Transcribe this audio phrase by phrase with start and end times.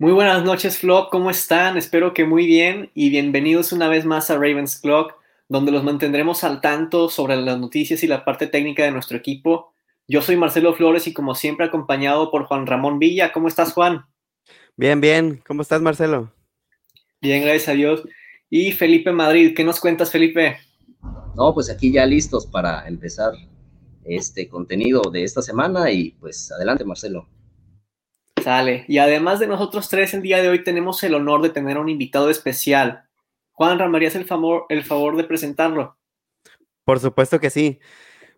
[0.00, 1.10] Muy buenas noches, Flock.
[1.10, 1.76] ¿Cómo están?
[1.76, 5.12] Espero que muy bien y bienvenidos una vez más a Ravens Clock,
[5.46, 9.74] donde los mantendremos al tanto sobre las noticias y la parte técnica de nuestro equipo.
[10.08, 13.30] Yo soy Marcelo Flores y como siempre acompañado por Juan Ramón Villa.
[13.30, 14.06] ¿Cómo estás, Juan?
[14.74, 15.42] Bien, bien.
[15.46, 16.32] ¿Cómo estás, Marcelo?
[17.20, 18.02] Bien, gracias a Dios.
[18.48, 20.56] Y Felipe Madrid, ¿qué nos cuentas, Felipe?
[21.36, 23.34] No, pues aquí ya listos para empezar
[24.06, 27.28] este contenido de esta semana y pues adelante, Marcelo.
[28.50, 28.84] Sale.
[28.88, 31.80] Y además de nosotros tres, el día de hoy tenemos el honor de tener a
[31.80, 33.04] un invitado especial.
[33.52, 35.96] Juan, ¿ramarías el favor, el favor de presentarlo?
[36.82, 37.78] Por supuesto que sí.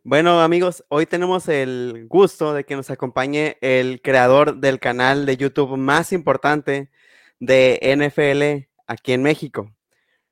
[0.04, 5.38] Bueno, amigos, hoy tenemos el gusto de que nos acompañe el creador del canal de
[5.38, 6.90] YouTube más importante
[7.40, 9.74] de NFL aquí en México.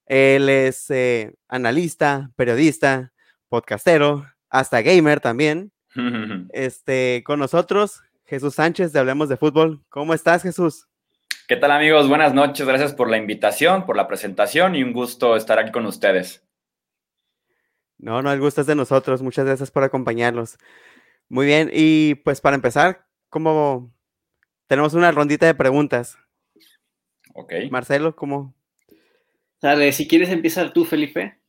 [0.05, 3.15] Él es eh, analista, periodista,
[3.49, 5.73] podcastero, hasta gamer también.
[6.53, 9.85] este, con nosotros, Jesús Sánchez de Hablemos de Fútbol.
[9.89, 10.87] ¿Cómo estás, Jesús?
[11.49, 12.09] ¿Qué tal, amigos?
[12.09, 12.65] Buenas noches.
[12.65, 16.47] Gracias por la invitación, por la presentación y un gusto estar aquí con ustedes.
[17.99, 19.21] No, no, el gusto es de nosotros.
[19.21, 20.59] Muchas gracias por acompañarnos.
[21.29, 23.93] Muy bien, y pues para empezar, como
[24.69, 26.17] tenemos una rondita de preguntas.
[27.35, 27.53] Ok.
[27.73, 28.55] Marcelo, ¿cómo?
[29.61, 31.40] Dale, si quieres empezar tú, Felipe.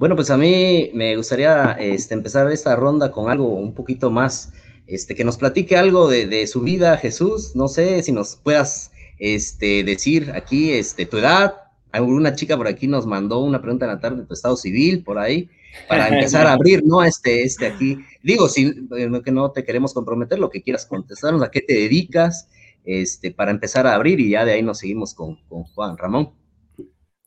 [0.00, 4.50] Bueno, pues a mí me gustaría este, empezar esta ronda con algo un poquito más,
[4.86, 7.54] este, que nos platique algo de, de, su vida, Jesús.
[7.54, 11.54] No sé si nos puedas este, decir aquí este, tu edad,
[11.92, 15.04] alguna chica por aquí nos mandó una pregunta en la tarde de tu estado civil,
[15.04, 15.50] por ahí,
[15.86, 17.02] para empezar a abrir, ¿no?
[17.04, 17.98] Este, este aquí.
[18.22, 22.48] Digo, si que no te queremos comprometer, lo que quieras contestarnos, a qué te dedicas,
[22.86, 26.39] este, para empezar a abrir y ya de ahí nos seguimos con, con Juan Ramón.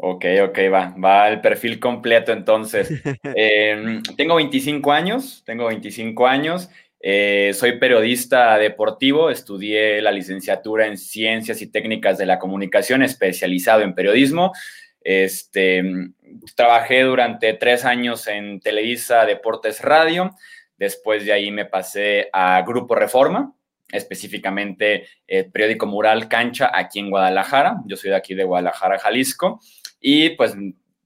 [0.06, 2.92] Ok, ok, va, va el perfil completo entonces.
[3.38, 10.98] eh, tengo 25 años, tengo 25 años, eh, soy periodista deportivo, estudié la licenciatura en
[10.98, 14.52] Ciencias y Técnicas de la Comunicación, especializado en periodismo.
[15.00, 15.82] Este,
[16.54, 20.36] trabajé durante tres años en Televisa Deportes Radio.
[20.78, 23.56] Después de ahí me pasé a Grupo Reforma,
[23.90, 27.78] específicamente el periódico Mural Cancha aquí en Guadalajara.
[27.86, 29.62] Yo soy de aquí de Guadalajara, Jalisco.
[30.04, 30.54] Y pues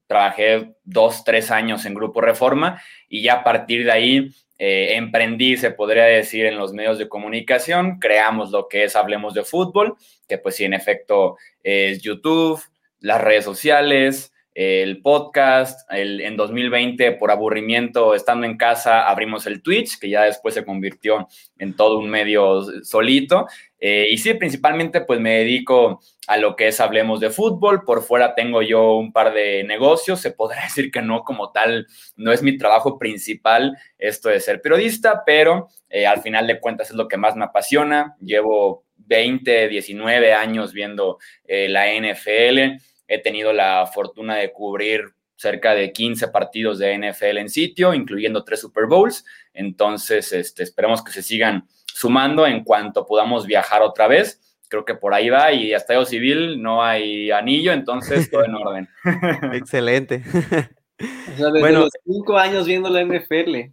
[0.08, 5.56] trabajé dos, tres años en Grupo Reforma y ya a partir de ahí eh, emprendí,
[5.56, 9.96] se podría decir, en los medios de comunicación, creamos lo que es Hablemos de Fútbol,
[10.26, 12.60] que pues sí, en efecto es YouTube,
[12.98, 19.62] las redes sociales, el podcast, el, en 2020 por aburrimiento estando en casa abrimos el
[19.62, 23.46] Twitch, que ya después se convirtió en todo un medio solito.
[23.78, 27.84] Eh, y sí, principalmente pues me dedico a lo que es Hablemos de Fútbol.
[27.84, 30.20] Por fuera tengo yo un par de negocios.
[30.20, 31.86] Se podrá decir que no como tal,
[32.16, 36.90] no es mi trabajo principal esto de ser periodista, pero eh, al final de cuentas
[36.90, 38.16] es lo que más me apasiona.
[38.20, 45.74] Llevo 20, 19 años viendo eh, la NFL He tenido la fortuna de cubrir cerca
[45.74, 49.24] de 15 partidos de NFL en sitio, incluyendo tres Super Bowls.
[49.54, 54.40] Entonces, este, esperemos que se sigan sumando en cuanto podamos viajar otra vez.
[54.68, 58.54] Creo que por ahí va y hasta yo civil no hay anillo, entonces todo en
[58.54, 58.88] orden.
[59.54, 60.22] Excelente.
[60.26, 63.72] O sea, desde bueno, los cinco años viendo la NFL.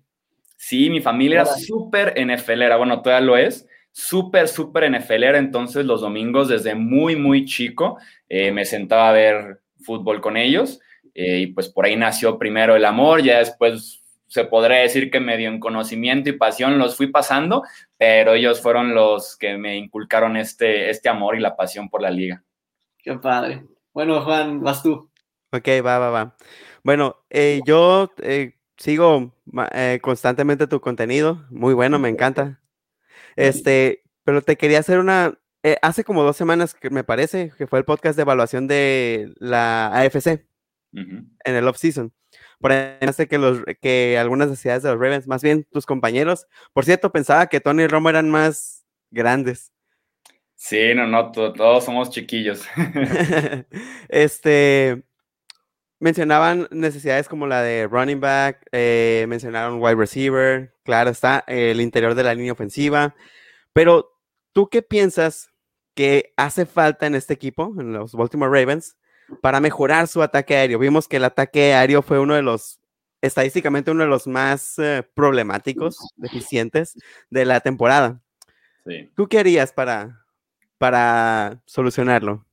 [0.56, 6.02] Sí, mi familia era súper NFLera, bueno, todavía lo es, súper, súper NFLera, entonces los
[6.02, 7.98] domingos desde muy, muy chico
[8.28, 10.82] eh, me sentaba a ver fútbol con ellos
[11.14, 15.22] eh, y pues por ahí nació primero el amor, ya después se podría decir que
[15.22, 17.64] medio en conocimiento y pasión los fui pasando,
[17.98, 22.12] pero ellos fueron los que me inculcaron este, este amor y la pasión por la
[22.12, 22.44] liga.
[22.98, 23.64] Qué padre.
[23.94, 25.10] Bueno, Juan, vas tú.
[25.54, 26.36] Ok, va, va, va.
[26.84, 28.12] Bueno, eh, yo
[28.76, 29.34] sigo
[30.02, 32.60] constantemente tu contenido, muy bueno, me encanta.
[33.36, 37.68] Este, pero te quería hacer una, eh, hace como dos semanas que me parece que
[37.68, 40.46] fue el podcast de evaluación de la AFC
[40.94, 42.14] en el off-season.
[42.60, 42.98] Por ahí
[43.30, 47.48] que, los, que algunas necesidades de los Ravens, más bien tus compañeros, por cierto, pensaba
[47.48, 49.72] que Tony y Romo eran más grandes.
[50.56, 52.66] Sí, no, no, todos somos chiquillos.
[54.10, 55.04] este,
[56.00, 62.16] mencionaban necesidades como la de running back, eh, mencionaron wide receiver, claro está, el interior
[62.16, 63.16] de la línea ofensiva,
[63.74, 64.18] pero
[64.54, 65.50] ¿tú qué piensas
[65.96, 68.96] que hace falta en este equipo, en los Baltimore Ravens,
[69.42, 70.80] para mejorar su ataque aéreo?
[70.80, 72.80] Vimos que el ataque aéreo fue uno de los,
[73.22, 76.94] estadísticamente uno de los más eh, problemáticos, deficientes
[77.30, 78.22] de la temporada.
[78.86, 79.12] Sí.
[79.16, 80.26] ¿Tú qué harías para,
[80.78, 82.45] para solucionarlo?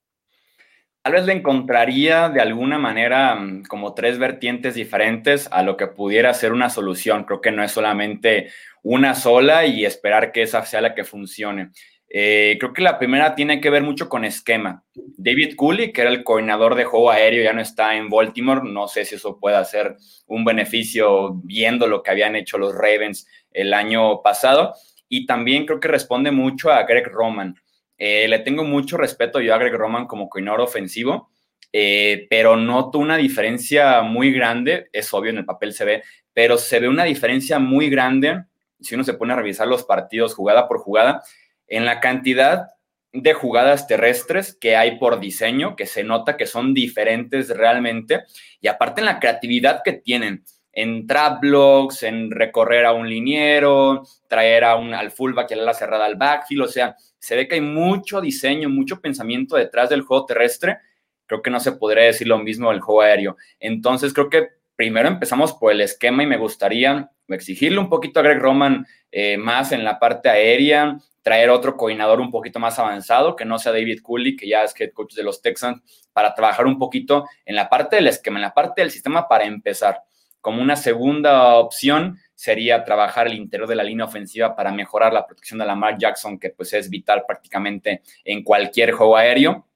[1.03, 5.89] Tal vez le encontraría de alguna manera mm, como tres vertientes diferentes a lo que
[5.89, 7.25] pudiera ser una solución.
[7.25, 8.51] Creo que no es solamente
[8.85, 11.71] una sola y esperar que esa sea la que funcione.
[12.09, 14.85] Eh, creo que la primera tiene que ver mucho con esquema.
[14.95, 18.61] David Cooley, que era el coordinador de juego aéreo, ya no está en Baltimore.
[18.63, 19.97] No sé si eso puede ser
[20.27, 24.75] un beneficio viendo lo que habían hecho los Ravens el año pasado.
[25.09, 27.57] Y también creo que responde mucho a Greg Roman.
[28.05, 31.31] Eh, le tengo mucho respeto yo a Greg Roman como coordinador ofensivo,
[31.73, 34.89] eh, pero noto una diferencia muy grande.
[34.93, 36.03] Es obvio, en el papel se ve,
[36.33, 38.43] pero se ve una diferencia muy grande
[38.81, 41.23] si uno se pone a revisar los partidos jugada por jugada
[41.69, 42.71] en la cantidad
[43.13, 48.25] de jugadas terrestres que hay por diseño, que se nota que son diferentes realmente,
[48.61, 50.43] y aparte en la creatividad que tienen
[50.73, 55.57] en trap blocks, en recorrer a un liniero, traer a un, al fullback y a
[55.59, 59.91] la cerrada al backfield, o sea, se ve que hay mucho diseño, mucho pensamiento detrás
[59.91, 60.79] del juego terrestre,
[61.27, 63.37] creo que no se podría decir lo mismo del juego aéreo.
[63.61, 68.23] Entonces creo que primero empezamos por el esquema y me gustaría exigirle un poquito a
[68.23, 73.37] Greg Roman eh, más en la parte aérea, traer otro coordinador un poquito más avanzado,
[73.37, 75.83] que no sea David Cooley, que ya es head coach de los Texans,
[76.13, 79.45] para trabajar un poquito en la parte del esquema, en la parte del sistema para
[79.45, 80.03] empezar.
[80.43, 85.25] Como una segunda opción sería trabajar el interior de la línea ofensiva para mejorar la
[85.25, 89.67] protección de Lamar Jackson, que pues es vital prácticamente en cualquier juego aéreo.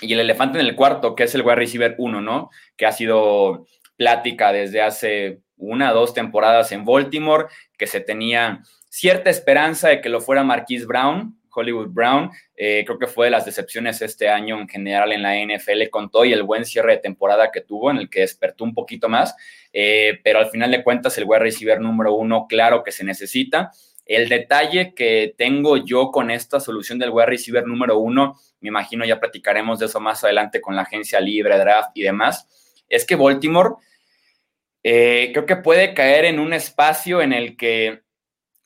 [0.00, 2.50] Y el elefante en el cuarto, que es el wide receiver 1, ¿no?
[2.76, 3.66] Que ha sido
[3.96, 7.46] plática desde hace una o dos temporadas en Baltimore,
[7.76, 12.30] que se tenía cierta esperanza de que lo fuera Marquise Brown, Hollywood Brown.
[12.56, 16.10] Eh, creo que fue de las decepciones este año en general en la NFL con
[16.10, 19.08] todo y el buen cierre de temporada que tuvo, en el que despertó un poquito
[19.08, 19.34] más.
[19.72, 23.72] Eh, pero al final de cuentas, el wide receiver número uno, claro que se necesita.
[24.06, 29.04] El detalle que tengo yo con esta solución del wide receiver número uno, me imagino
[29.04, 32.48] ya platicaremos de eso más adelante con la agencia libre, draft y demás,
[32.88, 33.74] es que Baltimore
[34.82, 38.02] eh, creo que puede caer en un espacio en el que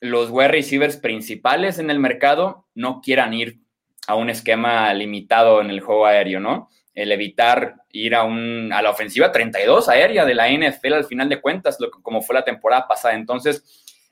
[0.03, 3.61] los wide receivers principales en el mercado no quieran ir
[4.05, 6.69] a un esquema limitado en el juego aéreo, ¿no?
[6.93, 11.29] El evitar ir a, un, a la ofensiva 32 aérea de la NFL al final
[11.29, 13.15] de cuentas, como fue la temporada pasada.
[13.15, 13.63] Entonces,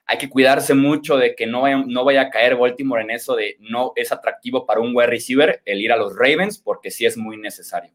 [0.05, 3.35] hay que cuidarse mucho de que no vaya, no vaya a caer Baltimore en eso
[3.35, 7.05] de no es atractivo para un wide receiver el ir a los Ravens, porque sí
[7.05, 7.91] es muy necesario.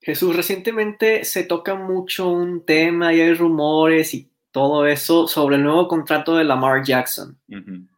[0.00, 5.62] Jesús, recientemente se toca mucho un tema y hay rumores y todo eso sobre el
[5.62, 7.38] nuevo contrato de Lamar Jackson.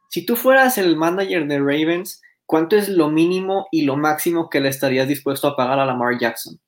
[0.08, 4.60] Si tú fueras el manager de Ravens, ¿cuánto es lo mínimo y lo máximo que
[4.60, 6.60] le estarías dispuesto a pagar a Lamar Jackson?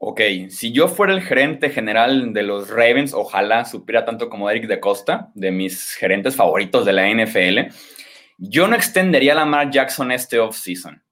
[0.00, 0.20] Ok,
[0.50, 4.78] si yo fuera el gerente general de los Ravens, ojalá supiera tanto como Eric de
[4.78, 7.74] Costa, de mis gerentes favoritos de la NFL,
[8.38, 11.02] yo no extendería a Lamar Jackson este offseason.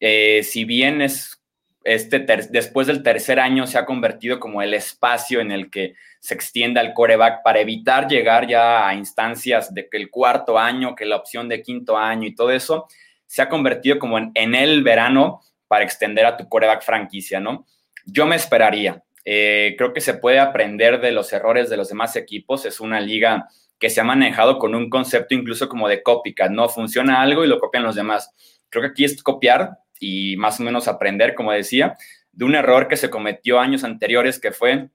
[0.00, 1.41] Eh, si bien es
[1.84, 2.20] este
[2.50, 6.80] después del tercer año se ha convertido como el espacio en el que se extienda
[6.80, 11.16] el coreback para evitar llegar ya a instancias de que el cuarto año, que la
[11.16, 12.86] opción de quinto año y todo eso,
[13.26, 17.66] se ha convertido como en, el verano para extender a tu coreback franquicia, ¿no?
[18.04, 19.02] Yo me esperaría.
[19.24, 22.66] Eh, creo que se puede aprender de los errores de los demás equipos.
[22.66, 23.48] Es una liga
[23.78, 26.68] que se ha manejado con un concepto incluso como de copycat, ¿no?
[26.68, 28.30] Funciona algo y lo copian los demás.
[28.68, 31.96] Creo que aquí es copiar y más o menos aprender, como decía,
[32.32, 34.88] de un error que se cometió años anteriores, que fue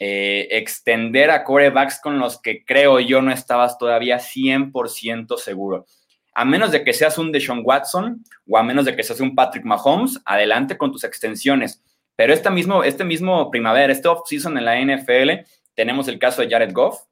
[0.00, 5.86] eh, extender a corebacks con los que creo yo no estabas todavía 100% seguro.
[6.34, 9.34] A menos de que seas un Deshaun Watson o a menos de que seas un
[9.34, 11.82] Patrick Mahomes, adelante con tus extensiones.
[12.16, 16.48] Pero este mismo, este mismo primavera, este off-season en la NFL, tenemos el caso de
[16.48, 17.02] Jared Goff,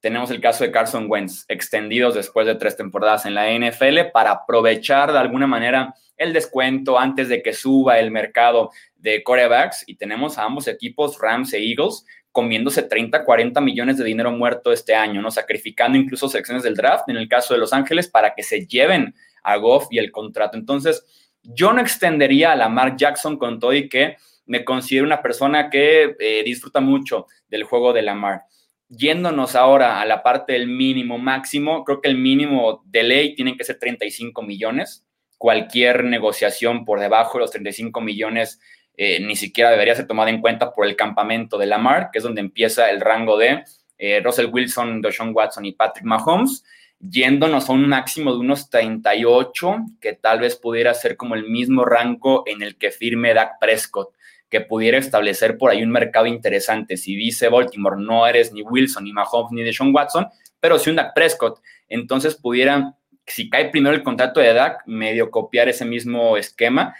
[0.00, 4.30] tenemos el caso de Carson Wentz, extendidos después de tres temporadas en la NFL para
[4.30, 9.96] aprovechar de alguna manera el descuento antes de que suba el mercado de corebacks y
[9.96, 14.94] tenemos a ambos equipos, Rams e Eagles, comiéndose 30, 40 millones de dinero muerto este
[14.94, 15.30] año, ¿no?
[15.30, 19.14] Sacrificando incluso secciones del draft, en el caso de Los Ángeles, para que se lleven
[19.42, 20.58] a Goff y el contrato.
[20.58, 21.04] Entonces,
[21.42, 26.16] yo no extendería a Lamar Jackson con todo y que me considero una persona que
[26.18, 28.42] eh, disfruta mucho del juego de Lamar.
[28.88, 33.56] Yéndonos ahora a la parte del mínimo máximo, creo que el mínimo de ley tiene
[33.56, 35.07] que ser 35 millones
[35.38, 38.60] cualquier negociación por debajo de los 35 millones
[39.00, 42.24] eh, ni siquiera debería ser tomada en cuenta por el campamento de Lamar, que es
[42.24, 43.62] donde empieza el rango de
[43.96, 46.64] eh, Russell Wilson, Deshaun Watson y Patrick Mahomes,
[46.98, 51.84] yéndonos a un máximo de unos 38, que tal vez pudiera ser como el mismo
[51.84, 54.14] rango en el que firme Dak Prescott,
[54.48, 56.96] que pudiera establecer por ahí un mercado interesante.
[56.96, 60.26] Si dice Baltimore, no eres ni Wilson, ni Mahomes, ni Deshaun Watson,
[60.58, 62.96] pero si un Dak Prescott, entonces pudiera
[63.32, 66.94] si cae primero el contrato de Dak, medio copiar ese mismo esquema.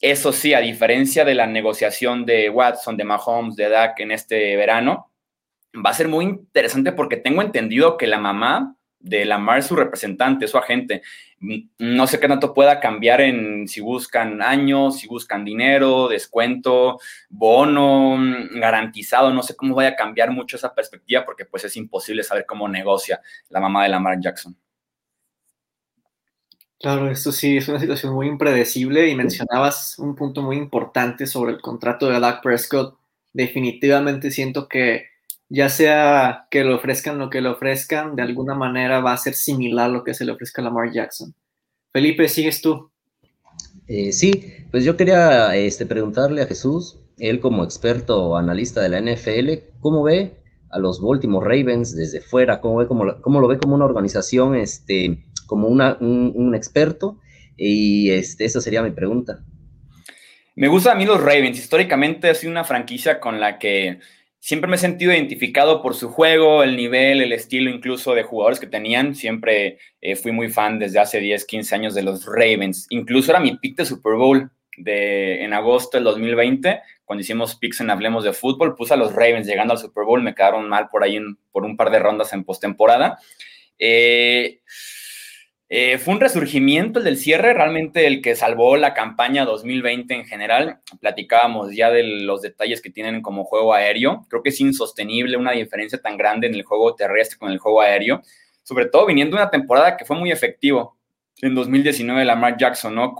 [0.00, 4.56] Eso sí, a diferencia de la negociación de Watson, de Mahomes, de Dak en este
[4.56, 5.10] verano,
[5.74, 10.46] va a ser muy interesante porque tengo entendido que la mamá de Lamar su representante,
[10.46, 11.02] su agente.
[11.78, 16.98] No sé qué tanto pueda cambiar en si buscan años, si buscan dinero, descuento,
[17.28, 18.18] bono,
[18.52, 19.32] garantizado.
[19.32, 22.68] No sé cómo vaya a cambiar mucho esa perspectiva porque pues es imposible saber cómo
[22.68, 24.56] negocia la mamá de Lamar Jackson.
[26.80, 31.52] Claro, esto sí es una situación muy impredecible y mencionabas un punto muy importante sobre
[31.52, 32.96] el contrato de Dak Prescott.
[33.34, 35.04] Definitivamente siento que
[35.50, 39.34] ya sea que le ofrezcan lo que le ofrezcan, de alguna manera va a ser
[39.34, 41.34] similar a lo que se le ofrezca a Lamar Jackson.
[41.92, 42.90] Felipe, ¿sigues tú?
[43.86, 49.00] Eh, sí, pues yo quería este, preguntarle a Jesús, él como experto analista de la
[49.00, 50.39] NFL, ¿cómo ve
[50.70, 52.60] a los Baltimore Ravens desde fuera?
[52.60, 57.18] ¿Cómo, ve, cómo, lo ve como una organización, este, como una, un, experto?
[57.56, 59.44] Y este, esa sería mi pregunta.
[60.56, 61.58] Me gusta a mí los Ravens.
[61.58, 63.98] Históricamente ha sido una franquicia con la que
[64.40, 68.58] siempre me he sentido identificado por su juego, el nivel, el estilo incluso de jugadores
[68.58, 69.14] que tenían.
[69.14, 72.86] Siempre eh, fui muy fan desde hace 10, 15 años de los Ravens.
[72.90, 77.80] Incluso era mi pick de Super Bowl de, en agosto del 2020, cuando hicimos picks
[77.80, 80.86] en Hablemos de Fútbol, puse a los Ravens llegando al Super Bowl, me quedaron mal
[80.88, 81.18] por ahí
[81.50, 83.18] por un par de rondas en postemporada.
[83.80, 84.60] Eh,
[85.68, 90.24] eh, fue un resurgimiento el del cierre, realmente el que salvó la campaña 2020 en
[90.24, 90.82] general.
[91.00, 94.24] Platicábamos ya de los detalles que tienen como juego aéreo.
[94.28, 97.80] Creo que es insostenible una diferencia tan grande en el juego terrestre con el juego
[97.80, 98.22] aéreo,
[98.62, 100.96] sobre todo viniendo de una temporada que fue muy efectivo
[101.42, 103.16] en 2019 Lamar Jackson, ¿no?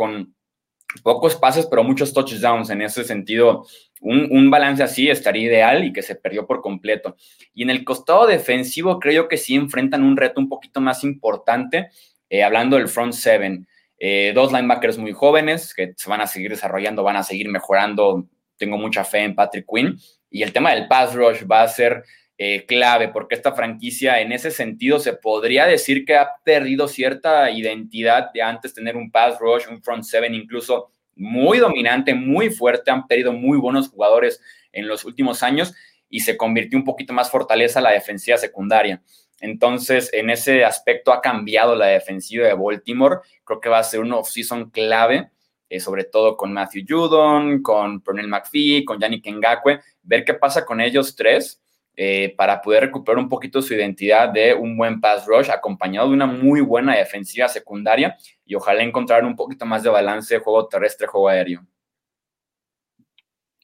[1.02, 2.70] Pocos pases, pero muchos touchdowns.
[2.70, 3.66] En ese sentido,
[4.00, 7.16] un, un, balance así estaría ideal y que se perdió por completo.
[7.54, 11.90] Y en el costado defensivo, creo que sí enfrentan un reto un poquito más importante
[12.30, 13.66] eh, hablando del front seven,
[13.98, 18.28] eh, dos linebackers muy jóvenes que se van a seguir desarrollando, van a seguir mejorando.
[18.56, 19.98] Tengo mucha fe en Patrick Quinn.
[20.30, 22.04] Y el tema del pass rush va a ser
[22.42, 27.50] eh, clave porque esta franquicia en ese sentido se podría decir que ha perdido cierta
[27.50, 32.90] identidad de antes tener un pass rush, un front seven incluso muy dominante, muy fuerte,
[32.90, 34.40] han perdido muy buenos jugadores
[34.72, 35.74] en los últimos años
[36.08, 39.02] y se convirtió un poquito más fortaleza la defensiva secundaria.
[39.42, 43.18] Entonces, en ese aspecto ha cambiado la defensiva de Baltimore.
[43.44, 45.28] Creo que va a ser un off-season clave,
[45.68, 50.64] eh, sobre todo con Matthew Judon, con Pernell McPhee, con Yannick Ngakwe, ver qué pasa
[50.64, 51.59] con ellos tres
[52.02, 56.14] eh, para poder recuperar un poquito su identidad de un buen pass rush acompañado de
[56.14, 58.16] una muy buena defensiva secundaria
[58.46, 61.66] y ojalá encontrar un poquito más de balance juego terrestre, juego aéreo.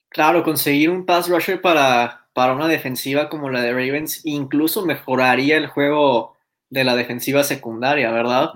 [0.09, 5.57] Claro, conseguir un pass rusher para para una defensiva como la de Ravens incluso mejoraría
[5.57, 6.37] el juego
[6.69, 8.51] de la defensiva secundaria, ¿verdad?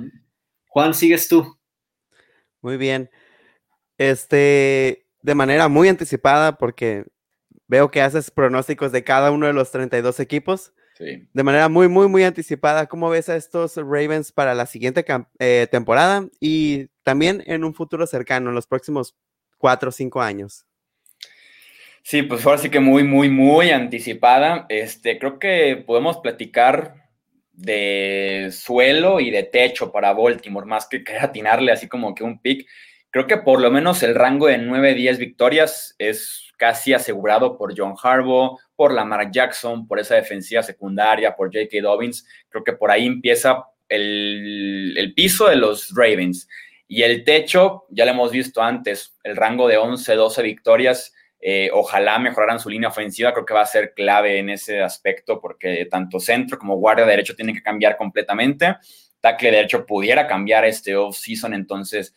[0.67, 1.57] Juan, sigues tú.
[2.61, 3.09] Muy bien.
[3.97, 7.05] Este, de manera muy anticipada, porque
[7.71, 10.73] veo que haces pronósticos de cada uno de los 32 equipos.
[10.97, 11.25] Sí.
[11.31, 15.05] De manera muy, muy, muy anticipada, ¿cómo ves a estos Ravens para la siguiente
[15.39, 19.15] eh, temporada y también en un futuro cercano, en los próximos
[19.57, 20.65] cuatro o cinco años?
[22.03, 24.65] Sí, pues ahora sí que muy, muy, muy anticipada.
[24.67, 26.95] Este, creo que podemos platicar
[27.53, 32.67] de suelo y de techo para Baltimore, más que atinarle así como que un pick.
[33.11, 37.95] Creo que por lo menos el rango de 9-10 victorias es casi asegurado por John
[37.99, 41.81] Harbaugh, por Lamar Jackson, por esa defensiva secundaria, por J.K.
[41.81, 42.23] Dobbins.
[42.49, 46.47] Creo que por ahí empieza el, piso de los Ravens.
[46.87, 52.19] Y el techo, ya lo hemos visto antes, el rango de 11-12 victorias eh, ojalá
[52.19, 56.19] mejoraran su línea ofensiva, creo que va a ser clave en ese aspecto porque tanto
[56.19, 58.75] centro como guardia derecho tienen que cambiar completamente.
[59.19, 62.13] Tackle derecho pudiera cambiar este off-season, entonces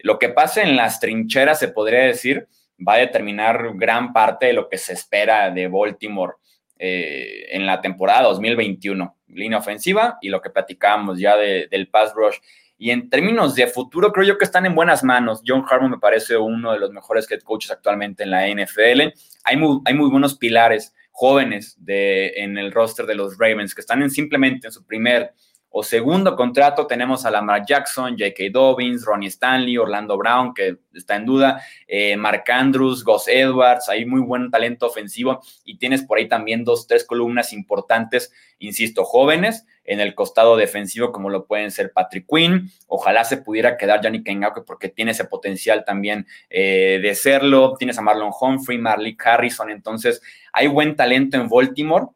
[0.00, 2.46] lo que pase en las trincheras, se podría decir,
[2.78, 6.34] va a determinar gran parte de lo que se espera de Baltimore
[6.78, 9.16] eh, en la temporada 2021.
[9.28, 12.36] Línea ofensiva y lo que platicábamos ya del pass rush.
[12.78, 15.42] Y en términos de futuro, creo yo que están en buenas manos.
[15.46, 19.14] John Harbaugh me parece uno de los mejores head coaches actualmente en la NFL.
[19.44, 24.66] Hay muy, buenos pilares jóvenes en el roster de los Ravens que están en, simplemente
[24.66, 25.32] en su primer
[25.70, 28.44] o segundo contrato tenemos a Lamar Jackson, J.K.
[28.50, 34.06] Dobbins, Ronnie Stanley, Orlando Brown, que está en duda, eh, Mark Andrews, Gus Edwards, hay
[34.06, 39.66] muy buen talento ofensivo y tienes por ahí también dos, tres columnas importantes, insisto, jóvenes
[39.84, 44.28] en el costado defensivo como lo pueden ser Patrick Quinn, ojalá se pudiera quedar Yannick
[44.28, 49.70] Ngakwe porque tiene ese potencial también eh, de serlo, tienes a Marlon Humphrey, Marley Harrison,
[49.70, 50.20] entonces
[50.52, 52.06] hay buen talento en Baltimore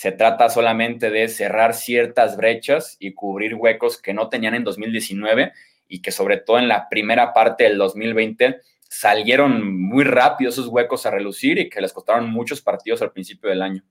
[0.00, 5.52] se trata solamente de cerrar ciertas brechas y cubrir huecos que no tenían en 2019
[5.88, 11.04] y que sobre todo en la primera parte del 2020 salieron muy rápido esos huecos
[11.04, 13.84] a relucir y que les costaron muchos partidos al principio del año.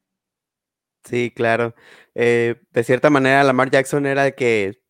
[1.04, 1.76] Sí, claro.
[2.16, 4.82] Eh, de cierta manera, Lamar Jackson era el que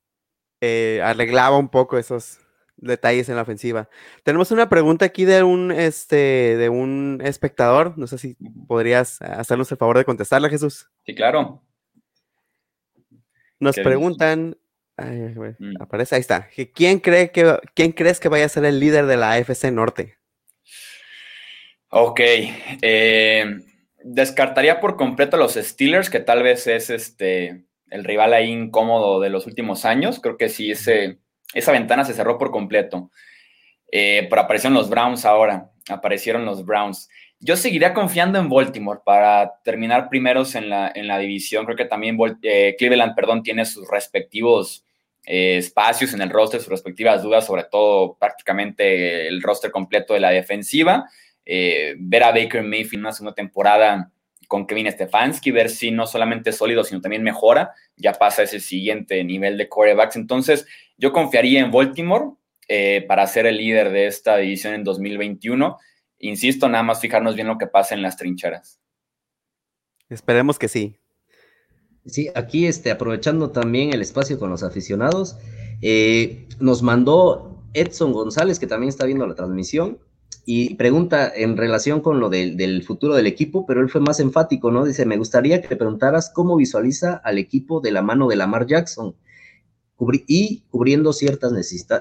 [0.61, 2.39] eh, arreglaba un poco esos
[2.81, 3.89] detalles en la ofensiva.
[4.23, 7.97] Tenemos una pregunta aquí de un, este, de un espectador.
[7.97, 8.35] No sé si
[8.67, 10.89] podrías hacernos el favor de contestarla, Jesús.
[11.05, 11.63] Sí, claro.
[13.59, 14.57] Nos preguntan,
[14.97, 15.81] mm.
[15.81, 16.47] aparece, ahí está.
[16.73, 20.17] ¿Quién, cree que, ¿Quién crees que vaya a ser el líder de la AFC Norte?
[21.89, 22.21] Ok.
[22.81, 23.59] Eh,
[24.03, 29.19] descartaría por completo a los Steelers, que tal vez es este el rival ahí incómodo
[29.19, 30.19] de los últimos años.
[30.19, 31.19] Creo que sí, ese,
[31.53, 33.09] esa ventana se cerró por completo.
[33.91, 37.09] Eh, pero aparecieron los Browns ahora, aparecieron los Browns.
[37.39, 41.65] Yo seguiría confiando en Baltimore para terminar primeros en la, en la división.
[41.65, 44.85] Creo que también eh, Cleveland, perdón, tiene sus respectivos
[45.25, 50.19] eh, espacios en el roster, sus respectivas dudas, sobre todo prácticamente el roster completo de
[50.19, 51.09] la defensiva.
[51.45, 54.11] ver a Baker Mayfield una segunda temporada
[54.49, 58.59] con Kevin Stefanski, ver si no solamente es sólido, sino también mejora, ya pasa ese
[58.59, 60.15] siguiente nivel de corebacks.
[60.15, 60.65] Entonces,
[60.99, 62.25] yo confiaría en Baltimore
[62.67, 65.77] eh, para ser el líder de esta división en 2021.
[66.19, 68.79] Insisto, nada más fijarnos bien lo que pasa en las trincheras.
[70.09, 70.97] Esperemos que sí.
[72.05, 75.37] Sí, aquí este, aprovechando también el espacio con los aficionados,
[75.81, 79.99] eh, nos mandó Edson González, que también está viendo la transmisión,
[80.45, 84.71] y pregunta en relación con lo del, futuro del equipo, pero él fue más enfático,
[84.71, 84.83] ¿no?
[84.83, 88.65] Dice, me gustaría que te preguntaras cómo visualiza al equipo de la mano de Lamar
[88.65, 89.15] Jackson
[90.27, 91.51] y cubriendo ciertas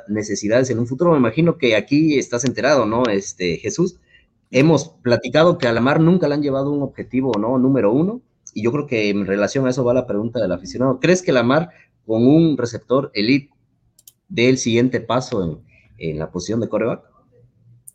[0.09, 1.13] necesidades en un futuro.
[1.13, 3.05] Me imagino que aquí estás enterado, ¿no?
[3.05, 3.99] Este, Jesús,
[4.51, 7.59] hemos platicado que a Lamar nunca le han llevado un objetivo, ¿no?
[7.59, 8.23] Número uno,
[8.55, 11.01] y yo creo que en relación a eso va la pregunta del aficionado.
[11.01, 11.71] ¿Crees que Lamar
[12.07, 13.53] con un receptor elite
[14.29, 15.59] dé el siguiente paso en,
[15.99, 17.03] en la posición de coreback?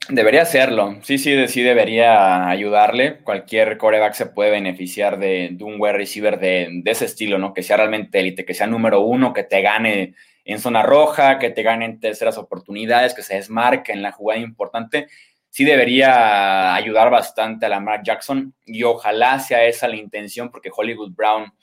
[0.10, 0.98] Debería hacerlo.
[1.02, 3.20] Sí, sí, sí debería ayudarle.
[3.24, 7.54] Cualquier coreback se puede beneficiar de, un wide receiver de, ese estilo, ¿no?
[7.54, 11.52] Que sea realmente élite, que sea número uno, que te gane en zona roja, que
[11.52, 15.08] te gane en terceras oportunidades, que se desmarque en la jugada importante.
[15.50, 20.72] Sí debería ayudar bastante a la Mark Jackson y ojalá sea esa la intención porque
[20.76, 21.54] Hollywood Brown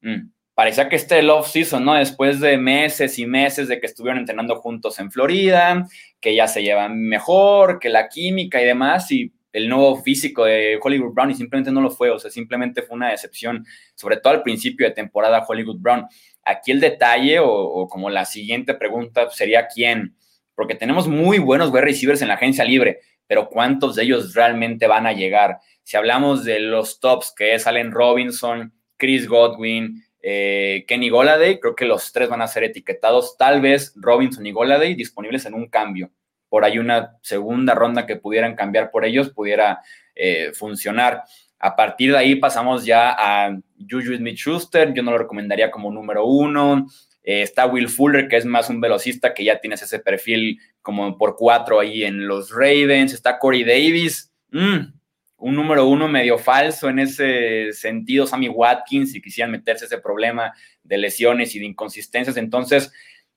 [0.00, 1.94] mm, parecía que este love season, ¿no?
[1.94, 5.86] Después de meses y meses de que estuvieron entrenando juntos en Florida,
[6.20, 10.78] que ya se llevan mejor, que la química y demás, y el nuevo físico de
[10.80, 14.34] Hollywood Brown y simplemente no lo fue, o sea, simplemente fue una decepción, sobre todo
[14.34, 16.06] al principio de temporada Hollywood Brown.
[16.44, 20.16] Aquí el detalle o, como la siguiente pregunta sería quién,
[20.54, 24.86] porque tenemos muy buenos wide receivers en la agencia libre, pero ¿cuántos de ellos realmente
[24.86, 25.58] van a llegar?
[25.82, 31.74] Si hablamos de los tops, que es Allen Robinson, Chris Godwin, eh, Kenny Goladay, creo
[31.74, 35.68] que los tres van a ser etiquetados, tal vez Robinson y Goladay disponibles en un
[35.68, 36.10] cambio.
[36.48, 39.80] Por ahí una segunda ronda que pudieran cambiar por ellos pudiera
[40.14, 41.22] eh, funcionar.
[41.58, 46.26] A partir de ahí pasamos ya a Juju Smith-Schuster, yo no lo recomendaría como número
[46.26, 46.86] uno.
[47.22, 51.16] Eh, está Will Fuller, que es más un velocista, que ya tienes ese perfil como
[51.18, 53.12] por cuatro ahí en los Ravens.
[53.12, 54.32] Está Corey Davis.
[54.50, 54.99] Mm,
[55.40, 60.52] un número uno medio falso en ese sentido, Sammy Watkins, si quisieran meterse ese problema
[60.82, 62.36] de lesiones y de inconsistencias.
[62.36, 62.92] Entonces,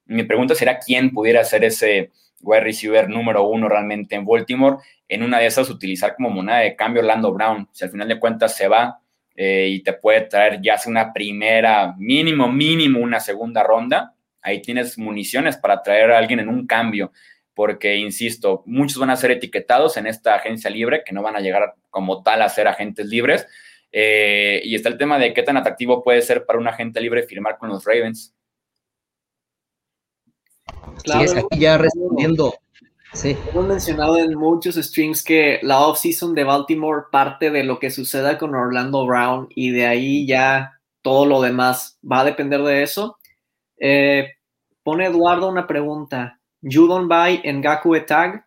[0.05, 2.11] mi pregunta será quién pudiera ser ese
[2.41, 4.77] wide receiver número uno realmente en Baltimore.
[5.07, 7.69] En una de esas, utilizar como moneda de cambio Orlando Brown.
[7.71, 8.99] Si al final de cuentas se va
[9.35, 14.61] eh, y te puede traer ya sea una primera, mínimo, mínimo una segunda ronda, ahí
[14.61, 17.13] tienes municiones para traer a alguien en un cambio
[17.53, 21.39] porque, insisto, muchos van a ser etiquetados en esta agencia libre, que no van a
[21.39, 23.47] llegar como tal a ser agentes libres.
[23.91, 27.23] Eh, y está el tema de qué tan atractivo puede ser para un agente libre
[27.23, 28.33] firmar con los Ravens.
[31.03, 32.55] Claro, sí, aquí ya respondiendo.
[33.13, 33.37] Sí.
[33.51, 38.39] Hemos mencionado en muchos streams que la off-season de Baltimore parte de lo que suceda
[38.39, 43.19] con Orlando Brown y de ahí ya todo lo demás va a depender de eso.
[43.77, 44.33] Eh,
[44.81, 46.39] pone Eduardo una pregunta.
[46.63, 48.45] Judon Bai en Gaku Etag.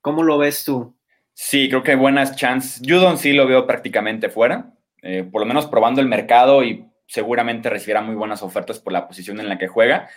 [0.00, 0.96] ¿Cómo lo ves tú?
[1.34, 2.80] Sí, creo que hay buenas chances.
[2.86, 4.72] Judon sí lo veo prácticamente fuera,
[5.02, 9.06] eh, por lo menos probando el mercado y seguramente recibirá muy buenas ofertas por la
[9.06, 10.08] posición en la que juega.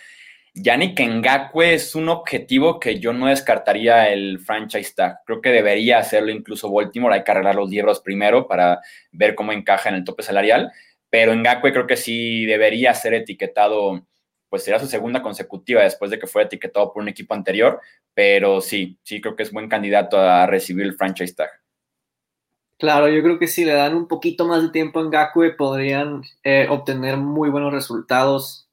[0.54, 5.18] Yannick Ngakwe es un objetivo que yo no descartaría el franchise tag.
[5.24, 7.14] Creo que debería hacerlo incluso Baltimore.
[7.14, 8.80] Hay que arreglar los libros primero para
[9.12, 10.72] ver cómo encaja en el tope salarial.
[11.08, 14.06] Pero Ngakwe creo que sí debería ser etiquetado
[14.50, 17.80] pues será su segunda consecutiva después de que fue etiquetado por un equipo anterior,
[18.12, 21.50] pero sí, sí creo que es buen candidato a recibir el franchise tag.
[22.78, 26.22] Claro, yo creo que si le dan un poquito más de tiempo en Gakue podrían
[26.42, 28.68] eh, obtener muy buenos resultados,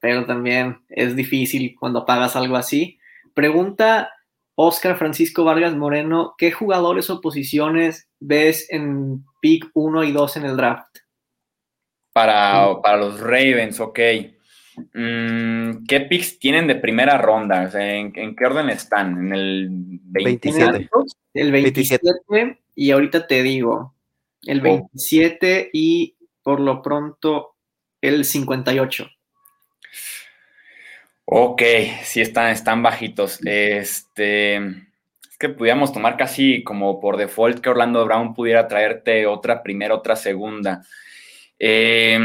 [0.00, 2.98] pero también es difícil cuando pagas algo así.
[3.34, 4.10] Pregunta
[4.54, 10.44] Oscar Francisco Vargas Moreno, ¿qué jugadores o posiciones ves en pick 1 y 2 en
[10.46, 10.98] el draft?
[12.12, 13.98] Para, para los Ravens, ok.
[14.94, 17.70] Mm, ¿Qué picks tienen de primera ronda?
[17.74, 19.18] ¿en, qué orden están?
[19.18, 19.68] ¿En el
[20.02, 20.88] 27?
[21.34, 23.94] El 27, y ahorita te digo,
[24.42, 27.56] el 27 y por lo pronto
[28.00, 29.08] el 58.
[31.24, 31.62] Ok,
[32.04, 33.38] sí están, están bajitos.
[33.44, 39.62] Este, es que pudiéramos tomar casi como por default que Orlando Brown pudiera traerte otra
[39.62, 40.82] primera, otra segunda.
[41.58, 42.18] Eh,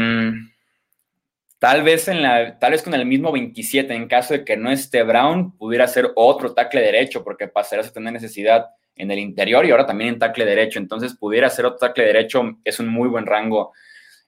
[1.64, 4.70] Tal vez, en la, tal vez con el mismo 27, en caso de que no
[4.70, 9.64] esté Brown, pudiera ser otro tackle derecho, porque pasarías a tener necesidad en el interior
[9.64, 10.78] y ahora también en tackle derecho.
[10.78, 13.72] Entonces, pudiera ser otro tackle derecho, es un muy buen rango.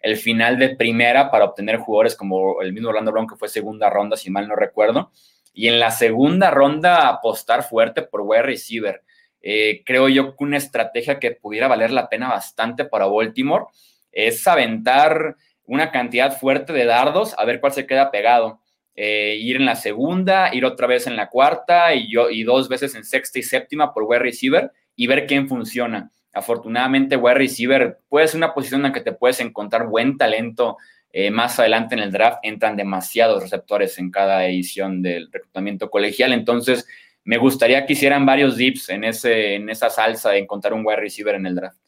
[0.01, 3.91] El final de primera para obtener jugadores como el mismo Orlando Brown, que fue segunda
[3.91, 5.13] ronda, si mal no recuerdo.
[5.53, 9.03] Y en la segunda ronda, apostar fuerte por wide receiver.
[9.43, 13.67] Eh, creo yo que una estrategia que pudiera valer la pena bastante para Baltimore
[14.11, 18.61] es aventar una cantidad fuerte de dardos a ver cuál se queda pegado.
[18.95, 22.69] Eh, ir en la segunda, ir otra vez en la cuarta y, yo, y dos
[22.69, 26.11] veces en sexta y séptima por wide receiver y ver quién funciona.
[26.33, 30.79] Afortunadamente, wide receiver puede ser una posición en la que te puedes encontrar buen talento
[31.13, 32.39] eh, más adelante en el draft.
[32.43, 36.33] Entran demasiados receptores en cada edición del reclutamiento colegial.
[36.33, 36.87] Entonces,
[37.25, 40.97] me gustaría que hicieran varios dips en, ese, en esa salsa de encontrar un wide
[41.01, 41.86] receiver en el draft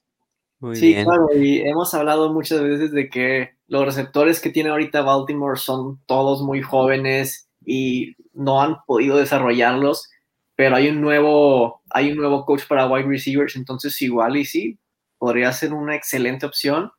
[0.74, 5.58] sí, claro, y hemos hablado muchas veces de que los receptores que tiene ahorita Baltimore
[5.58, 10.08] son todos muy jóvenes y no han podido desarrollarlos,
[10.56, 14.78] pero hay un nuevo, hay un nuevo coach para wide receivers, entonces igual y sí,
[15.18, 16.90] podría ser una excelente opción.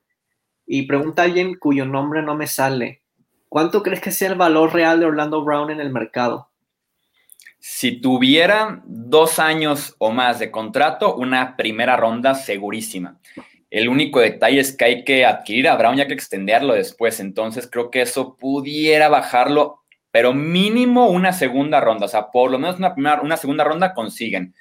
[0.65, 3.01] Y pregunta a alguien cuyo nombre no me sale,
[3.49, 6.49] ¿cuánto crees que sea el valor real de Orlando Brown en el mercado?
[7.59, 13.19] Si tuviera dos años o más de contrato, una primera ronda segurísima.
[13.69, 17.19] El único detalle es que hay que adquirir a Brown y hay que extenderlo después.
[17.19, 22.05] Entonces creo que eso pudiera bajarlo, pero mínimo una segunda ronda.
[22.05, 24.55] O sea, por lo menos una, una segunda ronda consiguen.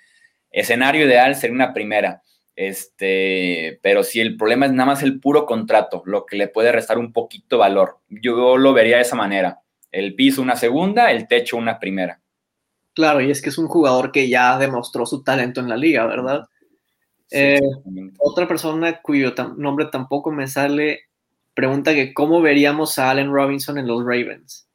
[0.50, 2.22] Escenario ideal sería una primera.
[2.54, 6.72] Este, pero si el problema es nada más el puro contrato, lo que le puede
[6.72, 7.98] restar un poquito valor.
[8.08, 9.60] Yo lo vería de esa manera.
[9.92, 12.20] El piso una segunda, el techo una primera.
[12.94, 16.04] Claro, y es que es un jugador que ya demostró su talento en la liga,
[16.06, 16.48] ¿verdad?
[17.30, 17.60] Eh,
[18.18, 21.08] otra persona cuyo nombre tampoco me sale
[21.54, 24.68] pregunta que cómo veríamos a Allen Robinson en los Ravens.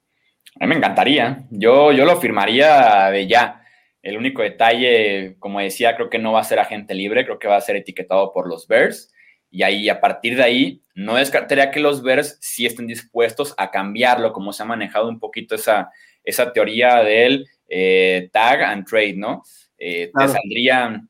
[0.60, 1.46] A mí me encantaría.
[1.50, 3.62] Yo, yo lo firmaría de ya.
[4.02, 7.48] El único detalle, como decía, creo que no va a ser agente libre, creo que
[7.48, 9.14] va a ser etiquetado por los Bears.
[9.50, 13.72] Y ahí, a partir de ahí, no descartaría que los Bears sí estén dispuestos a
[13.72, 15.90] cambiarlo, como se ha manejado un poquito esa,
[16.24, 19.44] esa teoría de él eh, tag and trade, ¿no?
[19.78, 21.02] Eh, te saldría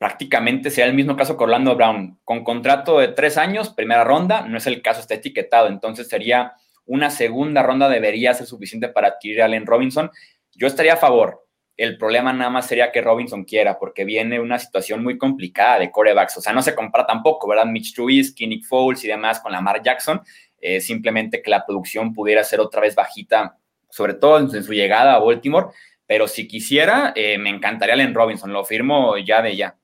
[0.00, 4.48] prácticamente, sea el mismo caso que Orlando Brown, con contrato de tres años, primera ronda,
[4.48, 6.54] no es el caso, está etiquetado, entonces sería
[6.86, 10.10] una segunda ronda debería ser suficiente para adquirir a Allen Robinson.
[10.54, 11.46] Yo estaría a favor.
[11.76, 15.90] El problema nada más sería que Robinson quiera, porque viene una situación muy complicada de
[15.90, 16.38] corebacks.
[16.38, 17.66] O sea, no se compara tampoco, ¿verdad?
[17.66, 20.20] Mitch Trubisky, Nick Foles y demás con Lamar Jackson.
[20.60, 23.56] Eh, simplemente que la producción pudiera ser otra vez bajita
[23.90, 25.68] sobre todo en, su llegada a Baltimore,
[26.06, 29.76] pero si quisiera, eh, me encantaría Allen Robinson, lo firmo ya de ya.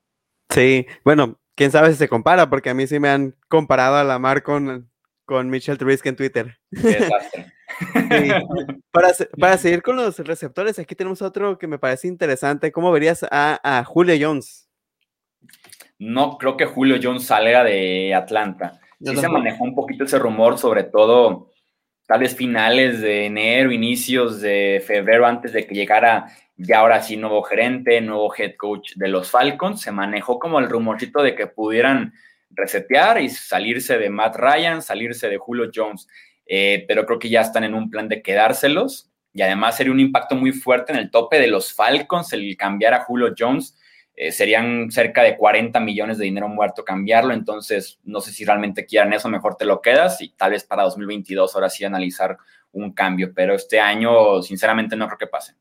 [0.51, 4.05] Sí, bueno, quién sabe si se compara, porque a mí sí me han comparado a
[4.05, 4.91] Lamar con,
[5.25, 6.59] con Mitchell Trubisky en Twitter.
[8.93, 12.73] para, para, seguir con los receptores, aquí tenemos otro que me parece interesante.
[12.73, 14.69] ¿Cómo verías a, a Julio Jones?
[15.99, 18.81] No creo que Julio Jones salga de Atlanta.
[19.01, 21.51] Sí se manejó un poquito ese rumor, sobre todo
[22.07, 27.17] tal vez finales de enero, inicios de febrero, antes de que llegara ya ahora sí
[27.17, 31.47] nuevo gerente, nuevo head coach de los Falcons, se manejó como el rumorcito de que
[31.47, 32.15] pudieran
[32.51, 36.09] resetear y salirse de Matt Ryan, salirse de Julio Jones,
[36.47, 40.01] eh, pero creo que ya están en un plan de quedárselos y además sería un
[40.01, 43.77] impacto muy fuerte en el tope de los Falcons el cambiar a Julio Jones
[44.15, 48.87] eh, serían cerca de 40 millones de dinero muerto cambiarlo, entonces no sé si realmente
[48.87, 52.39] quieran eso, mejor te lo quedas y tal vez para 2022 ahora sí analizar
[52.73, 55.55] un cambio, pero este año sinceramente no creo que pase.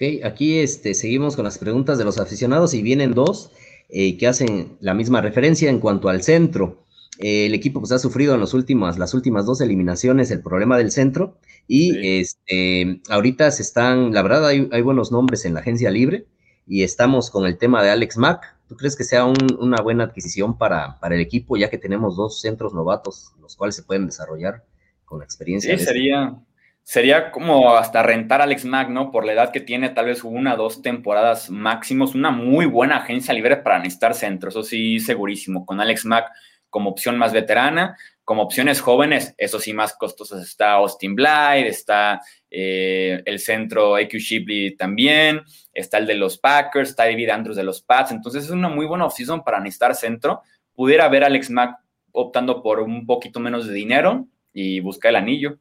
[0.00, 3.50] Ok, aquí este, seguimos con las preguntas de los aficionados y vienen dos
[3.90, 6.86] eh, que hacen la misma referencia en cuanto al centro.
[7.18, 10.78] Eh, el equipo pues, ha sufrido en los últimos, las últimas dos eliminaciones el problema
[10.78, 11.36] del centro
[11.68, 16.24] y este, ahorita se están, la verdad hay, hay buenos nombres en la agencia libre
[16.66, 18.56] y estamos con el tema de Alex Mack.
[18.68, 22.40] ¿Tú crees que sea una buena adquisición para, para, el equipo, ya que tenemos dos
[22.40, 24.64] centros novatos, los cuales se pueden desarrollar
[25.04, 25.76] con la experiencia?
[25.76, 26.40] Sí, sería,
[26.90, 29.12] sería como hasta rentar a Alex Mack, ¿no?
[29.12, 33.32] Por la edad que tiene, tal vez una, dos temporadas máximos, una muy buena agencia
[33.32, 36.32] libre para necesitar centros, eso sí, segurísimo, con Alex Mack
[36.68, 42.22] como opción más veterana, como opciones jóvenes, eso sí, más costosos está Austin Blythe, está
[42.50, 47.62] eh, el centro AQ Shipley también, está el de los Packers, está David Andrews de
[47.62, 50.42] los Pats, entonces es una muy buena opción para necesitar centro.
[50.74, 51.78] Pudiera ver a Alex Mack
[52.10, 55.60] optando por un poquito menos de dinero y buscar el anillo.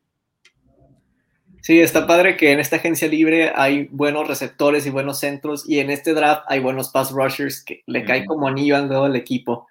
[1.61, 5.79] Sí, está padre que en esta agencia libre hay buenos receptores y buenos centros y
[5.79, 9.15] en este draft hay buenos pass rushers que le cae como anillo al dedo al
[9.15, 9.67] equipo.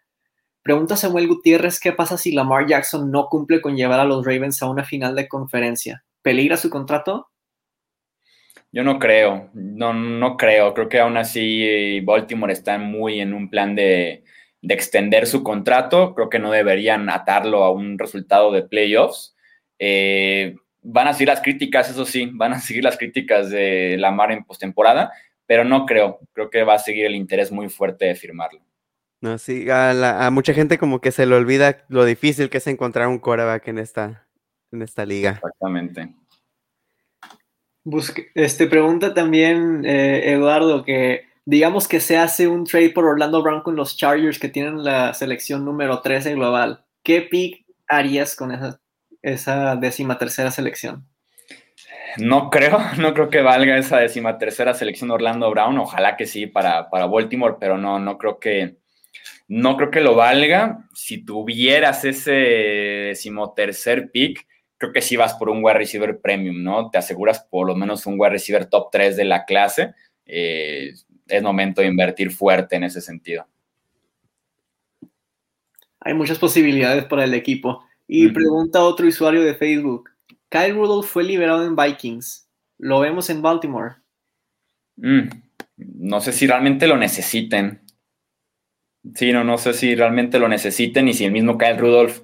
[0.62, 4.62] Pregunta Samuel Gutiérrez, ¿qué pasa si Lamar Jackson no cumple con llevar a los Ravens
[4.62, 6.04] a una final de conferencia?
[6.20, 7.28] ¿Peligra su contrato?
[8.70, 10.74] Yo no creo, no, no creo.
[10.74, 14.24] Creo que aún así eh, Baltimore está muy en un plan de,
[14.60, 16.14] extender su contrato.
[16.14, 19.34] Creo que no deberían atarlo a un resultado de playoffs.
[19.78, 20.56] Eh,
[20.90, 24.44] van a seguir las críticas, eso sí, van a seguir las críticas de Lamar en
[24.44, 25.12] postemporada,
[25.46, 26.20] pero no creo.
[26.32, 28.60] Creo que va a seguir el interés muy fuerte de firmarlo.
[29.20, 33.08] No, sí, a, mucha gente como que se le olvida lo difícil que es encontrar
[33.08, 34.28] un quarterback en esta,
[34.72, 35.30] en esta liga.
[35.32, 36.14] Exactamente.
[38.34, 43.62] este, pregunta también eh, Eduardo que digamos que se hace un trade por Orlando Brown
[43.62, 46.84] con los Chargers que tienen la selección número 13 global.
[47.02, 48.80] ¿Qué pick harías con esa,
[49.22, 51.06] esa décima tercera selección?
[52.16, 55.78] No creo, no creo que valga esa décima tercera selección Orlando Brown.
[55.78, 58.76] Ojalá que sí para, para Baltimore, pero no, no creo que,
[59.46, 60.88] no creo que lo valga.
[60.94, 66.90] Si tuvieras ese decimotercer pick, creo que sí vas por un wide receiver premium, ¿no?
[66.90, 69.94] Te aseguras por lo menos un wide receiver top 3 de la clase.
[70.24, 70.92] Eh,
[71.26, 73.46] es momento de invertir fuerte en ese sentido.
[76.00, 77.84] Hay muchas posibilidades para el equipo.
[78.08, 80.10] Y pregunta otro usuario de Facebook.
[80.48, 82.48] Kyle Rudolph fue liberado en Vikings.
[82.78, 83.96] ¿Lo vemos en Baltimore?
[84.96, 85.28] Mm,
[85.76, 87.82] no sé si realmente lo necesiten.
[89.14, 92.20] Sí, no, no sé si realmente lo necesiten y si el mismo Kyle Rudolph,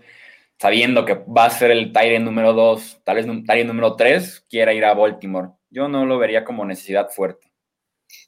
[0.59, 4.73] sabiendo que va a ser el Tyrant número 2, tal vez Tyrant número 3, quiera
[4.73, 5.51] ir a Baltimore.
[5.71, 7.55] Yo no lo vería como necesidad fuerte.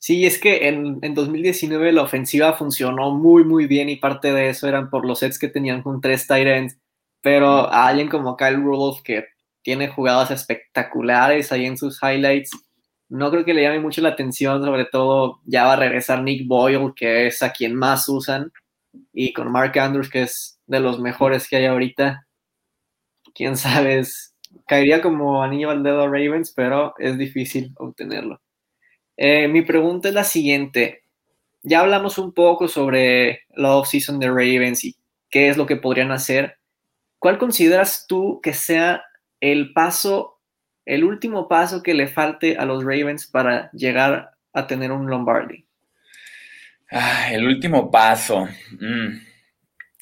[0.00, 4.68] Sí, es que en, 2019 la ofensiva funcionó muy, muy bien y parte de eso
[4.68, 6.78] eran por los sets que tenían con tres Tyrants,
[7.26, 9.24] pero a alguien como Kyle Rudolph que
[9.60, 12.52] tiene jugadas espectaculares ahí en sus highlights,
[13.08, 16.46] no creo que le llame mucho la atención, sobre todo ya va a regresar Nick
[16.46, 18.52] Boyle, que es a quien más usan,
[19.12, 22.28] y con Mark Andrews, que es de los mejores que hay ahorita.
[23.34, 24.04] Quién sabe,
[24.68, 28.40] caería como anillo al dedo a Ravens, pero es difícil obtenerlo.
[29.16, 31.02] Eh, mi pregunta es la siguiente.
[31.64, 34.94] Ya hablamos un poco sobre la offseason de Ravens y
[35.28, 36.60] qué es lo que podrían hacer.
[37.26, 39.04] ¿Cuál consideras tú que sea
[39.40, 40.38] el paso
[40.84, 45.66] el último paso que le falte a los Ravens para llegar a tener un Lombardi?
[46.88, 48.46] Ah, el último paso.
[48.78, 49.18] Mm.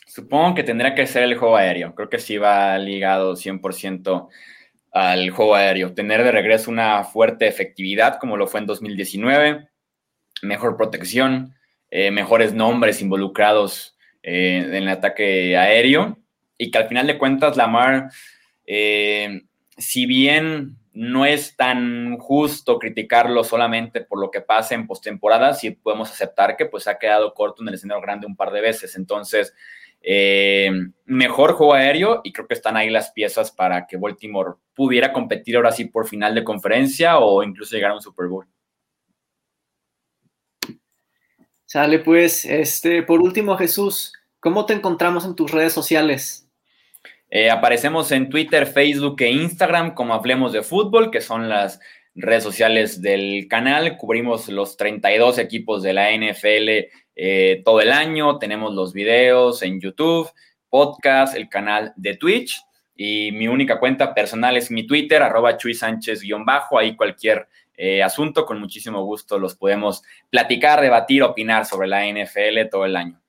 [0.06, 1.94] Supongo que tendría que ser el juego aéreo.
[1.94, 4.28] Creo que sí va ligado 100%
[4.92, 5.94] al juego aéreo.
[5.94, 9.66] Tener de regreso una fuerte efectividad como lo fue en 2019,
[10.42, 11.54] mejor protección,
[11.90, 16.18] eh, mejores nombres involucrados eh, en el ataque aéreo
[16.56, 18.10] y que al final de cuentas Lamar
[18.66, 19.42] eh,
[19.76, 25.72] si bien no es tan justo criticarlo solamente por lo que pasa en postemporada, sí
[25.72, 28.94] podemos aceptar que pues ha quedado corto en el escenario grande un par de veces.
[28.94, 29.52] Entonces,
[30.00, 30.70] eh,
[31.04, 35.56] mejor juego aéreo y creo que están ahí las piezas para que Baltimore pudiera competir
[35.56, 38.46] ahora sí por final de conferencia o incluso llegar a un Super Bowl.
[41.64, 46.43] Sale pues, este, por último Jesús, ¿cómo te encontramos en tus redes sociales?
[47.36, 51.80] Eh, aparecemos en Twitter, Facebook e Instagram como Hablemos de Fútbol, que son las
[52.14, 53.96] redes sociales del canal.
[53.96, 58.38] Cubrimos los 32 equipos de la NFL eh, todo el año.
[58.38, 60.30] Tenemos los videos en YouTube,
[60.68, 62.62] podcast, el canal de Twitch.
[62.94, 66.78] Y mi única cuenta personal es mi Twitter, arroba Chuy Sánchez-bajo.
[66.78, 72.68] Ahí cualquier eh, asunto, con muchísimo gusto los podemos platicar, debatir, opinar sobre la NFL
[72.70, 73.20] todo el año.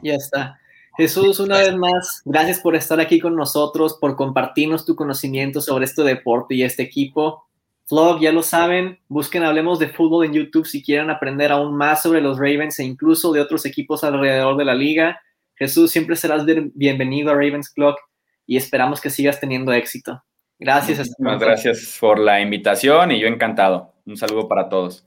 [0.00, 0.60] Ya está.
[0.96, 5.86] Jesús, una vez más, gracias por estar aquí con nosotros, por compartirnos tu conocimiento sobre
[5.86, 7.46] este deporte y este equipo.
[7.90, 12.02] Vlog, ya lo saben, busquen Hablemos de Fútbol en YouTube si quieren aprender aún más
[12.02, 15.20] sobre los Ravens e incluso de otros equipos alrededor de la liga.
[15.54, 17.98] Jesús, siempre serás bienvenido a Ravens Clock
[18.46, 20.22] y esperamos que sigas teniendo éxito.
[20.58, 21.10] Gracias.
[21.18, 23.94] Muchas gracias por la invitación y yo encantado.
[24.06, 25.04] Un saludo para todos.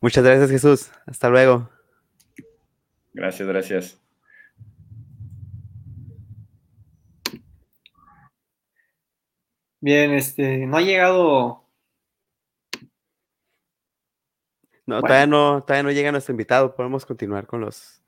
[0.00, 0.90] Muchas gracias, Jesús.
[1.06, 1.70] Hasta luego.
[3.12, 4.00] Gracias, gracias.
[9.80, 11.64] Bien, este, no ha llegado.
[14.86, 16.74] No, todavía no, todavía no llega nuestro invitado.
[16.74, 18.02] Podemos continuar con los.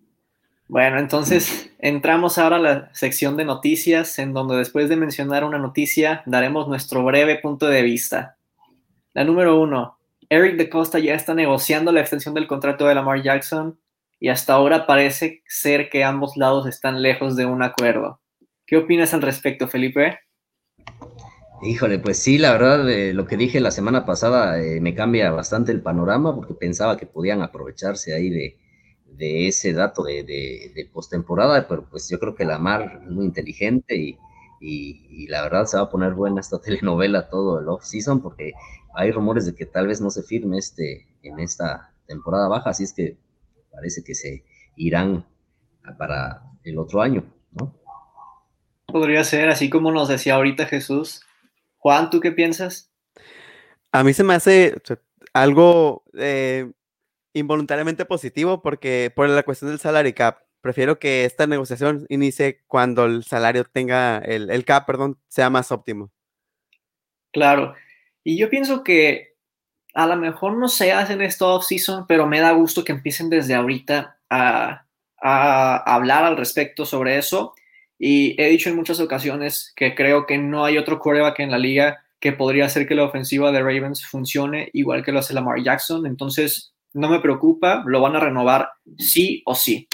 [0.69, 5.59] Bueno, entonces entramos ahora a la sección de noticias, en donde después de mencionar una
[5.59, 8.37] noticia, daremos nuestro breve punto de vista.
[9.15, 13.23] La número uno, Eric de Costa ya está negociando la extensión del contrato de Lamar
[13.23, 13.79] Jackson
[14.19, 18.21] y hasta ahora parece ser que ambos lados están lejos de un acuerdo.
[18.67, 20.21] ¿Qué opinas al respecto, Felipe?
[21.65, 25.31] Híjole, pues sí, la verdad, eh, lo que dije la semana pasada eh, me cambia
[25.31, 28.59] bastante el panorama porque pensaba que podían aprovecharse ahí de,
[29.07, 33.27] de ese dato de, de, postemporada, pero pues yo creo que la Mar es muy
[33.27, 34.19] inteligente y,
[34.61, 38.55] y, la verdad se va a poner buena esta telenovela todo el off-season porque
[38.95, 42.83] hay rumores de que tal vez no se firme este en esta temporada baja, así
[42.83, 43.19] es que
[43.71, 44.43] parece que se
[44.75, 45.25] irán
[45.97, 47.73] para el otro año, ¿no?
[48.87, 51.23] Podría ser, así como nos decía ahorita Jesús.
[51.83, 52.93] Juan, ¿tú qué piensas?
[53.91, 54.77] A mí se me hace
[55.33, 56.71] algo eh,
[57.35, 63.05] involuntariamente positivo porque por la cuestión del salary cap, prefiero que esta negociación inicie cuando
[63.07, 66.13] el salario tenga, el, el cap, perdón, sea más óptimo.
[67.33, 67.75] Claro,
[68.23, 69.35] y yo pienso que
[69.93, 73.55] a lo mejor no se hacen esto off-season, pero me da gusto que empiecen desde
[73.55, 74.87] ahorita a,
[75.21, 77.57] a hablar al respecto sobre eso.
[78.05, 81.59] Y he dicho en muchas ocasiones que creo que no hay otro quarterback en la
[81.59, 85.63] liga que podría hacer que la ofensiva de Ravens funcione igual que lo hace Lamar
[85.63, 86.05] Jackson.
[86.05, 89.87] Entonces, no me preocupa, lo van a renovar sí o sí.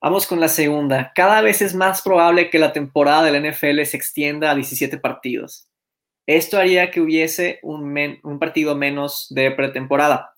[0.00, 1.12] Vamos con la segunda.
[1.14, 5.68] Cada vez es más probable que la temporada del NFL se extienda a 17 partidos.
[6.24, 10.32] Esto haría que hubiese un, un partido menos de pretemporada.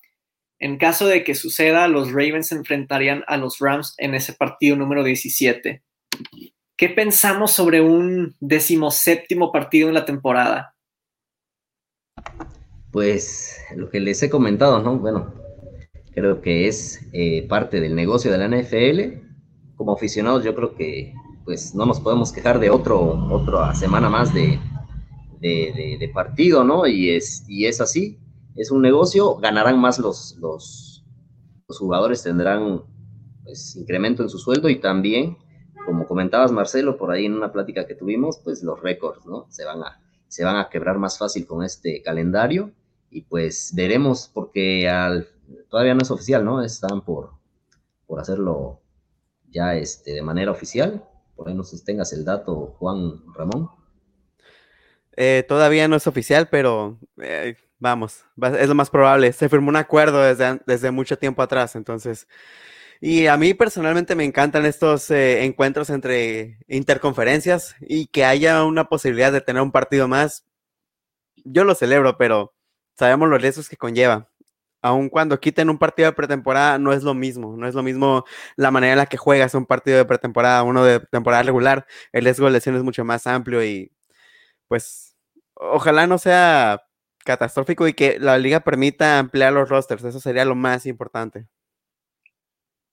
[0.59, 4.75] En caso de que suceda, los Ravens se enfrentarían a los Rams en ese partido
[4.75, 5.81] número 17.
[6.75, 10.75] ¿Qué pensamos sobre un decimoséptimo partido en la temporada?
[12.91, 14.97] Pues lo que les he comentado, ¿no?
[14.97, 15.33] Bueno,
[16.13, 19.25] creo que es eh, parte del negocio de la NFL.
[19.75, 21.13] Como aficionados, yo creo que
[21.45, 22.99] pues no nos podemos quejar de otro,
[23.31, 24.59] otra semana más de,
[25.39, 26.85] de, partido, ¿no?
[26.85, 28.19] Y es, y es así,
[28.55, 31.03] es un negocio, ganarán más los, los,
[31.67, 32.83] jugadores, tendrán
[33.43, 35.37] pues, incremento en su sueldo y también,
[35.85, 39.47] como comentabas Marcelo, por ahí en una plática que tuvimos, pues los récords, ¿no?
[39.49, 42.71] Se van a, se van a quebrar más fácil con este calendario
[43.09, 44.89] y pues veremos porque
[45.69, 46.63] todavía no es oficial, ¿no?
[46.63, 47.31] Están por,
[48.05, 48.81] por hacerlo
[49.49, 51.03] ya este, de manera oficial.
[51.35, 53.69] Por ahí no sé si tengas el dato, Juan Ramón.
[55.15, 58.23] Eh, todavía no es oficial, pero eh, vamos,
[58.57, 59.33] es lo más probable.
[59.33, 62.27] Se firmó un acuerdo desde, desde mucho tiempo atrás, entonces.
[63.01, 68.89] Y a mí personalmente me encantan estos eh, encuentros entre interconferencias y que haya una
[68.89, 70.45] posibilidad de tener un partido más.
[71.45, 72.53] Yo lo celebro, pero
[72.97, 74.29] sabemos los riesgos que conlleva.
[74.81, 77.55] Aun cuando quiten un partido de pretemporada, no es lo mismo.
[77.57, 78.25] No es lo mismo
[78.57, 81.87] la manera en la que juegas un partido de pretemporada, uno de temporada regular.
[82.13, 83.93] El riesgo de lesión es mucho más amplio y,
[84.67, 85.17] pues,
[85.55, 86.81] ojalá no sea
[87.25, 90.03] catastrófico y que la liga permita ampliar los rosters.
[90.05, 91.47] Eso sería lo más importante.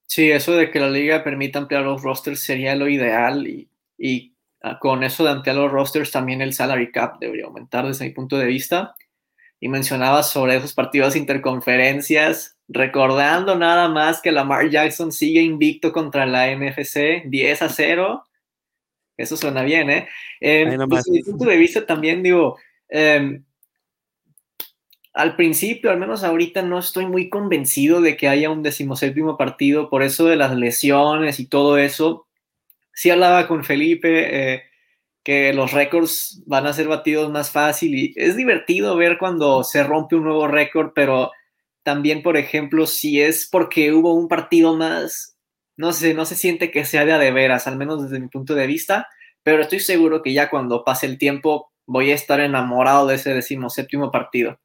[0.07, 4.35] Sí, eso de que la liga permita ampliar los rosters sería lo ideal y, y
[4.62, 8.12] ah, con eso de ampliar los rosters también el salary cap debería aumentar desde mi
[8.12, 8.95] punto de vista
[9.61, 16.27] y mencionaba sobre esos partidos interconferencias, recordando nada más que Lamar Jackson sigue invicto contra
[16.27, 18.25] la NFC 10 a 0.
[19.16, 20.09] Eso suena bien, ¿eh?
[20.40, 23.45] eh desde mi punto de vista también digo, em,
[25.16, 29.88] al principio, al menos ahorita, no estoy muy convencido de que haya un decimoséptimo partido,
[29.88, 32.26] por eso de las lesiones y todo eso.
[32.92, 34.62] Sí hablaba con Felipe, eh,
[35.24, 39.83] que los récords van a ser batidos más fácil y es divertido ver cuando se
[39.85, 41.33] rompe un nuevo récord, pero
[41.83, 45.38] también, por ejemplo, si es porque hubo un partido más,
[45.79, 48.29] no sé, no se siente que sea de a de veras, al menos desde mi
[48.29, 49.09] punto de vista,
[49.42, 53.33] pero estoy seguro que ya cuando pase el tiempo voy a estar enamorado de ese
[53.33, 54.59] decimoséptimo partido.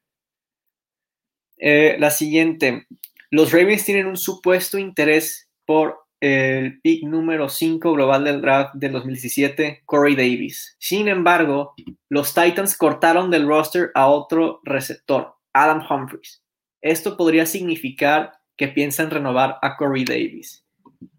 [1.61, 2.87] Eh, la siguiente,
[3.29, 8.91] los Ravens tienen un supuesto interés por el pick número 5 global del draft del
[8.93, 10.75] 2017, Corey Davis.
[10.79, 11.73] Sin embargo,
[12.09, 16.43] los Titans cortaron del roster a otro receptor, Adam Humphries.
[16.81, 20.65] Esto podría significar que piensan renovar a Corey Davis.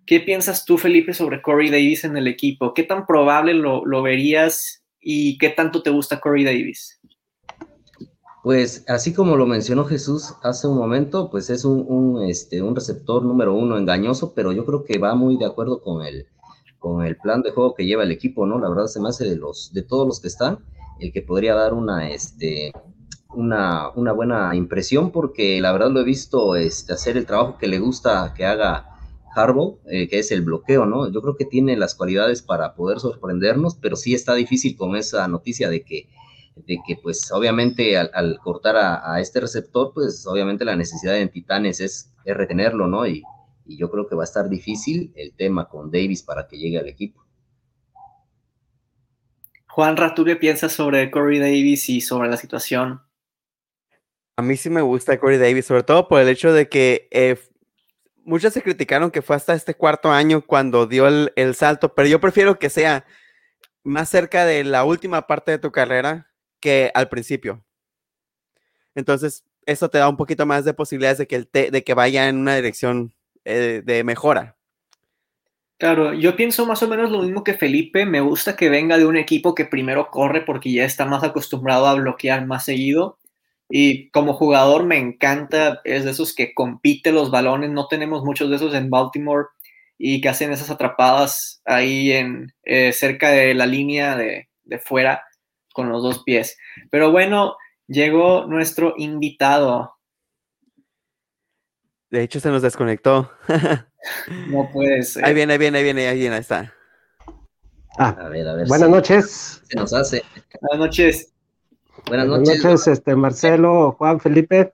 [0.07, 2.75] ¿Qué piensas tú, Felipe, sobre Corey Davis en el equipo?
[2.75, 7.01] ¿Qué tan probable lo, lo verías y qué tanto te gusta Corey Davis?
[8.43, 13.23] Pues así como lo mencionó Jesús hace un momento, pues es un, este, un receptor
[13.25, 16.27] número uno engañoso, pero yo creo que va muy de acuerdo con el,
[16.81, 18.59] con el plan de juego que lleva el equipo, ¿no?
[18.59, 20.59] La verdad se me hace de, los, de todos los que están,
[20.99, 22.73] el que podría dar una, este,
[23.33, 27.69] una, una buena impresión, porque la verdad lo he visto este, hacer el trabajo que
[27.69, 28.89] le gusta que haga
[29.37, 31.09] Harbaugh, eh, que es el bloqueo, ¿no?
[31.11, 35.29] Yo creo que tiene las cualidades para poder sorprendernos, pero sí está difícil con esa
[35.29, 36.09] noticia de que,
[36.57, 41.81] de que pues obviamente al, cortar a, este receptor, pues obviamente la necesidad en Titanes
[41.81, 43.07] es, retenerlo, ¿no?
[43.07, 43.25] Y,
[43.67, 46.79] y yo creo que va a estar difícil el tema con Davis para que llegue
[46.79, 47.23] al equipo.
[49.67, 53.01] Juan, ¿tú qué piensas sobre Corey Davis y sobre la situación?
[54.37, 57.39] A mí sí me gusta Corey Davis, sobre todo por el hecho de que eh,
[58.25, 62.21] muchos se criticaron que fue hasta este cuarto año cuando dio el, salto, pero yo
[62.21, 63.07] prefiero que sea
[63.83, 66.32] más cerca de la última parte de tu carrera
[66.63, 67.63] que al principio.
[68.95, 72.29] Entonces, eso te da un poquito más de posibilidades de que, el de que vaya
[72.29, 73.13] en una dirección
[73.45, 74.57] eh, de mejora.
[75.79, 78.07] Claro, yo pienso más o menos lo mismo que Felipe.
[78.07, 81.87] Me gusta que venga de un equipo que primero corre porque ya está más acostumbrado
[81.87, 83.19] a bloquear más seguido
[83.75, 88.51] y como jugador me encanta, es de esos que compite los balones, no tenemos muchos
[88.51, 89.47] de esos en Baltimore
[89.97, 95.25] y que hacen esas atrapadas ahí en eh, cerca de la línea de, de fuera
[95.73, 96.57] con los dos pies.
[96.91, 97.57] Pero bueno,
[97.87, 99.95] llegó nuestro invitado.
[102.11, 103.31] De hecho, se nos desconectó.
[104.49, 105.25] no puede ser.
[105.25, 106.75] Ahí viene, ahí viene, ahí viene, ahí viene, ahí está.
[107.99, 108.69] Ah, a ver, a ver.
[108.69, 109.63] Buenas noches.
[109.69, 110.23] Se nos hace.
[110.61, 111.33] Buenas noches.
[112.07, 112.87] Buenas noches.
[112.87, 114.73] este, Marcelo, Juan, Felipe.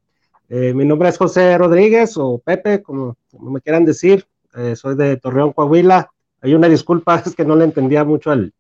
[0.49, 4.27] Eh, mi nombre es José Rodríguez o Pepe, como, me quieran decir.
[4.55, 6.11] Eh, soy de Torreón, Coahuila.
[6.41, 8.53] Hay una disculpa, es que no le entendía mucho al,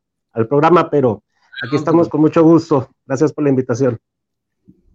[0.49, 1.22] programa, pero
[1.63, 2.89] aquí estamos con mucho gusto.
[3.07, 3.99] Gracias por la invitación.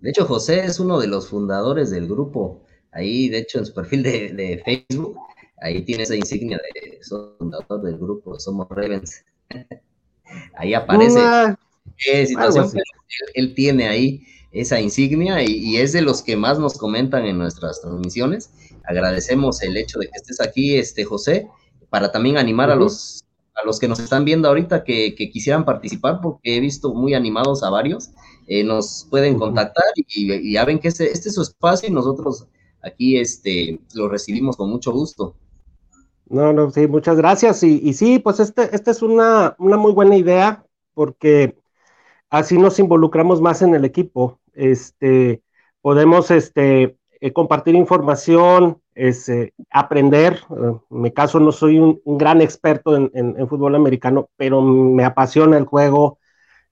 [0.02, 2.64] De hecho, José es uno de los fundadores del grupo.
[2.92, 5.18] Ahí, de hecho, en su perfil de, Facebook,
[5.62, 7.00] ahí tiene esa insignia de
[7.40, 9.24] fundador del grupo Somos Ravens.
[10.56, 11.20] ahí aparece.
[11.98, 12.70] ¿Qué situación?
[13.34, 17.82] él, tiene ahí esa insignia y, es de los que más nos comentan en nuestras
[17.82, 18.52] transmisiones.
[18.86, 21.48] Agradecemos el hecho de que estés aquí, este José,
[21.90, 23.24] para también animar a los
[23.56, 27.64] a los que nos están viendo ahorita que, quisieran participar, porque he visto muy animados
[27.64, 28.12] a varios,
[28.48, 32.48] eh, nos pueden contactar y, ya ven que este, este, es su espacio y nosotros
[32.82, 35.36] aquí este, lo recibimos con mucho gusto.
[36.28, 37.64] No, no, sí, muchas gracias.
[37.64, 41.58] Y, y sí, pues este, esta es una, una muy buena idea, porque
[42.30, 44.40] así nos involucramos más en el equipo.
[44.54, 45.44] Este,
[45.82, 50.40] podemos este, eh, compartir información, este, aprender.
[50.50, 55.66] en mi caso no soy un, gran experto en, fútbol americano, pero me apasiona el
[55.66, 56.20] juego.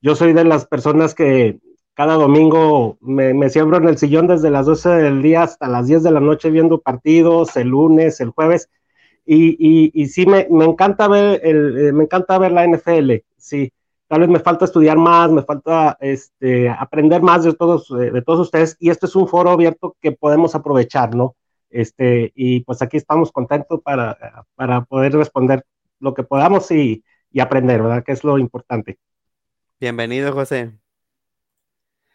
[0.02, 1.60] Yo soy de las personas que
[1.94, 5.88] cada domingo me, me siembro en el sillón desde las 12 del día hasta las
[5.88, 8.70] 10 de la noche viendo partidos, el lunes, el jueves.
[9.26, 13.72] Y, y, sí, me, encanta ver eh, me encanta ver la NFL, sí
[14.12, 18.76] tal vez me falta estudiar más, me falta este, aprender más de todos, eh, ustedes,
[18.78, 21.38] y este es un foro abierto que podemos aprovechar, ¿no?
[21.72, 25.66] Este, y pues aquí estamos contentos para, para poder responder
[26.00, 28.04] lo que podamos y, y aprender, ¿verdad?
[28.04, 29.00] Que es lo importante.
[29.80, 30.72] Bienvenido, José.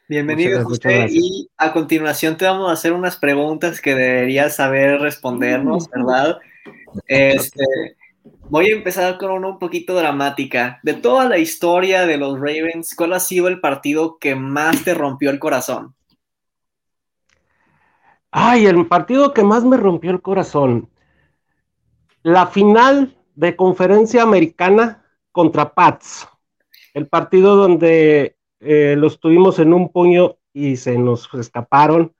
[0.09, 1.09] Bienvenido, José.
[1.11, 6.39] Y a continuación te vamos a hacer unas preguntas que deberías saber respondernos, ¿verdad?
[7.09, 7.65] Este,
[8.49, 10.79] Voy a empezar con una un poquito dramática.
[10.85, 14.95] De toda la historia de los Ravens, ¿cuál ha sido el partido que más te
[14.95, 15.95] rompió el corazón?
[18.39, 20.91] Ay, el partido que más me rompió el corazón.
[22.23, 26.29] La final de conferencia americana contra Pats.
[26.93, 32.13] El partido donde eh, los tuvimos en un puño y se nos escaparon.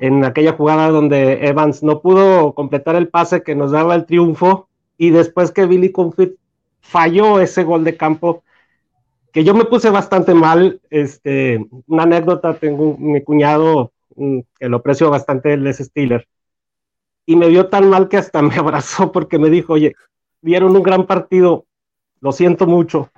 [0.00, 4.70] En aquella jugada donde Evans no pudo completar el pase que nos daba el triunfo
[4.96, 6.36] y después que Billy Confit
[6.80, 8.42] falló ese gol de campo,
[9.34, 15.10] que yo me puse bastante mal, este, una anécdota, tengo mi cuñado que lo aprecio
[15.10, 16.26] bastante, él es Steeler,
[17.26, 19.94] y me vio tan mal que hasta me abrazó porque me dijo, oye,
[20.40, 21.66] vieron un gran partido,
[22.20, 23.10] lo siento mucho,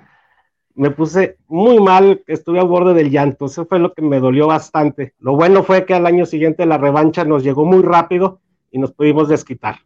[0.75, 4.47] me puse muy mal, estuve al borde del llanto, eso fue lo que me dolió
[4.47, 5.13] bastante.
[5.19, 8.39] Lo bueno fue que al año siguiente la revancha nos llegó muy rápido
[8.71, 9.79] y nos pudimos desquitar.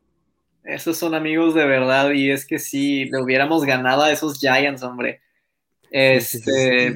[0.64, 4.84] Esos son amigos de verdad y es que si le hubiéramos ganado a esos Giants,
[4.84, 5.22] hombre.
[5.90, 6.94] Este,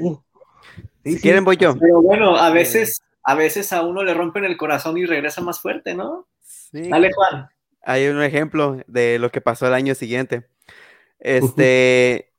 [1.04, 1.76] si quieren voy yo.
[1.78, 5.60] Pero bueno, a veces, a veces a uno le rompen el corazón y regresa más
[5.60, 6.30] fuerte, ¿no?
[6.72, 7.50] Dale, Juan.
[7.82, 10.48] Hay un ejemplo de lo que pasó el año siguiente.
[11.20, 12.32] Este,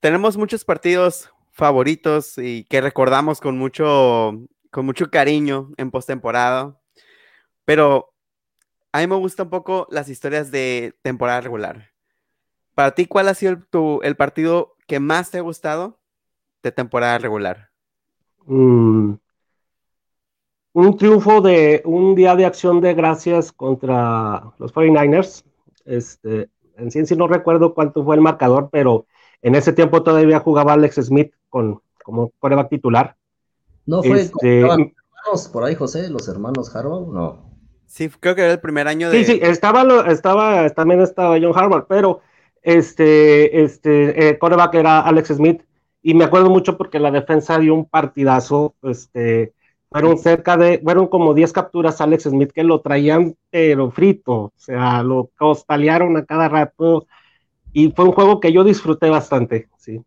[0.00, 4.32] tenemos muchos partidos favoritos y que recordamos con mucho,
[4.70, 6.80] con mucho cariño en postemporada,
[7.66, 8.14] pero
[8.92, 11.90] a mí me gustan un poco las historias de temporada regular.
[12.74, 13.58] Para ti, ¿cuál ha sido
[14.02, 16.00] el, partido que más te ha gustado
[16.62, 17.68] de temporada regular?
[18.46, 19.16] Mm.
[20.72, 25.44] Un triunfo de un día de acción de gracias contra los 49ers.
[25.84, 29.06] Este, en sí, no recuerdo cuánto fue el marcador, pero
[29.42, 33.16] en ese tiempo todavía jugaba Alex Smith con, como coreback titular.
[33.86, 37.50] No fue este, hermanos por ahí, José, los hermanos Harbaugh, no.
[37.86, 39.24] Sí, creo que era el primer año de.
[39.24, 42.20] Sí, sí, estaba, estaba, también estaba John Harbaugh, pero
[42.62, 45.62] este, este, eh, coreback era Alex Smith,
[46.02, 49.54] y me acuerdo mucho porque la defensa dio un partidazo, este,
[49.90, 54.52] fueron cerca de, fueron como 10 capturas Alex Smith que lo traían pero frito, o
[54.56, 57.06] sea, lo costalearon a cada rato
[57.72, 60.00] y fue un juego que yo disfruté bastante, sí.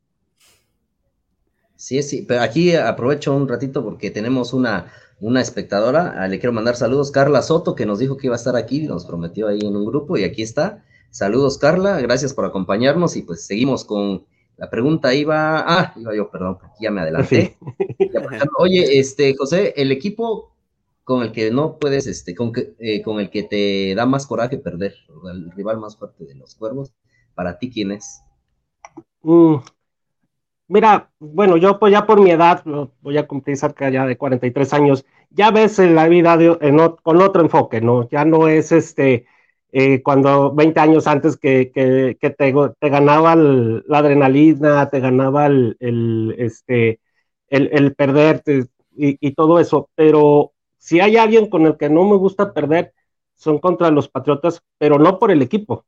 [1.75, 4.87] Sí, sí, pero aquí aprovecho un ratito porque tenemos una,
[5.19, 8.37] una espectadora, ah, le quiero mandar saludos, Carla Soto, que nos dijo que iba a
[8.37, 10.85] estar aquí, nos prometió ahí en un grupo y aquí está.
[11.09, 14.25] Saludos, Carla, gracias por acompañarnos y pues seguimos con
[14.57, 17.57] la pregunta iba, ah, iba yo, perdón, aquí ya me adelanté.
[18.57, 20.53] Oye, este, José, el equipo
[21.03, 24.25] con el que no puedes, este, con, que, eh, con el que te da más
[24.25, 24.95] coraje perder,
[25.29, 26.93] el rival más fuerte de los cuervos,
[27.35, 28.21] para ti, ¿quién es?
[29.21, 29.55] Mm,
[30.67, 32.63] mira, bueno, yo pues ya por mi edad,
[33.01, 36.37] voy a cumplir cerca ya de 43 años, ya ves en la vida
[37.01, 38.07] con otro enfoque, ¿no?
[38.09, 39.25] Ya no es este,
[39.75, 45.75] eh, cuando 20 años antes que, que, te, te, ganaba la adrenalina, te ganaba el,
[45.79, 46.99] el este,
[47.49, 49.89] el, el perderte y, y, todo eso.
[49.95, 52.93] Pero si hay alguien con el que no me gusta perder,
[53.33, 55.85] son contra los Patriotas, pero no por el equipo,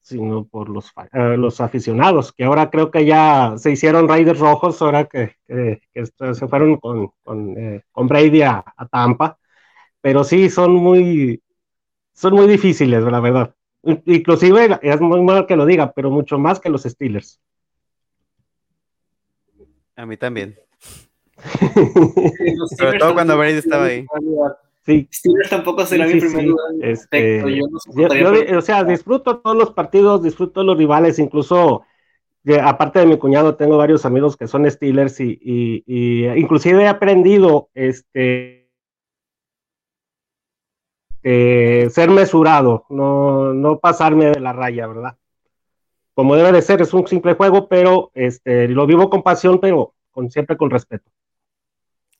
[0.00, 4.82] sino por los, eh, los aficionados, que ahora creo que ya se hicieron Raiders rojos,
[4.82, 5.80] ahora que, que,
[6.34, 9.38] se fueron con, con, eh, con Brady a, a Tampa.
[10.00, 11.40] Pero sí, son muy,
[12.18, 13.54] son muy difíciles, la verdad.
[14.06, 17.40] Inclusive, es muy mal que lo diga, pero mucho más que los Steelers.
[19.94, 20.58] A mí también.
[22.76, 24.04] Sobre todo cuando Brady estaba ahí.
[24.84, 25.08] Sí.
[25.12, 26.66] Steelers tampoco será mi primer lugar.
[26.82, 27.62] Este,
[28.56, 31.84] o sea, disfruto todos los partidos, disfruto los rivales, incluso
[32.60, 36.88] aparte de mi cuñado, tengo varios amigos que son Steelers y, y, y inclusive he
[36.88, 38.57] aprendido este
[41.22, 45.16] eh, ser mesurado, no, no pasarme de la raya, ¿verdad?
[46.14, 49.94] Como debe de ser, es un simple juego, pero este, lo vivo con pasión, pero
[50.10, 51.10] con, siempre con respeto.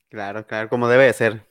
[0.09, 1.49] Claro, claro, como debe de ser.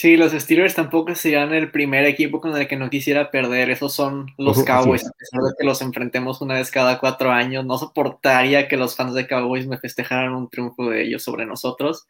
[0.00, 3.68] Sí, los Steelers tampoco serían el primer equipo con el que no quisiera perder.
[3.68, 5.06] Esos son los Cowboys.
[5.06, 8.96] A pesar de que los enfrentemos una vez cada cuatro años, no soportaría que los
[8.96, 12.06] fans de Cowboys me festejaran un triunfo de ellos sobre nosotros.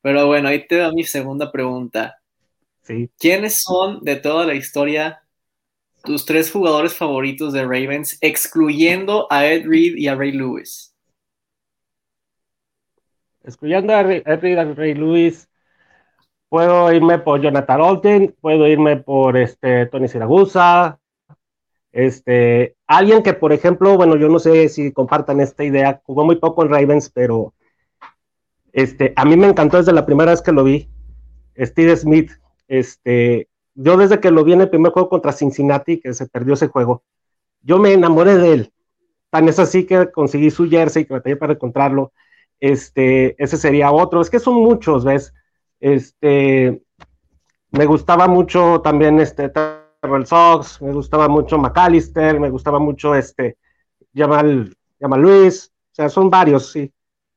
[0.00, 2.20] Pero bueno, ahí te da mi segunda pregunta.
[3.18, 5.22] ¿Quiénes son de toda la historia
[6.02, 10.94] tus tres jugadores favoritos de Ravens, excluyendo a Ed Reed y a Ray Lewis?
[13.42, 15.48] Excluyendo a Ed Reed y a Ray Lewis,
[16.48, 21.00] puedo irme por Jonathan Olten, puedo irme por este Tony Siragusa,
[21.90, 26.36] este, alguien que, por ejemplo, bueno, yo no sé si compartan esta idea, jugó muy
[26.36, 27.54] poco en Ravens, pero
[28.72, 30.88] este, a mí me encantó desde la primera vez que lo vi,
[31.56, 32.32] Steve Smith,
[32.68, 36.54] este, yo desde que lo vi en el primer juego contra Cincinnati, que se perdió
[36.54, 37.02] ese juego,
[37.62, 38.72] yo me enamoré de él.
[39.30, 42.12] Tan es así que conseguí su jersey, que batallé para encontrarlo.
[42.60, 44.20] Este, ese sería otro.
[44.20, 45.34] Es que son muchos, ¿ves?
[45.80, 46.82] Este,
[47.70, 53.58] me gustaba mucho también este Terrell Sox, me gustaba mucho McAllister, me gustaba mucho este
[54.14, 56.92] Jamal, Jamal Luis, o sea, son varios, sí.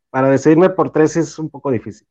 [0.09, 2.07] Para decidirme por tres es un poco difícil.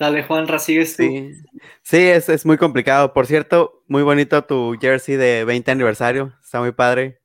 [0.00, 1.02] Dale, Juan, ¿sigues tú?
[1.02, 1.34] Sí,
[1.82, 3.12] sí es, es, muy complicado.
[3.12, 6.32] Por cierto, muy bonito tu jersey de 20 aniversario.
[6.42, 7.20] Está muy padre.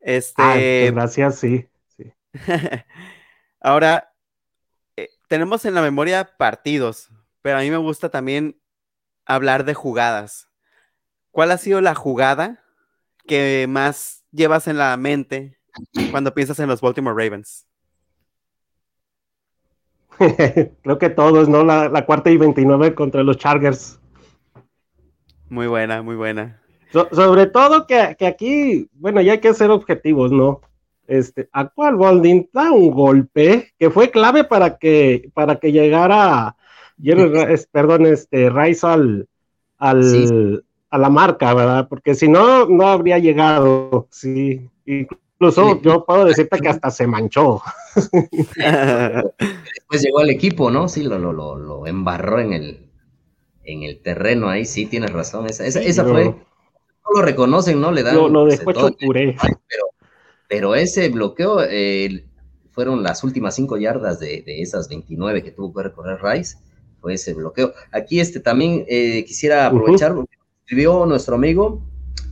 [0.00, 0.90] Este...
[0.92, 1.66] gracias, sí.
[1.96, 2.12] sí.
[3.62, 4.12] Ahora,
[4.98, 7.08] eh, tenemos en la memoria partidos,
[7.40, 8.60] pero a mí me gusta también
[9.24, 10.50] hablar de jugadas.
[11.30, 12.62] ¿Cuál ha sido la jugada
[13.26, 15.58] que más llevas en la mente
[16.10, 17.66] cuando piensas en los Baltimore Ravens?
[20.82, 21.64] Creo que todos, ¿no?
[21.64, 24.00] La, cuarta y 29 contra los Chargers.
[25.48, 26.60] Muy buena, muy buena.
[27.12, 30.60] sobre todo que, aquí, bueno, ya hay que ser objetivos, ¿no?
[31.06, 36.56] Este, actual Bolding da un golpe que fue clave para que, para que llegara,
[37.70, 39.28] perdón, este, Rice al,
[40.90, 41.88] a la marca, ¿verdad?
[41.88, 44.68] Porque si no, no habría llegado, sí.
[44.84, 47.62] Incluso yo puedo decirte que hasta se manchó.
[47.94, 50.88] Después llegó al equipo, ¿no?
[50.88, 52.90] Sí, lo, lo, lo, embarró en el,
[53.64, 55.46] en el terreno ahí, sí, tienes razón.
[55.46, 56.24] Esa, esa, fue.
[56.24, 57.92] No lo reconocen, ¿no?
[57.92, 58.16] Le dan.
[58.16, 59.36] Lo, lo dejó puré.
[59.68, 59.84] Pero,
[60.48, 61.60] pero ese bloqueo
[62.70, 66.58] fueron las últimas cinco yardas de, de, esas 29 que tuvo que recorrer Rice.
[67.00, 67.72] fue ese bloqueo.
[67.92, 70.14] Aquí este también eh, quisiera aprovechar,
[70.60, 71.82] escribió nuestro amigo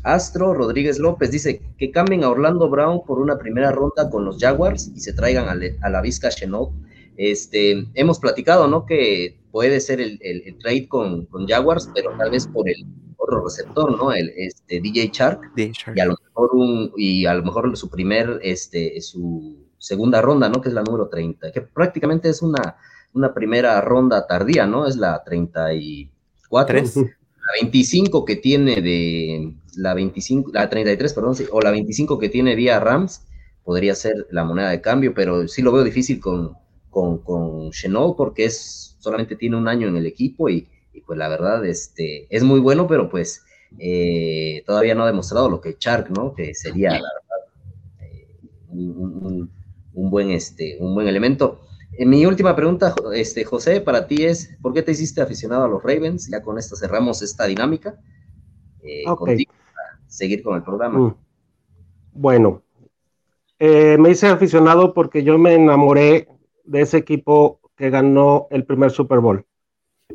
[0.04, 4.38] Astro Rodríguez López, dice que cambien a Orlando Brown por una primera ronda con los
[4.38, 6.72] Jaguars y se traigan a, la Vizca Chenault.
[7.16, 8.84] Este, hemos platicado, ¿no?
[8.86, 10.18] Que puede ser el,
[10.60, 12.84] trade con, Jaguars, pero tal vez por el
[13.16, 14.12] otro receptor, ¿no?
[14.12, 15.40] El este, DJ Shark.
[15.56, 20.48] Y a lo mejor un, y a lo mejor su primer, este, su segunda ronda,
[20.50, 20.60] ¿no?
[20.60, 22.76] Que es la número 30, que prácticamente es una,
[23.14, 24.86] una primera ronda tardía, ¿no?
[24.86, 26.82] Es la 34.
[27.46, 32.54] La 25 que tiene de la 25, la 33, perdón, o la 25 que tiene
[32.54, 33.26] vía Rams,
[33.64, 36.52] podría ser la moneda de cambio, pero sí lo veo difícil con,
[36.90, 37.70] con, con
[38.16, 40.68] porque es, solamente tiene un año en el equipo y,
[41.06, 43.42] pues la verdad este, es muy bueno, pero pues
[43.78, 46.34] eh, todavía no ha demostrado lo que Chark, ¿no?
[46.34, 48.26] Que sería, la verdad, eh,
[48.70, 49.50] un,
[49.92, 51.66] buen, este, un buen elemento.
[51.96, 55.68] Eh, mi última pregunta, este, José, para ti es, ¿por qué te hiciste aficionado a
[55.68, 56.28] los Ravens?
[56.30, 57.98] Ya con esta cerramos esta dinámica.
[59.16, 60.98] Contigo para seguir con el programa.
[60.98, 61.16] Mm.
[62.12, 62.62] Bueno,
[63.58, 66.28] me hice aficionado porque yo me enamoré
[66.64, 69.44] de ese equipo que ganó el primer Super Bowl.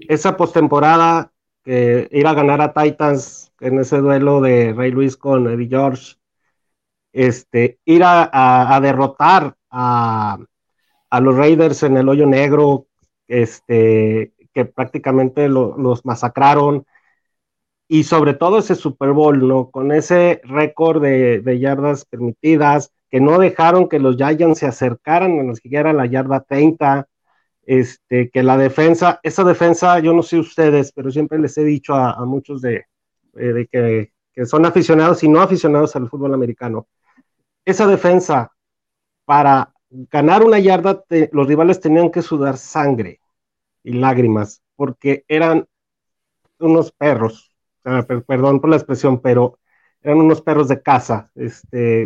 [0.08, 1.32] Esa postemporada
[1.64, 6.16] que ir a ganar a Titans en ese duelo de Ray Luis con Eddie George,
[7.12, 10.40] este, ir a, derrotar a,
[11.20, 12.86] los Raiders en el hoyo negro,
[13.28, 16.86] este, que prácticamente los masacraron,
[17.92, 19.72] y sobre todo ese Super Bowl, ¿no?
[19.72, 25.56] Con ese récord de, yardas permitidas, que no dejaron que los Giants se acercaran a
[25.56, 27.08] siquiera a la yarda 30,
[27.66, 31.96] este, que la defensa, esa defensa, yo no sé ustedes, pero siempre les he dicho
[31.96, 32.86] a, muchos de,
[33.36, 36.88] eh, que, son aficionados y no aficionados al fútbol americano,
[37.66, 38.52] esa defensa,
[39.26, 43.20] para ganar una yarda, los rivales tenían que sudar sangre
[43.84, 45.68] y lágrimas, porque eran
[46.60, 47.52] unos perros,
[48.28, 49.60] perdón por la expresión, pero
[50.02, 52.04] eran unos perros de casa, este,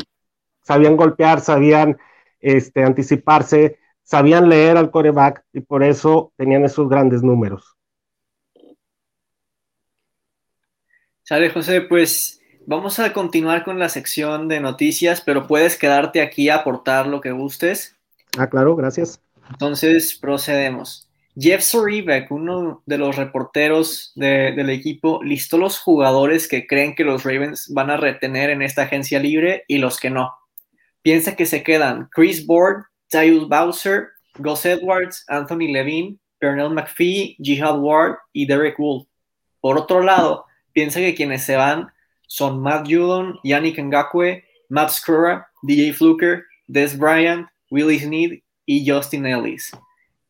[0.61, 1.97] sabían golpear, sabían
[2.39, 7.75] este, anticiparse, sabían leer al coreback y por eso tenían esos grandes números.
[11.23, 16.49] Sale José, pues vamos a continuar con la sección de noticias, pero puedes quedarte aquí
[16.49, 17.95] a aportar lo que gustes.
[18.37, 19.21] Ah, claro, gracias.
[19.49, 21.09] Entonces procedemos.
[21.35, 27.23] Jeff Soribek, uno de los reporteros del equipo, listó los jugadores que creen que los
[27.23, 30.31] Ravens van a retener en esta agencia libre y los que no
[31.03, 34.09] piensa que se quedan Chris Board, Tyus Bowser,
[34.39, 39.07] Gus Edwards, Anthony Levine, Pernell McPhee, Jihad Ward y Derek Wolf.
[39.61, 41.92] Por otro lado, piensa que quienes se van
[42.33, 49.27] son Matt Judon, Yannick Ngakwe, Matt Scrura, DJ Fluker, Des Bryant, Willie Sneed y Justin
[49.27, 49.69] Ellis.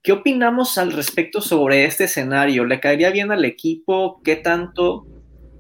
[0.01, 2.65] ¿Qué opinamos al respecto sobre este escenario?
[2.65, 4.19] ¿Le caería bien al equipo?
[4.21, 5.07] ¿Qué tanto?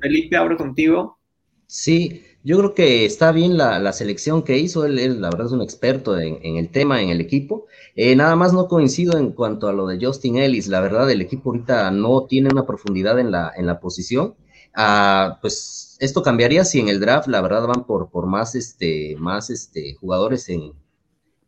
[0.01, 1.17] Felipe, abro contigo.
[1.65, 5.61] Sí, yo creo que está bien la, selección que hizo, él, la verdad es un
[5.61, 7.67] experto en, el tema, en el equipo.
[7.95, 11.21] Eh, nada más no coincido en cuanto a lo de Justin Ellis, la verdad el
[11.21, 14.35] equipo ahorita no tiene una profundidad en la, en la posición.
[14.75, 19.15] Ah, pues esto cambiaría si en el draft la verdad van por, por más, este,
[19.19, 20.73] más este, jugadores en,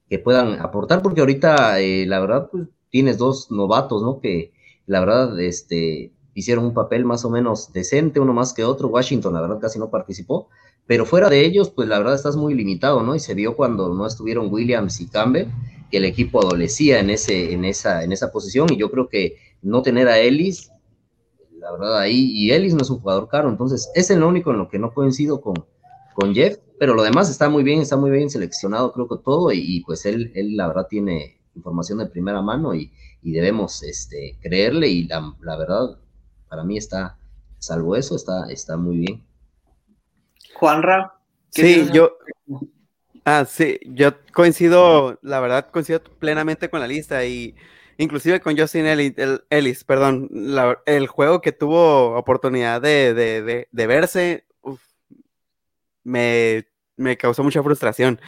[0.09, 4.19] que puedan aportar, porque ahorita eh, la verdad pues, tienes dos novatos, ¿no?
[4.19, 4.53] Que
[4.85, 8.87] la verdad este, hicieron un papel más o menos decente, uno más que otro.
[8.87, 10.49] Washington la verdad casi no participó
[10.87, 13.15] pero fuera de ellos, pues la verdad estás muy limitado, ¿no?
[13.15, 15.47] Y se vio cuando no estuvieron Williams y Campbell,
[15.89, 19.37] que el equipo adolecía en, ese, en, esa, en esa posición, y yo creo que
[19.61, 20.71] no tener a Ellis,
[21.65, 24.59] la verdad ahí, y Ellis no es un jugador caro, entonces es el único en
[24.59, 25.55] lo que no coincido con,
[26.13, 29.51] con Jeff, pero lo demás está muy bien, está muy bien seleccionado, creo que todo,
[29.51, 32.91] y, pues él, él la verdad tiene información de primera mano y,
[33.23, 35.97] debemos este, creerle, y la, la verdad,
[36.47, 37.17] para mí está,
[37.57, 39.25] salvo eso, está, está muy bien.
[40.53, 41.15] Juanra.
[41.49, 42.15] Sí, yo.
[43.25, 47.55] Ah, sí, yo coincido, la verdad, coincido plenamente con la lista y
[47.97, 48.85] inclusive con Justin
[49.49, 50.29] Ellis, perdón,
[50.85, 54.45] el juego que tuvo oportunidad de, verse,
[56.03, 56.67] me,
[56.97, 58.19] me causó mucha frustración.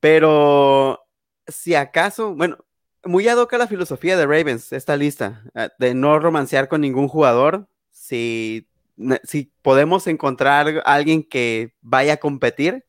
[0.00, 1.06] Pero
[1.46, 2.58] si acaso, bueno,
[3.04, 7.68] muy ad la filosofía de Ravens, esta lista, ah, de no romancear con ningún jugador.
[7.90, 8.68] Si
[9.24, 12.84] si podemos encontrar a alguien que vaya a competir,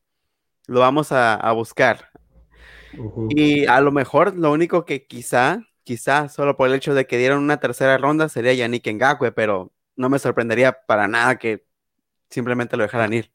[0.66, 2.10] lo vamos a, buscar.
[3.30, 7.16] Y a lo mejor lo único que quizá, quizá solo por el hecho de que
[7.16, 11.64] dieron una tercera ronda sería Yannick Ngakwe, pero no me sorprendería para nada que
[12.28, 13.32] simplemente lo dejaran ir.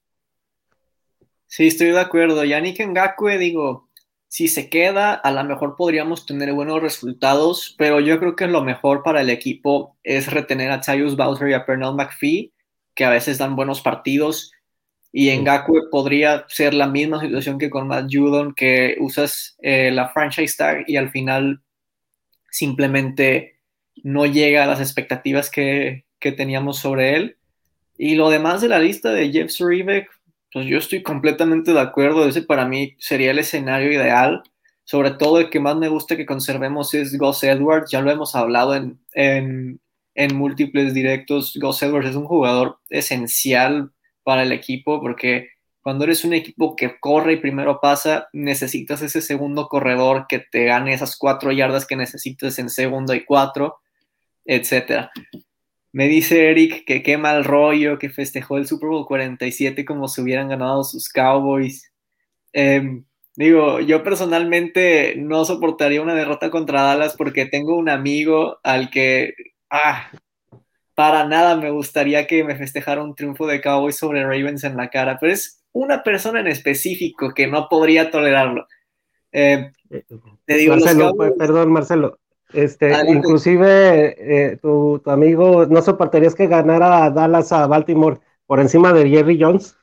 [1.47, 2.43] Sí, estoy de acuerdo.
[2.43, 3.89] Yannick Ngakwe, digo,
[4.27, 8.63] si se queda, a lo mejor podríamos tener buenos resultados, pero yo creo que lo
[8.63, 12.53] mejor para el equipo es retener a Tyus Bowser y a Pernell McPhee,
[12.93, 14.51] que a veces dan buenos partidos.
[15.11, 19.89] Y en Gaku podría ser la misma situación que con Matt Judon, que usas eh,
[19.89, 21.62] la franchise tag y al final
[22.53, 23.59] simplemente
[24.03, 27.37] no llega a las expectativas que, que teníamos sobre él.
[27.97, 30.07] Y lo demás de la lista de Jeff Zurivek,
[30.51, 32.27] pues yo estoy completamente de acuerdo.
[32.27, 34.43] Ese para mí sería el escenario ideal.
[34.83, 37.89] Sobre todo el que más me gusta que conservemos es Gus Edwards.
[37.91, 39.79] Ya lo hemos hablado en, en,
[40.13, 41.57] en múltiples directos.
[41.59, 43.91] Gus Edwards es un jugador esencial
[44.23, 45.49] para el equipo porque
[45.83, 50.63] cuando eres un equipo que corre y primero pasa, necesitas ese segundo corredor que te
[50.65, 53.81] gane esas cuatro yardas que necesitas en segundo y cuatro,
[54.45, 55.11] etcétera.
[55.91, 60.21] Me dice Eric que qué mal rollo, que festejó el Super Bowl 47 como si
[60.21, 61.91] hubieran ganado sus Cowboys.
[62.53, 63.05] Em,
[63.35, 69.33] digo, yo personalmente no soportaría una derrota contra Dallas porque tengo un amigo al que,
[69.69, 70.09] ah,
[70.95, 74.89] para nada me gustaría que me festejara un triunfo de Cowboys sobre Ravens en la
[74.89, 78.67] cara, pero es una persona en específico que no podría tolerarlo.
[79.31, 79.71] Em,
[80.45, 82.19] te digo, Marcelo, perdón, Marcelo,
[82.53, 84.15] este, inclusive
[84.51, 89.75] eh, tu, amigo, ¿no soportarías que ganara Dallas a Baltimore por encima de Jerry Jones?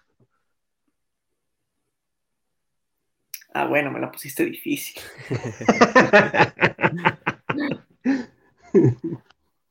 [3.53, 5.03] Ah, bueno, me la pusiste difícil.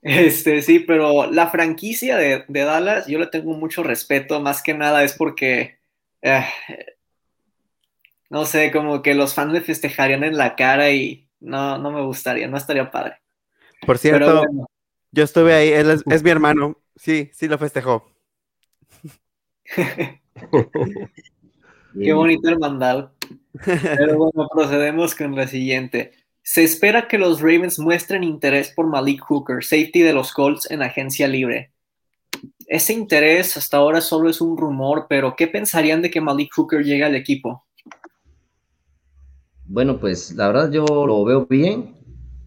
[0.01, 5.05] este, sí, pero la franquicia de, Dallas, yo le tengo mucho respeto, más que nada
[5.05, 5.78] es porque,
[6.21, 6.45] eh,
[8.29, 12.01] no sé, como que los fans le festejarían en la cara y no, no me
[12.01, 13.15] gustaría, no estaría padre.
[13.85, 14.43] Por cierto,
[15.11, 18.11] yo estuve ahí, él es, mi hermano, sí, sí lo festejó.
[21.93, 23.11] Qué bonito hermandad.
[23.65, 26.11] Pero bueno, procedemos con la siguiente.
[26.43, 30.81] Se espera que los Ravens muestren interés por Malik Hooker, safety de los Colts en
[30.81, 31.71] agencia libre.
[32.69, 36.83] Ese interés hasta ahora solo es un rumor, pero ¿qué pensarían de que Malik Hooker
[36.83, 37.65] llegue al equipo?
[39.65, 41.95] Bueno, pues la verdad yo lo veo bien.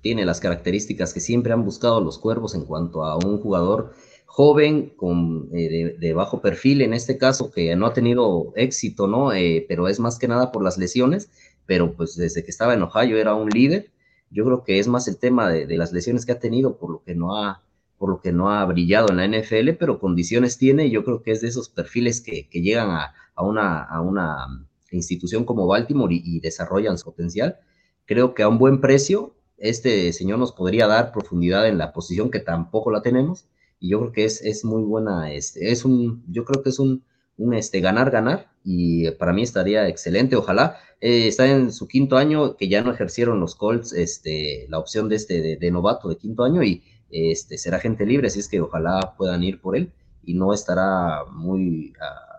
[0.00, 3.94] Tiene las características que siempre han buscado los cuervos en cuanto a un jugador
[4.26, 9.32] joven con eh, de, bajo perfil en este caso que no ha tenido éxito, ¿no?
[9.32, 11.30] Eh, pero es más que nada por las lesiones.
[11.66, 13.90] Pero pues desde que estaba en Ohio era un líder.
[14.30, 17.02] Yo creo que es más el tema de, las lesiones que ha tenido por lo
[17.02, 17.60] que no ha
[18.02, 20.90] por lo que no ha brillado en la NFL, pero condiciones tiene.
[20.90, 25.68] Yo creo que es de esos perfiles que, llegan a, una, a una institución como
[25.68, 27.60] Baltimore y, desarrollan su potencial,
[28.04, 32.32] creo que a un buen precio este señor nos podría dar profundidad en la posición
[32.32, 33.46] que tampoco la tenemos.
[33.78, 36.80] Y yo creo que es, es muy buena, este, es un, yo creo que es
[36.80, 37.04] un,
[37.36, 42.16] un este, ganar, ganar y para mí estaría excelente, ojalá, eh, está en su quinto
[42.16, 46.16] año que ya no ejercieron los Colts este, la opción de este de, novato de
[46.16, 46.82] quinto año y
[47.12, 49.92] este, será gente libre, así es que ojalá puedan ir por él
[50.24, 51.92] y no estará muy...
[52.00, 52.32] Ah,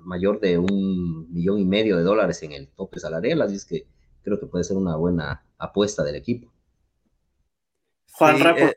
[0.00, 3.86] mayor de un millón y medio de dólares en el tope salarial, así es que
[4.22, 6.52] creo que puede ser una buena apuesta del equipo.
[8.12, 8.74] Juan eh,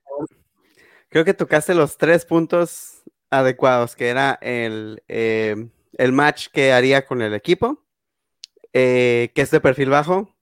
[1.09, 7.05] Creo que tocaste los tres puntos adecuados, que era el, eh, el match que haría
[7.05, 7.83] con el equipo,
[8.71, 10.35] eh, que es de perfil bajo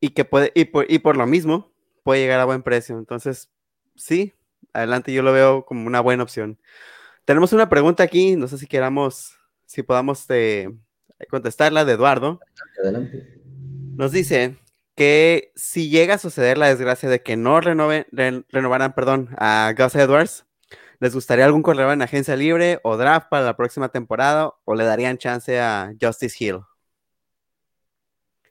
[0.00, 1.72] y que puede, y por, y por lo mismo,
[2.02, 2.98] puede llegar a buen precio.
[2.98, 3.50] Entonces,
[3.96, 4.34] sí,
[4.72, 6.58] adelante, yo lo veo como una buena opción.
[7.24, 9.36] Tenemos una pregunta aquí, no sé si queramos
[9.66, 10.72] si podamos este,
[11.28, 12.40] contestarla de Eduardo.
[12.82, 13.42] Adelante.
[13.96, 14.56] Nos dice
[14.94, 18.06] que si llega a suceder la desgracia de que no renove,
[18.48, 20.46] renovaran perdón, a Gus Edwards,
[21.00, 24.84] ¿les gustaría algún corredor en agencia libre o draft para la próxima temporada o le
[24.84, 26.60] darían chance a Justice Hill?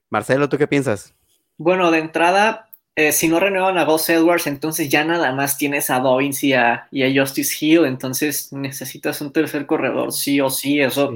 [0.09, 1.15] Marcelo, ¿tú qué piensas?
[1.57, 2.64] Bueno, de entrada,
[2.97, 6.53] eh, si no renuevan a Gus Edwards, entonces ya nada más tienes a Dobbins y
[6.53, 11.13] a, Justice Hill, entonces necesitas un tercer corredor, sí o sí, eso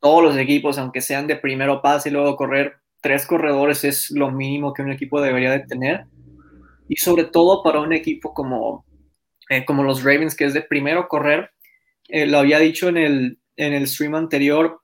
[0.00, 4.30] todos los equipos, aunque sean de primero pase y luego correr, tres corredores es lo
[4.30, 6.06] mínimo que un equipo debería de tener,
[6.88, 8.86] y sobre todo para un equipo como,
[9.50, 11.50] eh, como los Ravens, que es de primero correr,
[12.08, 14.79] eh, lo había dicho en el, en el stream anterior,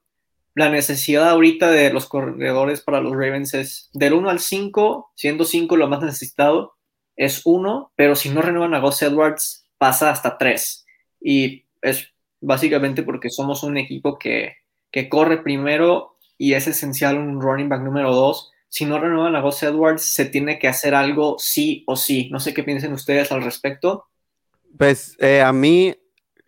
[0.57, 5.45] la necesidad ahorita de los corredores para los Ravens es del 1 al 5, siendo
[5.45, 6.73] 5 lo más necesitado,
[7.15, 10.83] es 1, pero si no renuevan a Gus Edwards, pasa hasta 3.
[11.21, 14.55] Y es básicamente porque somos un equipo que,
[14.89, 18.51] que corre primero y es esencial un running back número 2.
[18.67, 22.29] Si no renuevan a Gus Edwards, se tiene que hacer algo sí o sí.
[22.31, 24.07] No sé qué piensen ustedes al respecto.
[24.75, 25.95] Pues eh, a mí,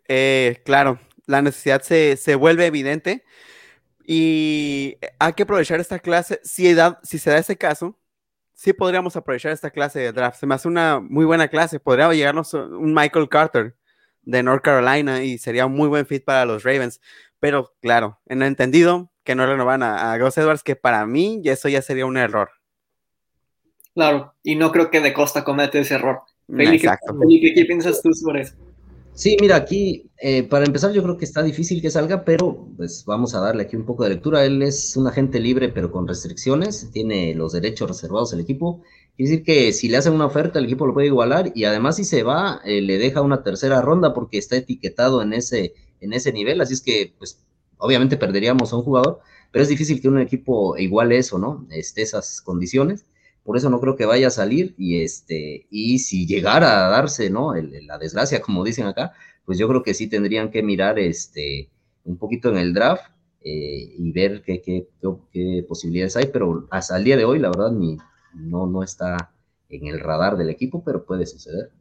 [0.08, 3.24] eh, claro, la necesidad se, se vuelve evidente
[4.12, 6.42] Y hay que aprovechar esta clase.
[6.44, 7.96] Si, si se da ese caso,
[8.56, 10.40] sí podríamos aprovechar esta clase de draft.
[10.40, 11.80] Se me hace una muy buena clase.
[11.80, 13.76] Podría llegarnos un Michael Carter
[14.24, 17.00] de North Carolina y sería un muy buen fit para los Ravens.
[17.40, 21.70] Pero claro, en entendido que no renovan a, a Gus Edwards, que para mí eso
[21.70, 22.50] ya sería un error.
[23.94, 26.22] Claro, y no creo que De Costa cometa ese error.
[26.58, 27.16] Exacto.
[27.30, 28.56] ¿qué piensas tú sobre eso?
[29.20, 33.04] Sí, mira, aquí, eh, para empezar, yo creo que está difícil que salga, pero pues
[33.06, 34.46] vamos a darle aquí un poco de lectura.
[34.46, 38.82] Él es un agente libre, pero con restricciones, tiene los derechos reservados el equipo.
[39.18, 41.98] Quiere decir que si le hacen una oferta, el equipo lo puede igualar y además
[41.98, 46.14] si se va, eh, le deja una tercera ronda porque está etiquetado en ese, en
[46.14, 46.62] ese nivel.
[46.62, 47.44] Así es que, pues,
[47.78, 49.20] obviamente perderíamos a un jugador,
[49.52, 51.68] pero es difícil que un equipo iguale eso, ¿no?
[51.72, 53.04] Este, esas condiciones
[53.50, 57.32] por eso no creo que vaya a salir y este y si llegara a darse
[57.32, 61.68] no la desgracia como dicen acá pues yo creo que sí tendrían que mirar este
[62.04, 63.06] un poquito en el draft
[63.42, 64.88] eh, y ver qué, qué,
[65.32, 67.98] qué, posibilidades hay pero hasta el día de hoy la verdad ni,
[68.36, 69.32] no no está
[69.68, 71.72] en el radar del equipo pero puede suceder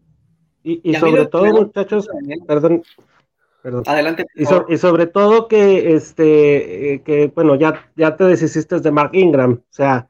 [0.63, 2.09] y, sobre todo muchachos
[2.47, 2.83] perdón
[3.61, 3.83] Perdón.
[3.87, 4.25] Adelante.
[4.37, 9.11] Y, y, sobre todo que, este, eh, que bueno, ya, ya te deshiciste de Mark
[9.15, 10.09] Ingram, o sea,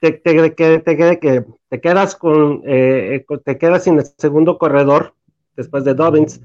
[0.00, 5.14] te, te, te, que te quedas con, eh, te quedas sin el segundo corredor
[5.56, 6.40] después de Dobbins.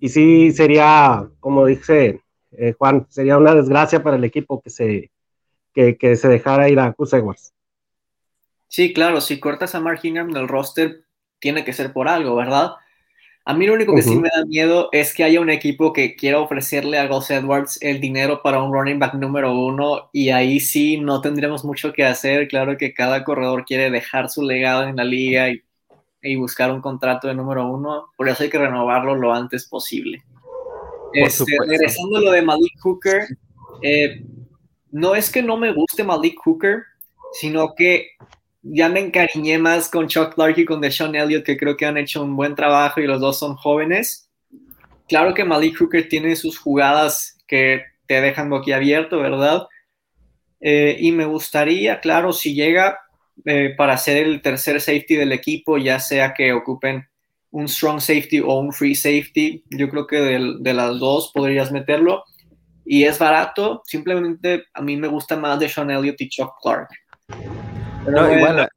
[0.00, 2.20] Y sí sería, como dice
[2.52, 5.10] eh, Juan, sería una desgracia para el equipo que se,
[5.74, 7.14] que, que se dejara ir a Cus
[8.68, 11.04] Sí, claro, si cortas a Mark Ingram del roster,
[11.38, 12.72] tiene que ser por algo, ¿verdad?
[13.48, 16.16] A mí lo único que sí me da miedo es que haya un equipo que
[16.16, 20.58] quiera ofrecerle a Gus Edwards el dinero para un running back número uno y ahí
[20.58, 22.48] sí no tendremos mucho que hacer.
[22.48, 25.62] Claro que cada corredor quiere dejar su legado en la liga y,
[26.34, 30.24] buscar un contrato de número uno, por eso hay que renovarlo lo antes posible.
[31.12, 33.28] Este, regresando a lo de Malik Hooker,
[33.80, 34.24] eh,
[34.90, 36.82] no es que no me guste Malik Hooker,
[37.32, 38.08] sino que
[38.72, 41.98] ya me encariñé más con Chuck Clark y con Deshaun Elliott, que creo que han
[41.98, 44.28] hecho un buen trabajo y los dos son jóvenes.
[45.08, 49.66] Claro que Malik Hooker tiene sus jugadas que te dejan boquiabierto, ¿verdad?
[50.60, 52.98] Eh, y me gustaría, claro, si llega
[53.44, 57.06] eh, para ser el tercer safety del equipo, ya sea que ocupen
[57.50, 62.24] un strong safety o un free safety, yo creo que de, las dos podrías meterlo.
[62.84, 66.88] Y es barato, simplemente a mí me gusta más de Sean Elliott y Chuck Clark
[68.10, 68.68] no, igual,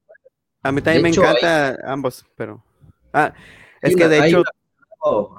[0.61, 2.63] a, mí también me encanta ambos, pero...
[3.13, 3.33] Ah,
[3.81, 4.43] es que de hecho...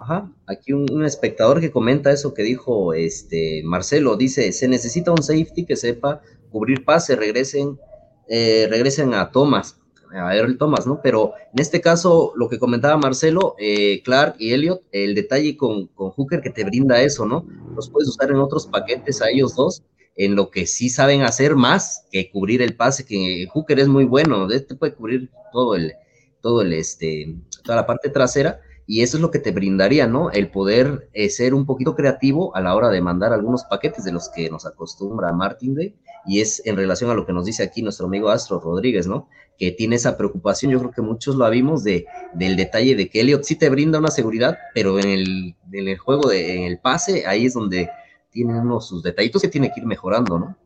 [0.01, 5.23] Ajá, aquí un, espectador que comenta eso que dijo este Marcelo, dice, se necesita un
[5.23, 7.79] safety que sepa cubrir pase, regresen,
[8.27, 9.79] eh, regresen a Thomas,
[10.13, 11.01] a Earl Thomas, ¿no?
[11.03, 15.89] Pero en este caso, lo que comentaba Marcelo, eh, Clark y Elliot, el detalle con,
[15.89, 17.47] con Hooker que te brinda eso, ¿no?
[17.77, 19.83] Los puedes usar en otros paquetes a ellos dos
[20.21, 24.05] en lo que sí saben hacer más que cubrir el pase, que Hooker es muy
[24.05, 25.95] bueno, este puede cubrir todo el,
[26.43, 30.31] todo el, este, toda la parte trasera, y eso es lo que te brindaría, ¿no?
[30.31, 34.13] El poder eh, ser un poquito creativo a la hora de mandar algunos paquetes de
[34.13, 35.97] los que nos acostumbra Martin Day,
[36.27, 39.27] y es en relación a lo que nos dice aquí nuestro amigo Astro Rodríguez, ¿no?
[39.57, 42.05] Que tiene esa preocupación, yo creo que muchos lo vimos, de,
[42.35, 45.97] del detalle de que Elliot sí te brinda una seguridad, pero en el, en el
[45.97, 47.89] juego, de, en el pase, ahí es donde
[48.31, 50.57] tiene unos sus detallitos que tiene que ir mejorando, ¿no?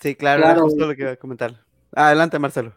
[0.00, 1.64] Sí, claro, justo lo que iba a comentar.
[1.92, 2.74] Adelante, Marcelo.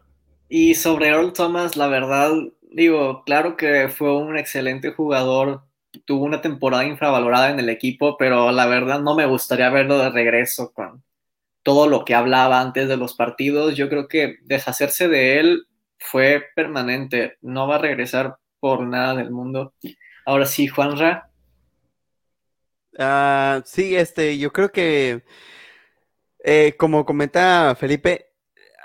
[0.48, 2.32] Y sobre Earl Thomas, la verdad,
[2.72, 5.64] digo, claro que fue un excelente jugador,
[6.06, 10.10] tuvo una temporada infravalorada en el equipo, pero la verdad no me gustaría verlo de
[10.10, 11.04] regreso con
[11.64, 13.76] todo lo que hablaba antes de los partidos.
[13.76, 15.68] Yo creo que deshacerse de él
[16.00, 19.74] fue permanente, no va a regresar por nada del mundo.
[20.26, 21.29] Ahora sí, Juanra,
[23.02, 25.24] Ah, sí, este, yo creo que,
[26.44, 28.34] eh, como comenta Felipe,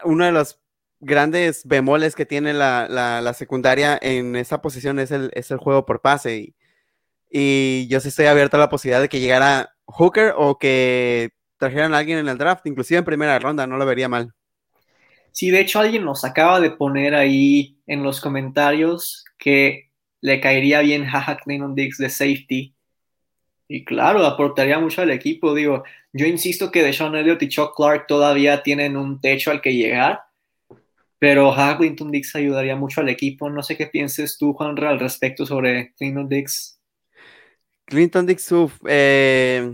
[0.05, 0.61] uno de los
[1.01, 6.01] grandes bemoles que tiene la, secundaria en esa posición es el, es el juego por
[6.01, 6.55] pase.
[7.31, 11.93] Y, yo sí estoy abierto a la posibilidad de que llegara Hooker o que trajeran
[11.95, 14.33] a alguien en el draft, inclusive en primera ronda, no lo vería mal.
[15.33, 19.91] Sí, de hecho alguien nos acaba de poner ahí en los comentarios que
[20.21, 22.74] le caería bien a Clinton Diggs de safety
[23.69, 25.55] y claro, aportaría mucho al equipo.
[25.55, 29.75] Digo, yo insisto que Deshaun Elliott y Chuck Clark todavía tienen un techo al que
[29.75, 30.21] llegar,
[31.19, 33.49] pero Clinton Dix ayudaría mucho al equipo.
[33.49, 36.79] No sé qué pienses tú, Juan, al respecto sobre Clinton Dix.
[37.87, 38.51] Clinton Dix,
[38.87, 39.73] eh,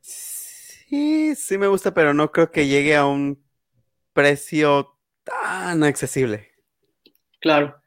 [0.00, 3.42] sí, sí me gusta, pero no creo que llegue a un
[4.12, 6.50] precio tan accesible.
[7.40, 7.80] Claro.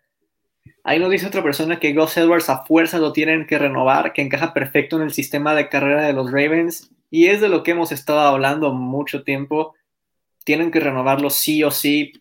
[0.84, 4.22] Ahí nos dice otra persona que Gus Edwards a fuerza lo tienen que renovar, que
[4.22, 7.72] encaja perfecto en el sistema de carrera de los Ravens y es de lo que
[7.72, 9.76] hemos estado hablando mucho tiempo.
[10.44, 12.14] Tienen que renovarlo sí o sí,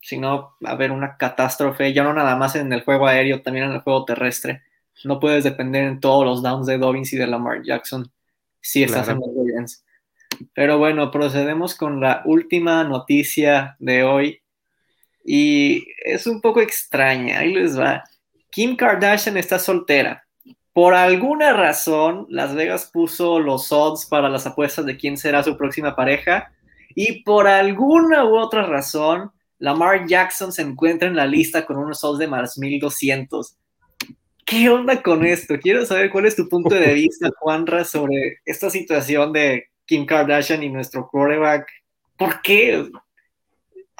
[0.00, 3.40] si no, va a haber una catástrofe, ya no nada más en el juego aéreo,
[3.40, 4.62] también en el juego terrestre.
[5.04, 8.12] No puedes depender en todos los downs de Dobbins y de Lamar Jackson
[8.60, 9.84] si estás en los Ravens.
[10.52, 14.42] Pero bueno, procedemos con la última noticia de hoy.
[15.24, 18.04] Y es un poco extraña, ahí les va.
[18.50, 20.24] Kim Kardashian está soltera.
[20.74, 25.56] Por alguna razón, Las Vegas puso los odds para las apuestas de quién será su
[25.56, 26.52] próxima pareja.
[26.94, 32.02] Y por alguna u otra razón, Lamar Jackson se encuentra en la lista con unos
[32.04, 33.56] odds de más 1200.
[34.44, 35.58] ¿Qué onda con esto?
[35.58, 40.62] Quiero saber cuál es tu punto de vista, Juanra, sobre esta situación de Kim Kardashian
[40.62, 41.66] y nuestro quarterback.
[42.18, 42.90] ¿Por qué?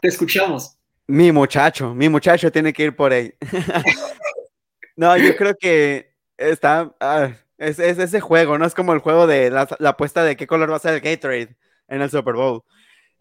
[0.02, 0.76] Te escuchamos.
[1.06, 3.34] Mi muchacho, mi muchacho tiene que ir por ahí.
[4.96, 6.94] no, yo creo que está.
[6.98, 8.64] Ah, es, ese juego, ¿no?
[8.64, 11.56] Es como el juego de la, apuesta de qué color va a ser el Gatorade
[11.88, 12.62] en el Super Bowl.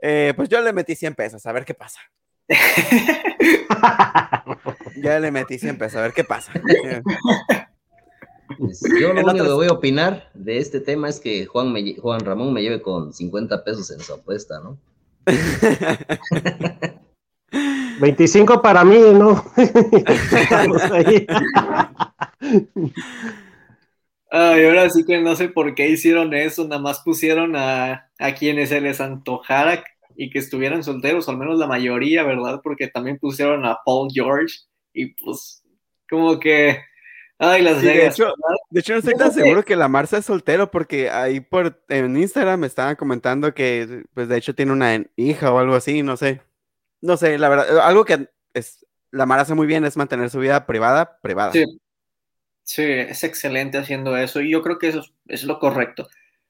[0.01, 1.99] Eh, pues yo le metí 100 pesos, a ver qué pasa.
[5.01, 6.51] ya le metí 100 pesos, a ver qué pasa.
[8.57, 12.21] Pues, yo lo único que voy a opinar de este tema es que Juan, Juan
[12.21, 14.77] Ramón me lleve con 50 pesos en su apuesta, ¿no?
[17.99, 19.43] 25 para mí, ¿no?
[24.31, 28.33] Ay, ahora sí que no sé por qué hicieron eso, nada más pusieron a, a
[28.33, 29.83] quienes se les antojara
[30.15, 32.61] y que estuvieran solteros, al menos la mayoría, ¿verdad?
[32.63, 34.55] Porque también pusieron a Paul George
[34.93, 35.63] y pues
[36.09, 36.79] como que
[37.39, 38.17] Ay, Las Vegas.
[38.69, 42.15] De hecho, no estoy tan seguro que la Marcia es soltero porque ahí por en
[42.15, 46.15] Instagram me estaban comentando que, pues de hecho tiene una hija o algo así, no
[46.15, 46.41] sé.
[47.03, 50.39] No sé, la verdad, algo que es, la Mar hace muy bien es mantener su
[50.39, 51.51] vida privada, privada.
[51.51, 51.65] Sí.
[52.63, 56.07] sí, es excelente haciendo eso y yo creo que eso es, lo correcto.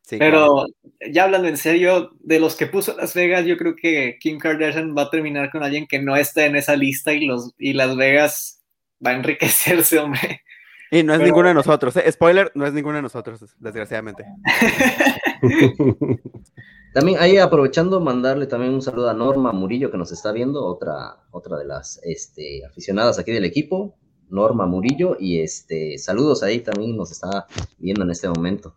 [0.07, 0.67] Pero
[1.09, 4.95] ya hablando en serio, de los que puso Las Vegas, yo creo que Kim Kardashian
[4.95, 7.95] va a terminar con alguien que no está en esa lista y, los, y Las
[7.95, 8.61] Vegas
[9.03, 10.43] va a enriquecerse, hombre.
[10.93, 11.95] Y no es ninguno de nosotros.
[11.95, 12.11] ¿eh?
[12.11, 14.25] Spoiler, no es ninguno de nosotros, desgraciadamente.
[16.93, 21.17] también ahí aprovechando, mandarle también un saludo a Norma Murillo que nos está viendo, otra,
[21.31, 23.95] otra de las este, aficionadas aquí del equipo,
[24.29, 27.47] Norma Murillo, y este, saludos ahí también nos está
[27.79, 28.75] viendo en este momento.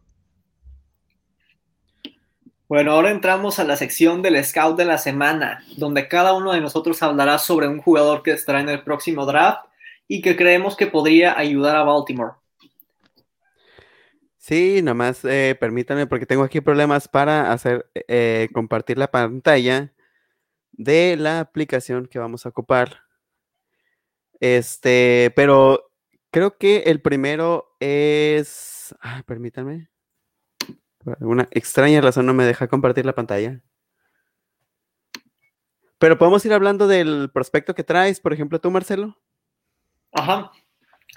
[2.66, 6.62] Bueno, ahora entramos a la sección del Scout de la semana, donde cada uno de
[6.62, 9.66] nosotros hablará sobre un jugador que estará en el próximo draft
[10.08, 12.34] y que creemos que podría ayudar a Baltimore.
[14.38, 19.92] Sí, nomás eh, permítanme porque tengo aquí problemas para hacer eh, compartir la pantalla
[20.70, 23.00] de la aplicación que vamos a ocupar.
[24.40, 25.90] Este, pero
[26.30, 28.94] creo que el primero es.
[29.00, 29.88] Ah, permítanme.
[30.98, 33.62] Por alguna extraña razón no me deja compartir la pantalla.
[35.98, 39.18] Pero podemos ir hablando del prospecto que traes, por ejemplo, tú, Marcelo.
[40.16, 40.50] Ajá.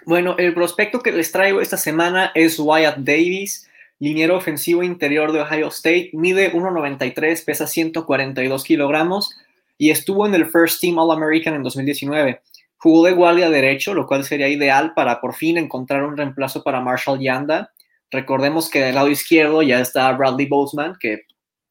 [0.05, 3.69] Bueno, el prospecto que les traigo esta semana es Wyatt Davis,
[3.99, 9.35] liniero ofensivo interior de Ohio State, mide 1,93, pesa 142 kilogramos
[9.77, 12.41] y estuvo en el First Team All-American en 2019.
[12.77, 16.81] Jugó de guardia derecho, lo cual sería ideal para por fin encontrar un reemplazo para
[16.81, 17.71] Marshall Yanda.
[18.11, 21.23] Recordemos que del lado izquierdo ya está Bradley Boseman, que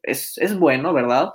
[0.03, 1.31] es, es bueno, ¿verdad?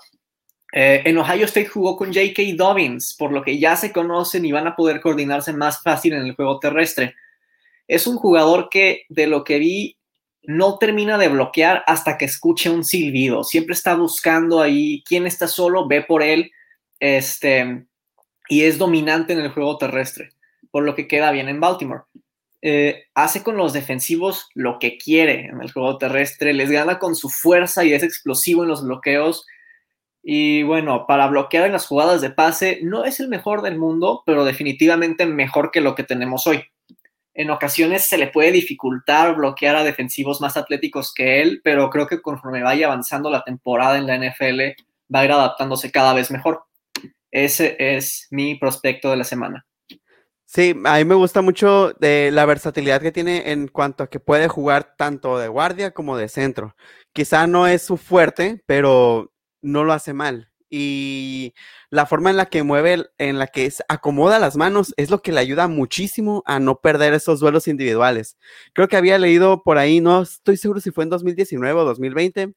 [0.75, 2.41] Eh, en Ohio State jugó con J.K.
[2.55, 6.23] Dobbins, por lo que ya se conocen y van a poder coordinarse más fácil en
[6.23, 7.13] el juego terrestre.
[7.87, 9.97] Es un jugador que, de lo que vi,
[10.41, 13.43] no termina de bloquear hasta que escuche un silbido.
[13.43, 16.51] Siempre está buscando ahí quién está solo, ve por él,
[16.99, 17.85] este,
[18.49, 20.31] y es dominante en el juego terrestre,
[20.71, 22.01] por lo que queda bien en Baltimore.
[22.63, 27.15] Eh, hace con los defensivos lo que quiere en el juego terrestre, les gana con
[27.15, 29.45] su fuerza y es explosivo en los bloqueos
[30.25, 34.23] y bueno, para bloquear en las jugadas de pase, no es el mejor del mundo,
[34.25, 36.63] pero definitivamente mejor que lo que tenemos hoy.
[37.33, 42.07] En ocasiones se le puede dificultar bloquear a defensivos más atléticos que él, pero creo
[42.07, 44.61] que conforme vaya avanzando la temporada en la NFL,
[45.13, 46.63] va a ir adaptándose cada vez mejor.
[47.29, 49.65] Ese es mi prospecto de la semana.
[50.45, 54.19] Sí, a mí me gusta mucho de la versatilidad que tiene en cuanto a que
[54.19, 56.75] puede jugar tanto de guardia como de centro.
[57.11, 59.32] Quizá no es su fuerte, pero
[59.63, 60.51] no lo hace mal.
[60.69, 61.53] Y
[61.91, 65.31] la forma en la que mueve, en la que acomoda las manos, es lo que
[65.31, 68.37] le ayuda muchísimo a no perder esos duelos individuales.
[68.73, 72.55] Creo que había leído por ahí, no estoy seguro si fue en 2019 o 2020,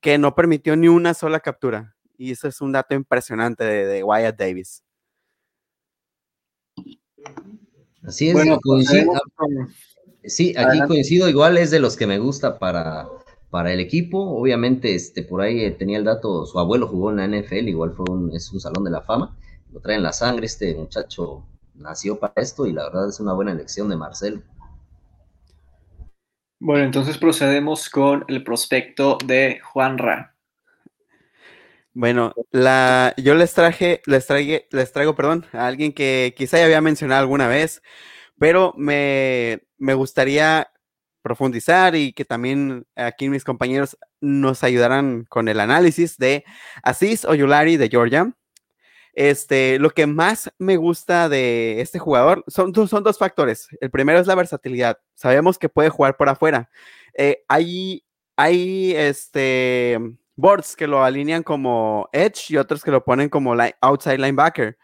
[0.00, 1.94] que no permitió ni una sola captura.
[2.18, 4.82] Y eso es un dato impresionante de, Wyatt Davis.
[8.02, 9.12] Así es, bueno, coincido,
[10.24, 13.06] sí, aquí coincido, igual es de los que me gusta para
[13.54, 14.18] para el equipo.
[14.18, 18.04] Obviamente, este, por ahí tenía el dato, su abuelo jugó en la NFL, igual fue
[18.10, 19.36] un, es un salón de la fama,
[19.72, 21.46] lo trae en la sangre, este muchacho
[21.76, 24.42] nació para esto y la verdad es una buena elección de Marcelo.
[26.58, 30.34] Bueno, entonces procedemos con el prospecto de Juan Ra.
[31.92, 34.26] Bueno, la, yo les traje, les
[34.72, 37.82] les traigo, perdón, a alguien que quizá ya había mencionado alguna vez,
[38.36, 40.73] pero me, me gustaría
[41.24, 46.44] profundizar y que también aquí mis compañeros nos ayudaran con el análisis de
[46.82, 48.30] Aziz Oyulari de Georgia.
[49.14, 53.68] Este, lo que más me gusta de este jugador son, son dos factores.
[53.80, 54.98] El primero es la versatilidad.
[55.14, 56.68] Sabemos que puede jugar por afuera.
[57.14, 58.04] Eh, hay,
[58.36, 59.98] hay este,
[60.36, 64.76] boards que lo alinean como edge y otros que lo ponen como outside linebacker.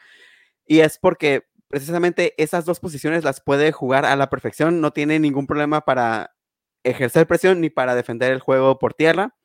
[0.64, 4.80] Y es porque precisamente esas dos posiciones las puede jugar a la perfección.
[4.80, 6.34] No tiene ningún problema para
[6.82, 9.36] ejercer presión ni para defender el juego por tierra.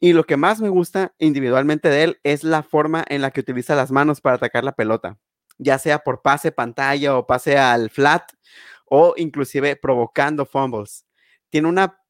[0.00, 3.40] Y lo que más me gusta individualmente de él es la forma en la que
[3.40, 5.16] utiliza las manos para atacar la pelota,
[5.58, 8.24] ya sea por pase pantalla o pase al flat
[8.84, 11.06] o inclusive provocando fumbles.
[11.50, 12.00] Tiene una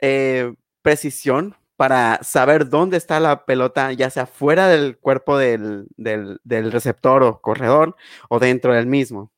[0.00, 6.72] eh, precisión para saber dónde está la pelota, ya sea fuera del cuerpo del, del
[6.72, 7.96] receptor o corredor
[8.28, 9.32] o dentro del mismo.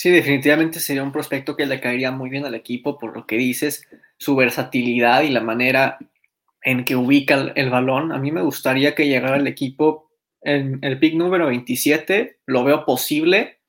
[0.00, 3.36] Sí, definitivamente sería un prospecto que le caería muy bien al equipo por lo que
[3.36, 3.86] dices,
[4.16, 5.98] su versatilidad y la manera
[6.62, 8.10] en que ubica el, balón.
[8.10, 12.86] A mí me gustaría que llegara al equipo en el pick número 27, lo veo
[12.86, 13.60] posible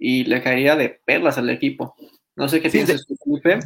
[0.00, 1.94] y le caería de perlas al equipo.
[2.38, 3.58] No sé qué piensas tú, Felipe.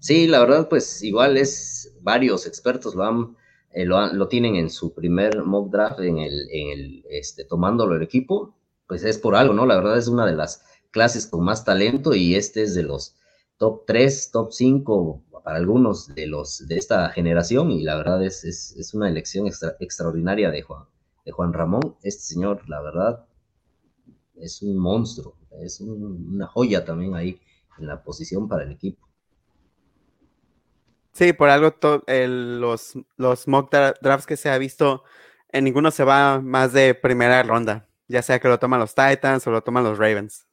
[0.00, 3.36] Sí, la verdad, pues igual es varios expertos lo han,
[3.72, 8.02] eh, lo, tienen en su primer mock draft en el, en el este, tomándolo el
[8.02, 8.54] equipo,
[8.86, 9.66] pues es por algo, ¿no?
[9.66, 13.16] La verdad es una de las clases con más talento y este es de los
[13.56, 18.44] top 3, top 5 para algunos de los de esta generación y la verdad es,
[18.44, 19.46] es, una elección
[19.80, 20.84] extraordinaria de Juan,
[21.24, 21.96] de Juan Ramón.
[22.02, 23.26] Este señor, la verdad,
[24.36, 27.40] es un monstruo, es una joya también ahí
[27.78, 29.06] en la posición para el equipo.
[31.12, 31.74] Sí, por algo
[32.06, 35.02] los, los mock drafts que se ha visto,
[35.50, 39.46] en ninguno se va más de primera ronda, ya sea que lo toman los Titans
[39.46, 40.46] o lo toman los Ravens.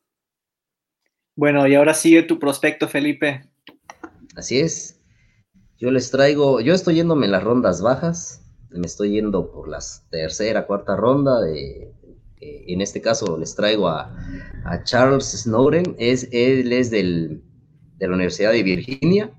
[1.36, 3.49] Bueno, y ahora sigue tu prospecto, Felipe.
[4.36, 5.01] Así es.
[5.78, 9.80] Yo les traigo, yo estoy yéndome en las rondas bajas, me estoy yendo por la
[10.09, 11.41] tercera, cuarta ronda.
[11.41, 11.91] De,
[12.67, 14.15] en este caso les traigo a,
[14.83, 17.43] Charles Snowden, es, él es del,
[17.97, 19.33] de la Universidad de Virginia.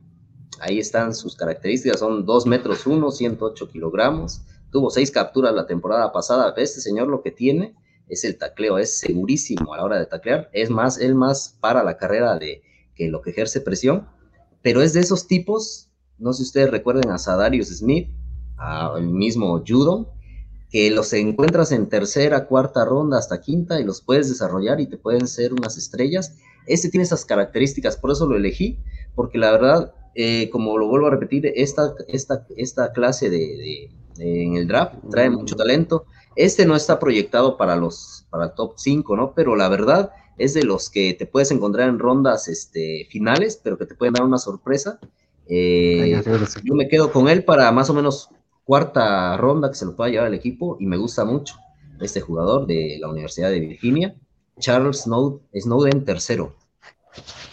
[0.61, 4.43] Ahí están sus características, son 2 metros 1, 108 kilogramos.
[4.71, 6.53] Tuvo seis capturas la temporada pasada.
[6.57, 7.75] Este señor lo que tiene
[8.09, 11.83] es el tacleo, es segurísimo a la hora de taclear, es más, él más para
[11.83, 12.63] la carrera de
[12.95, 14.09] que lo que ejerce presión,
[14.63, 18.11] pero es de esos tipos, no sé si ustedes recuerden a Sadarius Smith,
[18.57, 20.14] al mismo Judo,
[20.75, 24.99] que los encuentras en tercera, cuarta ronda hasta quinta y los puedes desarrollar y te
[24.99, 26.35] pueden ser unas estrellas.
[26.67, 28.81] Este tiene esas características, por eso lo elegí,
[29.15, 34.57] porque la verdad, eh, como lo vuelvo a repetir, esta, esta, esta clase de, en
[34.57, 36.07] el draft trae mucho talento
[36.37, 39.33] este no está proyectado para los para el top 5, ¿no?
[39.35, 43.79] Pero la verdad es de los que te puedes encontrar en rondas este, finales, pero
[43.79, 44.99] que te pueden dar una sorpresa.
[45.47, 46.21] Eh,
[46.65, 48.31] yo me quedo con él para más o menos
[48.65, 51.57] cuarta ronda que se lo pueda llevar el equipo y me gusta mucho
[52.01, 54.15] este jugador de la Universidad de Virginia,
[54.59, 56.57] Charles Snowden, tercero.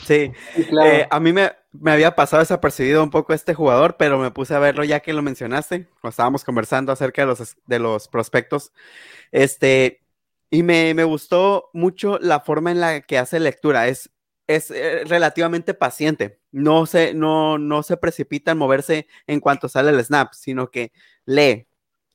[0.03, 0.31] Sí,
[0.83, 4.55] eh, a mí me, me, había pasado desapercibido un poco este jugador, pero me puse
[4.55, 8.73] a verlo ya que lo mencionaste, cuando estábamos conversando acerca de los, de los prospectos.
[9.31, 10.01] Este,
[10.49, 13.87] y me, me, gustó mucho la forma en la que hace lectura.
[13.87, 14.09] Es,
[14.55, 16.39] es eh, relativamente paciente.
[16.51, 20.91] No se, no, no se precipita en moverse en cuanto sale el snap, sino que
[21.25, 21.67] lee.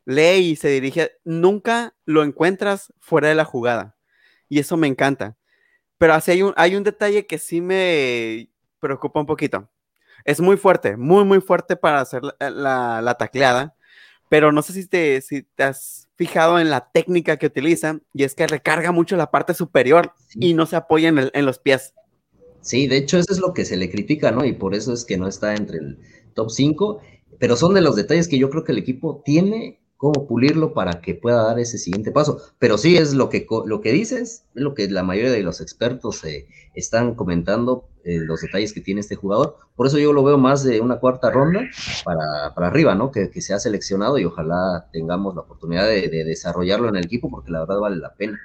[0.05, 1.19] Lee y se dirige.
[1.25, 3.97] Nunca lo encuentras fuera de la jugada.
[4.49, 5.37] Y eso me encanta.
[5.99, 8.51] Pero así hay un, hay un detalle que sí me
[8.81, 9.69] preocupa un poquito.
[10.25, 13.77] Es muy fuerte, muy, muy fuerte para hacer la, la, tacleada,
[14.29, 18.25] pero no sé si te, si te has fijado en la técnica que utiliza y
[18.25, 21.95] es que recarga mucho la parte superior y no se apoya en, en, los pies.
[22.67, 24.45] Sí, de hecho eso es lo que se le critica, ¿no?
[24.45, 26.01] Y por eso es que no está entre el
[26.35, 27.01] top 5,
[27.39, 31.01] pero son de los detalles que yo creo que el equipo tiene cómo pulirlo para
[31.01, 32.41] que pueda dar ese siguiente paso.
[32.59, 35.61] Pero sí es lo que, lo que dices, es lo que la mayoría de los
[35.61, 39.59] expertos eh, están comentando, eh, los detalles que tiene este jugador.
[39.77, 41.63] Por eso yo lo veo más de una cuarta ronda
[42.05, 43.13] para, para arriba, ¿no?
[43.13, 47.31] Que, que, se ha seleccionado y ojalá tengamos la oportunidad de, desarrollarlo en el equipo
[47.31, 48.41] porque la verdad vale la pena.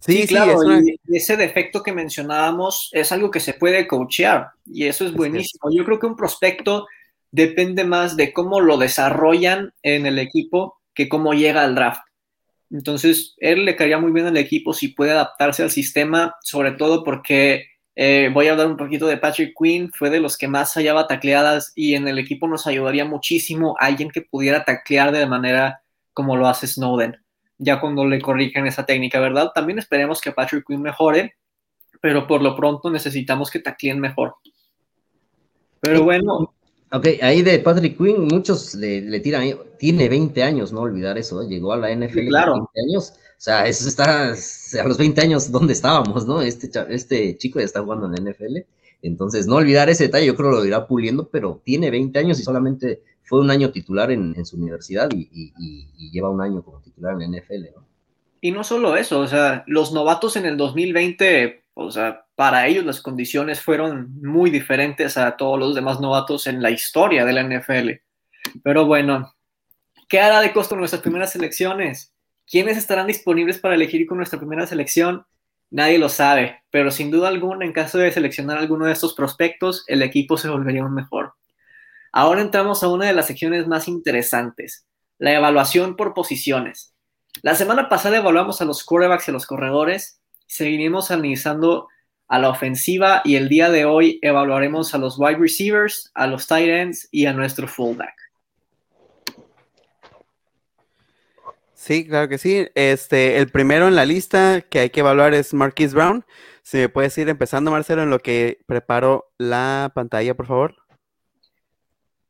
[0.00, 5.04] Sí, claro, y ese defecto que mencionábamos es algo que se puede coachear y eso
[5.04, 5.70] es buenísimo.
[5.70, 6.86] Yo creo que un prospecto
[7.30, 12.00] depende más de cómo lo desarrollan en el equipo que cómo llega al draft.
[12.70, 17.04] Entonces, él le caería muy bien al equipo si puede adaptarse al sistema, sobre todo
[17.04, 20.72] porque eh, voy a hablar un poquito de Patrick Quinn, fue de los que más
[20.74, 25.82] hallaba tacleadas y en el equipo nos ayudaría muchísimo alguien que pudiera taclear de manera
[26.12, 27.16] como lo hace Snowden,
[27.60, 29.52] ya cuando le corrigen esa técnica, ¿verdad?
[29.54, 31.36] También esperemos que Patrick Quinn mejore,
[32.00, 34.34] pero por lo pronto necesitamos que tacleen mejor.
[35.80, 36.54] Pero bueno,
[36.92, 41.46] Ok, ahí de Patrick Quinn, muchos le, tiran, tiene 20 años, no olvidar eso, ¿eh?
[41.46, 42.54] llegó a la NFL claro.
[42.54, 46.42] 20 años, o sea, eso está, a los 20 años, ¿dónde estábamos, no?
[46.42, 48.56] Este, este chico ya está jugando en la NFL,
[49.02, 52.40] entonces no olvidar ese detalle, yo creo que lo irá puliendo, pero tiene 20 años
[52.40, 55.52] y solamente fue un año titular en, su universidad y,
[56.10, 57.86] lleva un año como titular en la NFL, ¿no?
[58.40, 62.84] Y no solo eso, o sea, los novatos en el 2020, o sea, para ellos
[62.84, 67.44] las condiciones fueron muy diferentes a todos los demás novatos en la historia de la
[67.44, 67.90] NFL.
[68.64, 69.32] Pero bueno,
[70.08, 72.12] ¿qué hará de costo nuestras primeras selecciones?
[72.50, 75.24] ¿Quiénes estarán disponibles para elegir con nuestra primera selección?
[75.70, 79.84] Nadie lo sabe, pero sin duda alguna, en caso de seleccionar alguno de estos prospectos,
[79.86, 81.34] el equipo se volvería un mejor.
[82.12, 84.86] Ahora entramos a una de las secciones más interesantes,
[85.18, 86.94] la evaluación por posiciones.
[87.42, 90.20] La semana pasada evaluamos a los quarterbacks y a los corredores.
[90.46, 91.88] Seguiremos analizando
[92.26, 96.46] a la ofensiva y el día de hoy evaluaremos a los wide receivers, a los
[96.46, 98.14] tight ends y a nuestro fullback.
[101.74, 102.68] Sí, claro que sí.
[102.74, 106.24] Este, el primero en la lista que hay que evaluar es Marquise Brown.
[106.62, 110.79] Si me puedes ir empezando, Marcelo, en lo que preparo la pantalla, por favor.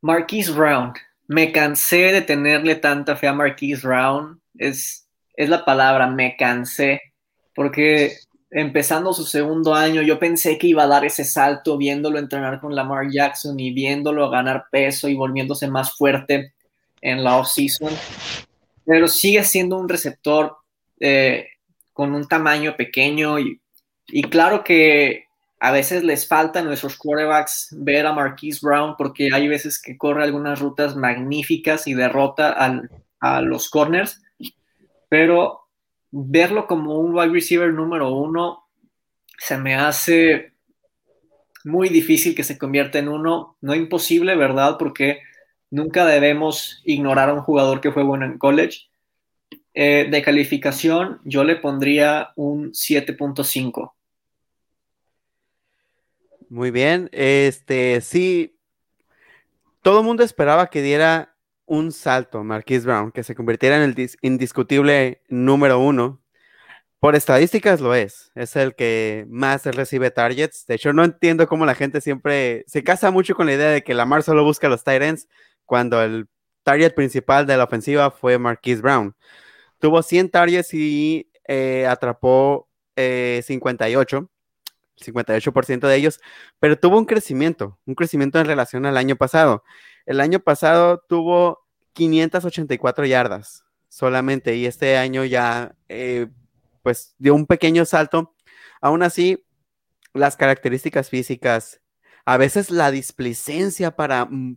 [0.02, 0.92] Marquise Brown.
[1.26, 4.40] Me cansé de tenerle tanta fe a Marquise Brown.
[4.58, 7.00] Es, es la palabra, me cansé.
[7.54, 8.16] Porque
[8.50, 12.74] empezando su segundo año, yo pensé que iba a dar ese salto viéndolo entrenar con
[12.74, 16.52] Lamar Jackson y viéndolo ganar peso y volviéndose más fuerte
[17.00, 17.92] en la offseason.
[18.84, 20.56] Pero sigue siendo un receptor
[20.98, 21.46] eh,
[21.92, 23.60] con un tamaño pequeño y,
[24.08, 25.26] y, claro que
[25.60, 29.98] a veces les falta a nuestros quarterbacks ver a Marquise Brown porque hay veces que
[29.98, 32.56] corre algunas rutas magníficas y derrota
[33.20, 34.22] a los corners,
[35.10, 35.68] pero
[36.10, 38.64] verlo como un wide receiver número uno
[39.38, 40.52] se me hace
[41.64, 44.76] muy difícil que se convierta en uno, no imposible, ¿verdad?
[44.78, 45.20] Porque
[45.70, 48.88] nunca debemos ignorar a un jugador que fue bueno en college.
[49.72, 53.92] Eh, de calificación, yo le pondría un 7.5.
[56.50, 58.58] Muy bien, este sí,
[59.82, 64.10] todo el mundo esperaba que diera un salto, Marquise Brown, que se convirtiera en el
[64.22, 66.20] indiscutible número uno.
[66.98, 70.66] Por estadísticas lo es, es el que más recibe targets.
[70.66, 73.84] De hecho, no entiendo cómo la gente siempre se casa mucho con la idea de
[73.84, 75.28] que Lamar solo busca los tight ends
[75.66, 76.28] cuando el
[76.64, 79.14] target principal de la ofensiva fue Marquise Brown.
[79.78, 84.30] Tuvo 100 targets y eh, atrapó 58, eh, 58%
[85.00, 86.20] de ellos,
[86.58, 89.64] pero tuvo un crecimiento, un crecimiento en relación al año pasado.
[90.06, 96.28] El año pasado tuvo 584 yardas solamente y este año ya eh,
[96.82, 98.34] pues dio un pequeño salto.
[98.80, 99.44] Aún así,
[100.14, 101.80] las características físicas,
[102.24, 104.56] a veces la displicencia para mm,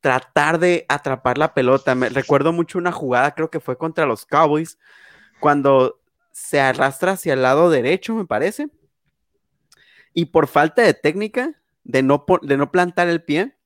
[0.00, 1.94] tratar de atrapar la pelota.
[1.94, 4.78] Me recuerdo mucho una jugada, creo que fue contra los Cowboys,
[5.40, 6.00] cuando
[6.32, 8.68] se arrastra hacia el lado derecho, me parece.
[10.14, 13.56] Y por falta de técnica, de no, de no plantar el pie,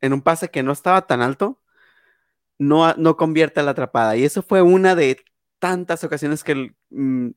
[0.00, 1.60] en un pase que no estaba tan alto,
[2.58, 4.16] no, no convierte la atrapada.
[4.16, 5.24] Y eso fue una de
[5.58, 7.30] tantas ocasiones que, mm,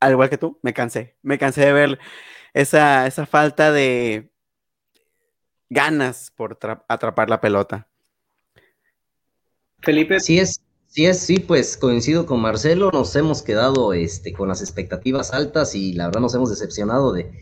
[0.00, 1.16] al igual que tú, me cansé.
[1.22, 1.98] Me cansé de ver
[2.54, 4.30] esa, esa falta de
[5.68, 7.88] ganas por atrapar la pelota.
[9.80, 10.20] Felipe.
[10.20, 14.60] Sí es, sí es, sí, pues coincido con Marcelo, nos hemos quedado este, con las
[14.60, 17.32] expectativas altas y la verdad nos hemos decepcionado de,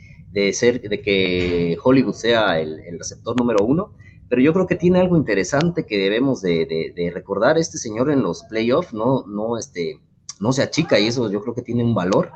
[0.53, 3.95] ser, de que Hollywood sea el, el receptor número uno
[4.31, 7.59] pero yo creo que tiene algo interesante que debemos de, recordar.
[7.59, 10.01] Este señor en los playoffs no, no, este,
[10.39, 12.31] no se achica y eso yo creo que tiene un valor.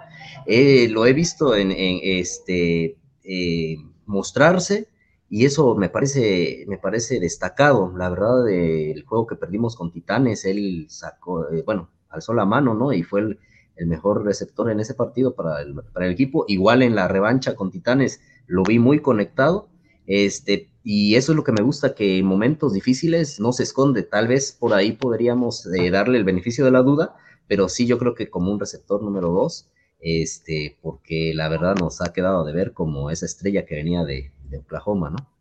[0.44, 3.76] Eh, lo he visto en, este, eh,
[4.06, 4.88] mostrarse
[5.30, 7.96] y eso me parece, me parece destacado.
[7.96, 12.74] La verdad, el juego que perdimos con Titanes, él sacó, eh, bueno, alzó la mano,
[12.74, 12.92] ¿no?
[12.92, 13.38] Y fue el,
[13.76, 16.44] el mejor receptor en ese partido para el, para el equipo.
[16.48, 19.68] Igual en la revancha con Titanes lo vi muy conectado.
[20.06, 24.02] Este, y eso es lo que me gusta, que en momentos difíciles no se esconde.
[24.02, 27.16] Tal vez por ahí podríamos eh, darle el beneficio de la duda,
[27.48, 29.70] pero sí yo creo que como un receptor número dos,
[30.01, 34.32] este, porque la verdad nos ha quedado de ver como esa estrella que venía de,
[34.51, 35.34] de Oklahoma, ¿no?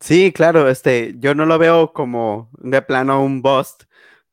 [0.00, 3.84] Sí, claro, este, yo no lo veo como de plano un bust,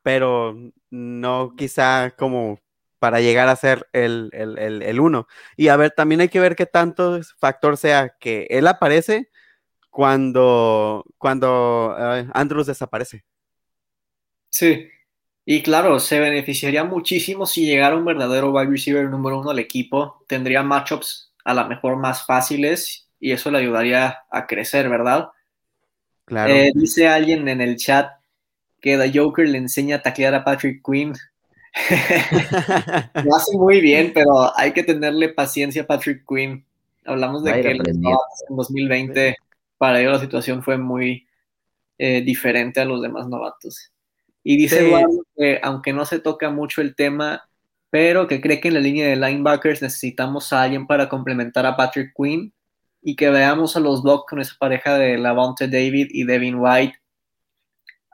[0.02, 0.56] pero
[0.90, 2.60] no quizá como
[3.00, 5.28] para llegar a ser el, el, el, uno.
[5.56, 9.30] Y a ver, también hay que ver qué tanto factor sea que él aparece
[9.90, 13.24] cuando, cuando uh, Andrews desaparece.
[14.50, 14.90] Sí,
[15.46, 20.26] y claro, se beneficiaría muchísimo si llegara un verdadero wide receiver número uno al equipo.
[20.28, 25.30] Tendría matchups a lo mejor más fáciles y eso le ayudaría a crecer, ¿verdad?
[26.26, 26.54] Claro.
[26.54, 28.12] Eh, dice alguien en el chat
[28.82, 31.14] que The Joker le enseña a taclear a Patrick Quinn.
[33.24, 36.66] Lo hace muy bien, pero hay que tenerle paciencia a Patrick Quinn.
[37.06, 37.82] Hablamos de que en
[38.50, 39.36] 2020
[39.78, 41.28] para ellos la situación fue muy
[41.98, 43.92] eh, diferente a los demás novatos.
[44.44, 44.92] Y dice
[45.36, 47.48] que aunque no se toca mucho el tema,
[47.90, 51.76] pero que cree que en la línea de linebackers necesitamos a alguien para complementar a
[51.76, 52.54] Patrick Quinn
[53.02, 57.00] y que veamos a los Bucks con esa pareja de Lavonte David y Devin White.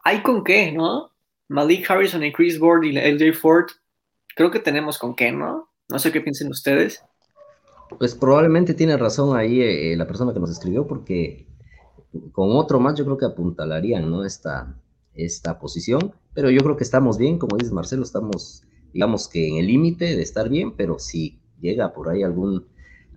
[0.03, 1.12] Hay con qué, ¿no?
[1.53, 3.67] Malik Harrison y Chris Board y LJ Ford,
[4.35, 5.69] creo que tenemos con qué, ¿no?
[5.87, 7.03] No sé qué piensen ustedes.
[7.99, 11.45] Pues probablemente tiene razón ahí eh, la persona que nos escribió, porque
[12.31, 14.25] con otro más yo creo que apuntalarían, ¿no?
[14.25, 14.75] Esta,
[15.13, 19.57] esta posición, pero yo creo que estamos bien, como dices Marcelo, estamos, digamos que en
[19.57, 22.65] el límite de estar bien, pero si llega por ahí algún,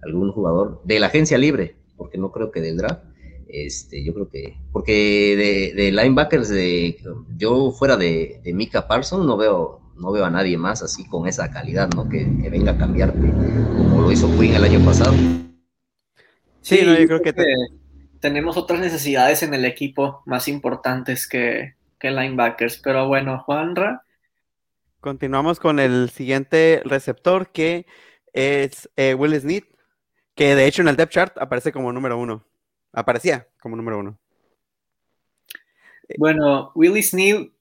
[0.03, 3.03] algún jugador de la agencia libre, porque no creo que del draft,
[3.65, 6.99] este, yo creo que, porque de, linebackers, de,
[7.37, 11.27] yo fuera de, de Mika Parsons no veo, no veo a nadie más así con
[11.27, 12.09] esa calidad, ¿no?
[12.09, 15.15] Que, venga a cambiarte, como lo hizo Quinn el año pasado.
[16.61, 17.33] Sí, no, yo creo que,
[18.21, 24.03] tenemos otras necesidades en el equipo más importantes que, que linebackers, pero bueno, Juanra.
[25.01, 27.87] Continuamos con el siguiente receptor que
[28.35, 29.65] es eh, Will Smith,
[30.35, 32.45] que de hecho en el depth chart aparece como número uno
[32.97, 34.19] aparecía como número uno.
[36.19, 37.53] Bueno, Willie Sneal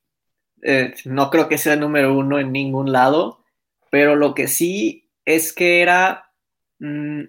[0.63, 3.43] eh, no creo que sea número uno en ningún lado,
[3.91, 6.31] pero lo que sí es que era,
[6.79, 7.23] mm,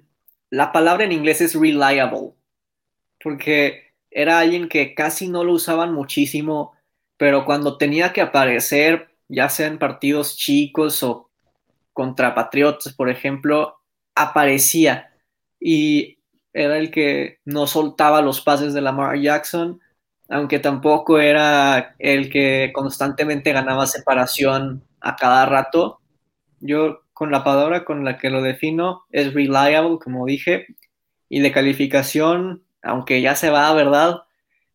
[0.51, 2.33] la palabra en inglés es reliable,
[3.23, 6.74] porque era alguien que casi no lo usaban muchísimo,
[7.16, 11.31] pero cuando tenía que aparecer, ya sea en partidos chicos o
[11.93, 13.81] contra Patriotas, por ejemplo,
[14.15, 15.12] aparecía.
[15.59, 16.16] Y
[16.57, 19.78] era el que no soltaba los pases de Lamar Jackson,
[20.28, 26.01] aunque tampoco era el que constantemente ganaba separación a cada rato.
[26.61, 30.66] Yo con la palabra con la que lo defino es reliable, como dije,
[31.28, 34.23] y de calificación, aunque ya se va, ¿verdad?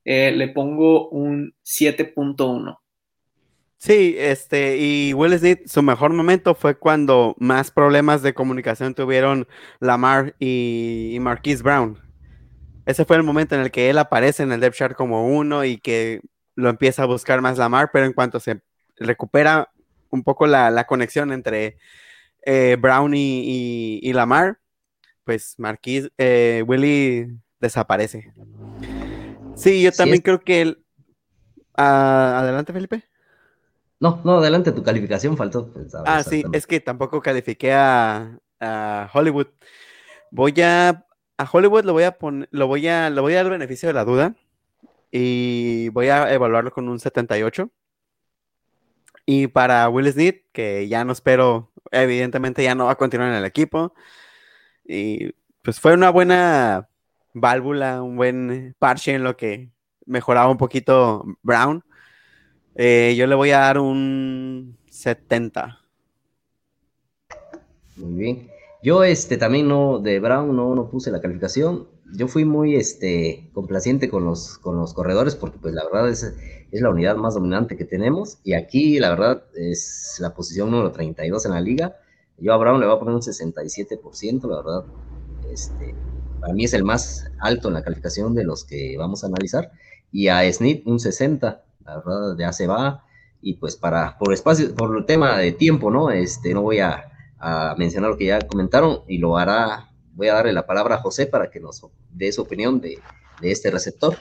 [0.06, 2.78] Eh, le pongo un 7.1.
[3.82, 9.48] Sí, este, y Will Smith, su mejor momento fue cuando más problemas de comunicación tuvieron
[9.80, 11.98] Lamar y, Marquise Brown.
[12.86, 15.66] Ese fue el momento en el que él aparece en el depth chart como uno
[15.66, 16.22] y que
[16.54, 18.62] lo empieza a buscar más Lamar, pero en cuanto se
[18.98, 19.72] recupera
[20.12, 21.80] un poco la, conexión entre
[22.46, 24.60] eh, Brown y, Lamar,
[25.24, 28.32] pues Marquise, eh, Willy desaparece.
[29.56, 30.86] Sí, yo también creo que él...
[31.76, 33.11] Ah, adelante, Felipe.
[34.02, 35.72] No, no, adelante, tu calificación faltó.
[36.06, 38.40] Ah, sí, es que tampoco califiqué a,
[39.14, 39.48] Hollywood.
[40.32, 41.06] Voy a,
[41.38, 43.88] a Hollywood lo voy a poner, lo voy a, lo voy a dar el beneficio
[43.88, 44.36] de la duda
[45.12, 47.70] y voy a evaluarlo con un 78.
[49.28, 53.36] Y para Will Smith, que ya no espero, evidentemente ya no va a continuar en
[53.36, 53.94] el equipo.
[54.84, 56.90] Y pues fue una buena
[57.36, 59.72] válvula, un buen parche en lo que
[60.08, 61.84] mejoraba un poquito Brown.
[62.76, 65.80] Eh, yo le voy a dar un 70.
[67.98, 68.48] Muy bien.
[68.84, 71.88] Yo este también no de Brown no, no puse la calificación.
[72.14, 76.24] Yo fui muy este complaciente con los con los corredores porque pues la verdad es,
[76.24, 80.92] es la unidad más dominante que tenemos y aquí la verdad es la posición número
[80.92, 81.96] 32 en la liga.
[82.38, 84.86] Yo a Brown le voy a poner un 67%, la verdad.
[85.52, 85.94] Este,
[86.40, 89.72] para mí es el más alto en la calificación de los que vamos a analizar
[90.12, 91.64] y a Snip un 60 la
[91.98, 93.04] verdad ya se va
[93.42, 96.12] y pues para, por espacio, por el tema de tiempo, ¿no?
[96.12, 97.08] Este, no voy a,
[97.76, 101.26] mencionar lo que ya comentaron y lo hará, voy a darle la palabra a José
[101.26, 103.00] para que nos dé su opinión de,
[103.42, 104.16] este receptor.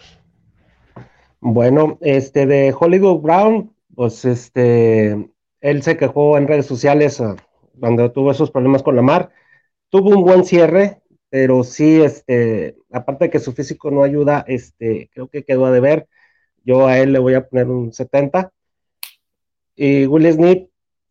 [1.39, 5.31] Bueno, este de Hollywood Brown, pues este,
[5.61, 7.37] él se quejó en redes sociales ah,
[7.79, 9.31] cuando tuvo esos problemas con la mar.
[9.91, 15.11] Tuvo un buen cierre, pero sí, este, aparte de que su físico no ayuda, este,
[15.13, 16.09] creo que quedó a deber.
[16.65, 18.53] Yo a él le voy a poner un 70.
[19.77, 20.69] Y Will Smith,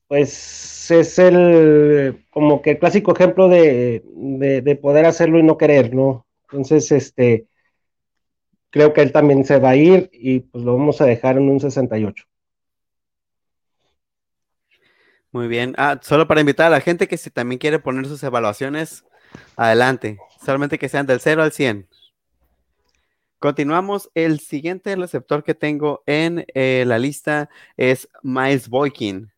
[0.08, 5.94] pues es el como que el clásico ejemplo de, de, poder hacerlo y no querer,
[5.94, 6.26] ¿no?
[6.44, 7.48] Entonces, este,
[8.70, 11.50] creo que él también se va a ir y pues lo vamos a dejar en
[11.50, 12.26] un 68.
[15.32, 15.76] Muy bien.
[15.78, 19.04] Ah, solo para invitar a la gente que si también quiere poner sus evaluaciones,
[19.56, 20.18] adelante.
[20.44, 21.88] Solamente que sean del 0 al 100.
[23.40, 24.10] Continuamos.
[24.14, 29.32] El siguiente receptor que tengo en eh, la lista es Miles Boykin.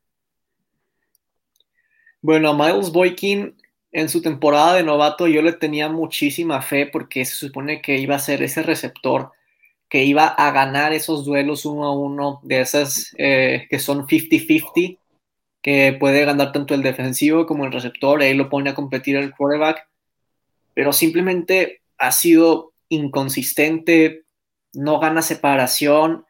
[2.22, 3.56] Bueno, Miles Boykin
[3.92, 8.16] en su temporada de novato yo le tenía muchísima fe porque se supone que iba
[8.16, 9.32] a ser ese receptor
[9.92, 14.98] que iba a ganar esos duelos uno a uno de esas eh, que son 50-50,
[15.62, 19.36] que puede ganar tanto el defensivo como el receptor, ahí lo pone a competir el
[19.36, 19.86] quarterback,
[20.74, 24.26] pero simplemente ha sido inconsistente,
[24.74, 26.26] no gana separación.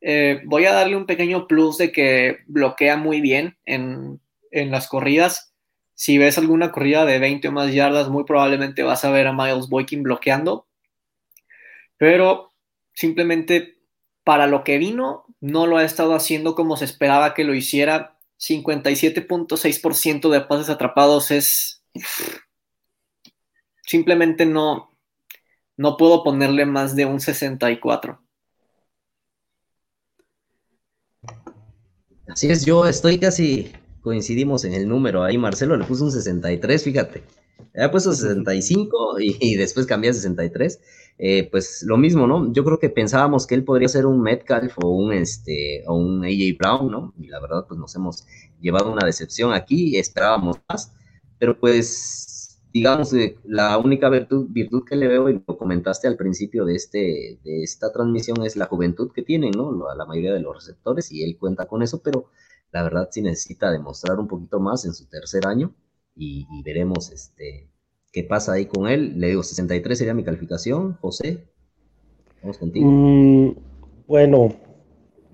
[0.00, 4.20] Eh, voy a darle un pequeño plus de que bloquea muy bien en
[4.50, 5.52] en las corridas.
[5.94, 9.32] Si ves alguna corrida de 20 o más yardas, muy probablemente vas a ver a
[9.32, 10.66] Miles Boykin bloqueando.
[11.96, 12.52] Pero
[12.94, 13.78] simplemente
[14.24, 18.16] para lo que vino, no lo ha estado haciendo como se esperaba que lo hiciera.
[18.38, 21.84] 57.6% de pases atrapados es...
[23.82, 24.89] Simplemente no,
[25.80, 28.20] no puedo ponerle más de un 64.
[32.28, 35.22] Así es, yo estoy casi coincidimos en el número.
[35.24, 37.22] Ahí Marcelo le puso un 63, fíjate.
[37.80, 40.80] ha puesto 65 y, y después cambié a 63.
[41.16, 42.52] Eh, pues lo mismo, ¿no?
[42.52, 46.22] Yo creo que pensábamos que él podría ser un Metcalf o un, este, o un
[46.26, 47.14] AJ Brown, ¿no?
[47.18, 48.26] Y la verdad, pues nos hemos
[48.60, 50.92] llevado una decepción aquí, esperábamos más,
[51.38, 52.39] pero pues,
[52.72, 56.74] digamos, eh, la única virtud, virtud que le veo, y lo comentaste al principio de,
[56.74, 59.72] este, de esta transmisión, es la juventud que tienen, ¿no?
[59.94, 62.26] La mayoría de los receptores, y él cuenta con eso, pero
[62.72, 65.74] la verdad sí necesita demostrar un poquito más en su tercer año
[66.14, 67.68] y, veremos este,
[68.12, 69.18] qué pasa ahí con él.
[69.18, 71.48] Le digo, 63 sería mi calificación, José.
[72.42, 72.88] Vamos contigo.
[72.90, 73.54] Mm,
[74.06, 74.54] bueno,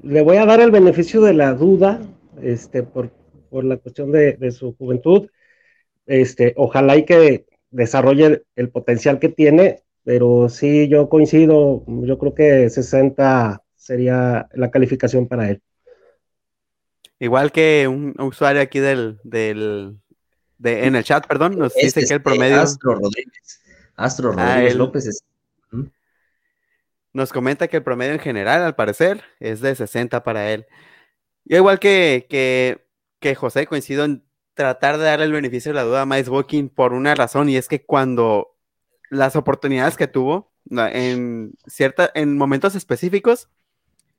[0.02, 2.00] le voy a dar el beneficio de la duda,
[2.42, 3.10] este, por,
[3.50, 5.28] la cuestión de, su juventud.
[6.06, 12.34] Este, ojalá y que desarrolle el potencial que tiene, pero sí, yo coincido, yo creo
[12.34, 15.62] que 60 sería la calificación para él.
[17.18, 19.96] Igual que un, usuario aquí del, del
[20.58, 22.60] de, en el chat, perdón, nos dice que el promedio.
[22.60, 23.60] Astro Rodríguez.
[23.96, 25.24] Astro ah, Rodríguez López es.
[27.12, 30.66] Nos comenta que el promedio en general, al parecer, es de 60 para él.
[31.44, 32.86] Yo, igual que, que,
[33.20, 34.25] que José, coincido en
[34.56, 37.56] tratar de darle el beneficio de la duda a Miles Walking por una razón, y
[37.56, 38.56] es que cuando
[39.10, 43.48] las oportunidades que tuvo en cierta, en momentos específicos,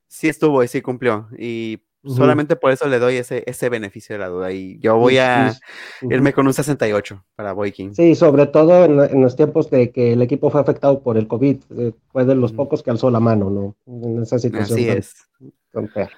[0.08, 1.28] sí estuvo y sí cumplió.
[1.38, 4.52] Y Solamente por eso le doy ese, ese beneficio de la duda.
[4.52, 5.54] Y yo voy a
[6.10, 7.96] irme con un 68 para Boykin.
[7.96, 11.58] Sí, sobre todo en, los tiempos de que el equipo fue afectado por el COVID.
[11.78, 13.76] Eh, fue de los pocos que alzó la mano, ¿no?
[13.88, 14.80] En esa situación.
[14.80, 15.16] Así es.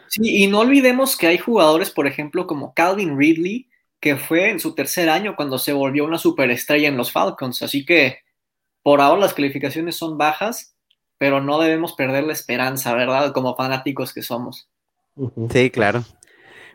[0.07, 3.68] sí, y no olvidemos que hay jugadores, por ejemplo, como Calvin Ridley,
[3.99, 7.61] que fue en su tercer año cuando se volvió una superestrella en los Falcons.
[7.61, 8.19] Así que
[8.83, 10.75] por ahora las calificaciones son bajas,
[11.17, 13.33] pero no debemos perder la esperanza, ¿verdad?
[13.33, 14.69] Como fanáticos que somos.
[15.51, 16.05] Sí, claro.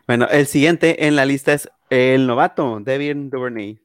[0.07, 3.79] Bueno, el siguiente en la lista es el novato, Devin Duvernay.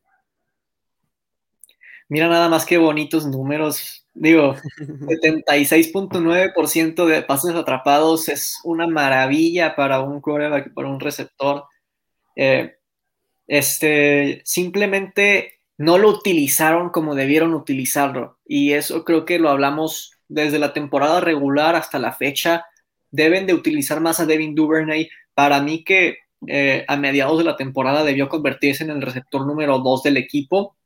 [2.08, 4.06] Mira nada más que bonitos números.
[4.12, 11.64] Digo, 76.9% de pases atrapados es una maravilla para un quarterback, para un receptor.
[12.36, 12.76] Eh,
[13.50, 18.38] este, simplemente no lo utilizaron como debieron utilizarlo.
[18.46, 22.64] Y eso creo que lo hablamos desde la temporada regular hasta la fecha
[23.10, 25.10] deben de utilizar más a Devin Duvernay.
[25.34, 29.80] Para mí que eh, a mediados de la temporada debió convertirse en el receptor número
[29.80, 30.76] 2 del equipo.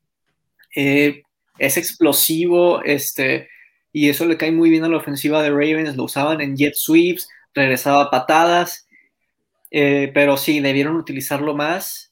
[0.75, 1.21] Eh,
[1.59, 3.47] es explosivo, este,
[3.93, 5.95] y eso le cae muy bien a la ofensiva de Ravens.
[5.95, 8.87] Lo usaban en jet sweeps, regresaba patadas,
[9.69, 12.04] eh, pero sí, debieron utilizarlo más.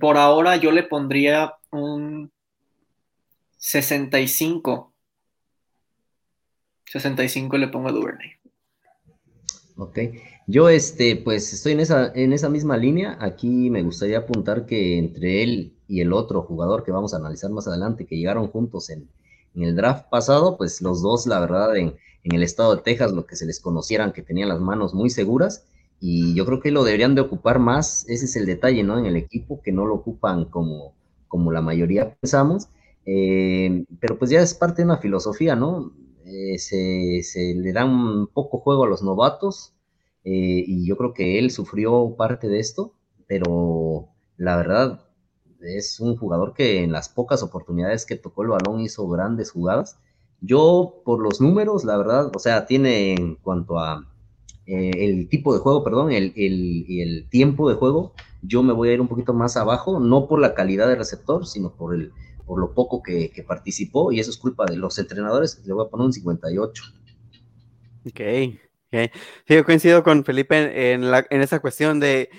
[0.00, 2.30] Por ahora yo le pondría un
[3.58, 4.92] 65.
[6.86, 8.30] 65 le pongo a Duvernay.
[9.76, 9.98] Ok,
[10.46, 13.16] yo este, pues estoy en esa, en esa misma línea.
[13.20, 17.50] Aquí me gustaría apuntar que entre él y el otro jugador que vamos a analizar
[17.50, 19.08] más adelante, que llegaron juntos en,
[19.54, 23.34] el draft pasado, pues los dos, la verdad, en, el estado de Texas, lo que
[23.34, 25.64] se les conocieran, que tenían las manos muy seguras,
[26.00, 28.98] y yo creo que lo deberían de ocupar más, ese es el detalle, ¿no?
[28.98, 30.94] En el equipo, que no lo ocupan como,
[31.28, 32.68] como la mayoría pensamos,
[33.04, 35.92] eh, pero pues ya es parte de una filosofía, ¿no?
[36.24, 39.74] Eh, se, le da un poco juego a los novatos
[40.24, 42.94] eh, y yo creo que él sufrió parte de esto,
[43.26, 45.04] pero la verdad
[45.60, 49.98] es un jugador que en las pocas oportunidades que tocó el balón hizo grandes jugadas.
[50.40, 54.06] Yo, por los números, la verdad, o sea, tiene en cuanto a
[54.70, 58.88] eh, el tipo de juego, perdón, el, el, el, tiempo de juego, yo me voy
[58.90, 62.12] a ir un poquito más abajo, no por la calidad del receptor, sino por, el,
[62.46, 65.84] por lo poco que, que participó, y eso es culpa de los entrenadores, le voy
[65.84, 66.84] a poner un 58.
[68.06, 68.60] Ok, okay.
[69.48, 72.30] Sí, yo coincido con Felipe en, la, en esa cuestión de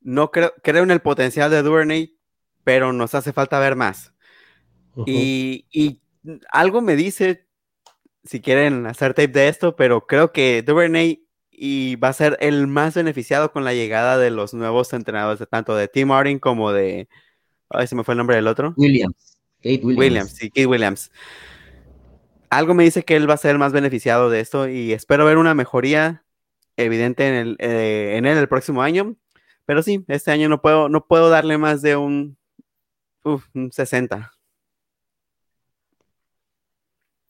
[0.00, 2.16] no creo, creo en el potencial de Duvernay,
[2.64, 4.14] pero nos hace falta ver más.
[4.94, 5.04] Uh -huh.
[5.06, 6.00] y, y,
[6.50, 7.46] algo me dice,
[8.22, 11.23] si quieren hacer tape de esto, pero creo que Duvernay
[11.56, 15.46] y va a ser el más beneficiado con la llegada de los nuevos entrenadores, de,
[15.46, 17.08] tanto de Tim Martin como de.
[17.70, 18.74] Ay, se me fue el nombre del otro.
[18.76, 19.38] Williams.
[19.58, 19.98] Kate Williams.
[19.98, 21.10] Williams, sí, Kate Williams.
[22.50, 25.24] Algo me dice que él va a ser el más beneficiado de esto y espero
[25.24, 26.24] ver una mejoría
[26.76, 29.16] evidente en, el, eh, en él el próximo año.
[29.66, 32.36] Pero sí, este año no puedo, no puedo darle más de un,
[33.24, 34.33] uf, un 60.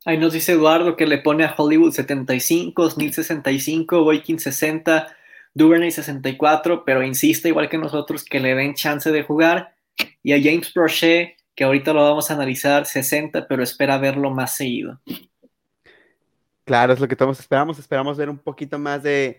[0.06, 5.06] Ahí nos dice Eduardo que le pone a Hollywood 75, Smith 65, Boykin 60,
[5.55, 9.74] Duvernay 64, pero insiste igual que nosotros que le den chance de jugar.
[10.22, 14.56] Y a James Brochet, que ahorita lo vamos a analizar, 60, pero espera verlo más
[14.56, 15.01] seguido.
[16.64, 17.78] Claro, es lo que todos esperamos.
[17.78, 19.39] Esperamos ver un poquito más de,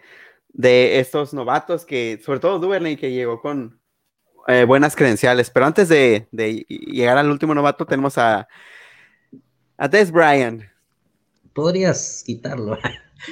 [0.49, 3.79] de estos novatos, que sobre todo Duvernay, que llegó con
[4.47, 5.51] eh, buenas credenciales.
[5.51, 8.47] Pero antes de, de llegar al último novato, tenemos a
[9.77, 10.63] a Des Bryant.
[11.53, 12.77] Podrías quitarlo.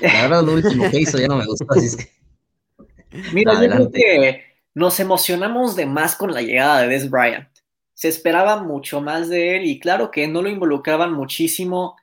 [0.02, 1.65] La verdad, lo último que hizo ya no me gustó.
[1.70, 2.10] Así es que...
[3.32, 3.84] Mira, Adelante.
[3.84, 4.44] yo creo que
[4.74, 7.48] nos emocionamos de más con la llegada de Des Bryant.
[7.94, 11.95] Se esperaba mucho más de él y claro que no lo involucraban muchísimo,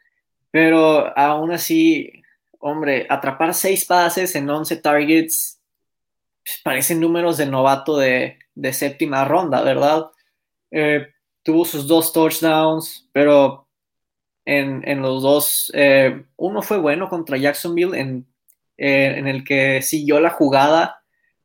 [0.50, 2.12] pero aún así,
[2.60, 5.60] hombre, atrapar seis pases en 11 targets
[6.44, 10.06] pues, parecen números de novato de, de séptima ronda, ¿verdad?
[10.70, 11.06] Eh,
[11.42, 13.68] tuvo sus dos touchdowns, pero
[14.50, 15.70] en, en los dos.
[15.74, 18.26] Eh, uno fue bueno contra Jacksonville, en,
[18.76, 21.02] eh, en el que siguió la jugada.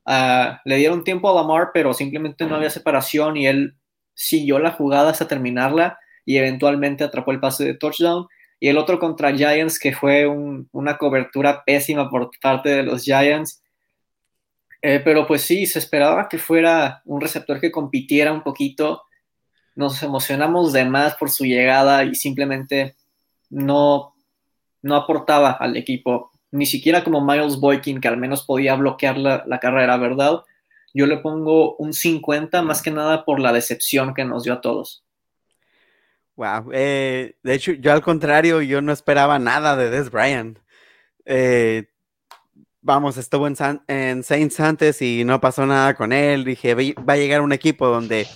[0.07, 3.75] Uh, le dieron tiempo a Lamar, pero simplemente no había separación y él
[4.13, 8.27] siguió la jugada hasta terminarla y eventualmente atrapó el pase de touchdown.
[8.59, 13.03] Y el otro contra Giants, que fue un, una cobertura pésima por parte de los
[13.03, 13.61] Giants.
[14.81, 19.03] Eh, pero pues sí, se esperaba que fuera un receptor que compitiera un poquito
[19.75, 22.95] nos emocionamos de más por su llegada y simplemente
[23.49, 24.15] no,
[24.81, 29.43] no aportaba al equipo, ni siquiera como Miles Boykin, que al menos podía bloquear la,
[29.45, 30.41] la, carrera, ¿verdad?
[30.93, 34.61] Yo le pongo un 50 más que nada por la decepción que nos dio a
[34.61, 35.03] todos.
[36.37, 40.59] Wow, eh, de hecho, yo al contrario, yo no esperaba nada de Des Bryant.
[41.25, 41.87] Eh,
[42.81, 44.23] vamos, estuvo en, San, en
[44.59, 46.43] antes y no pasó nada con él.
[46.43, 48.27] Dije, va a llegar un equipo donde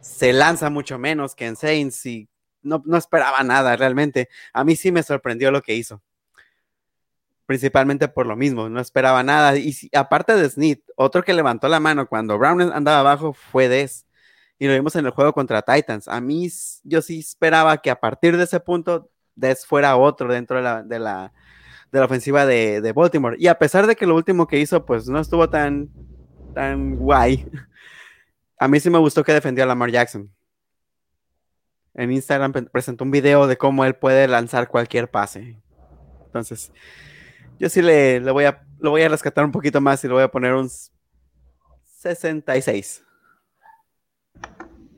[0.00, 2.28] se lanza mucho menos que en Saints y
[2.62, 4.28] no, no, esperaba nada realmente.
[4.52, 6.02] A mí sí me sorprendió lo que hizo.
[7.46, 9.56] Principalmente por lo mismo, no esperaba nada.
[9.56, 14.06] Y aparte de Snead, otro que levantó la mano cuando Brown andaba abajo fue Des.
[14.58, 16.06] Y lo vimos en el juego contra Titans.
[16.06, 16.48] A mí,
[16.84, 20.82] yo sí esperaba que a partir de ese punto, Des fuera otro dentro de la,
[20.82, 21.32] de la,
[21.90, 23.36] de la ofensiva de, de Baltimore.
[23.38, 25.88] Y a pesar de que lo último que hizo, pues no estuvo tan,
[26.54, 27.46] tan guay.
[28.60, 30.30] A mí sí me gustó que defendió a Lamar Jackson.
[31.94, 35.56] En Instagram presentó un video de cómo él puede lanzar cualquier pase.
[36.26, 36.70] Entonces,
[37.58, 40.12] yo sí le, le voy a, lo voy a rescatar un poquito más y le
[40.12, 40.68] voy a poner un
[41.86, 43.02] 66.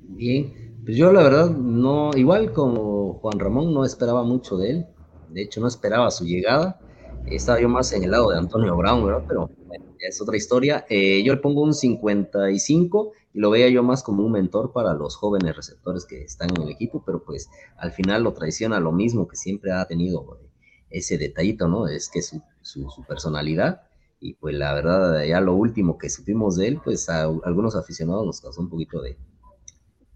[0.08, 4.86] Bien, pues yo la verdad no, igual como Juan Ramón, no esperaba mucho de él.
[5.30, 6.80] De hecho, no esperaba su llegada.
[7.26, 9.24] Estaba yo más en el lado de Antonio Brown, ¿verdad?
[9.28, 10.84] Pero bueno, es otra historia.
[10.88, 14.94] Eh, yo le pongo un 55 y lo veía yo más como un mentor para
[14.94, 18.92] los jóvenes receptores que están en el equipo, pero pues al final lo traiciona lo
[18.92, 20.38] mismo que siempre ha tenido
[20.90, 21.88] ese detallito, ¿no?
[21.88, 23.82] Es que su, su, personalidad
[24.20, 28.26] y pues la verdad ya lo último que supimos de él, pues a, algunos aficionados
[28.26, 29.16] nos causó un poquito de,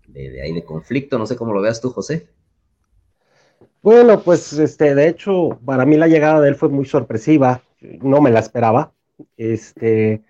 [0.08, 2.28] de ahí de conflicto, no sé cómo lo veas tú, José.
[3.82, 8.20] Bueno, pues este, de hecho, para mí la llegada de él fue muy sorpresiva, no
[8.20, 8.92] me la esperaba.
[9.36, 10.24] Este,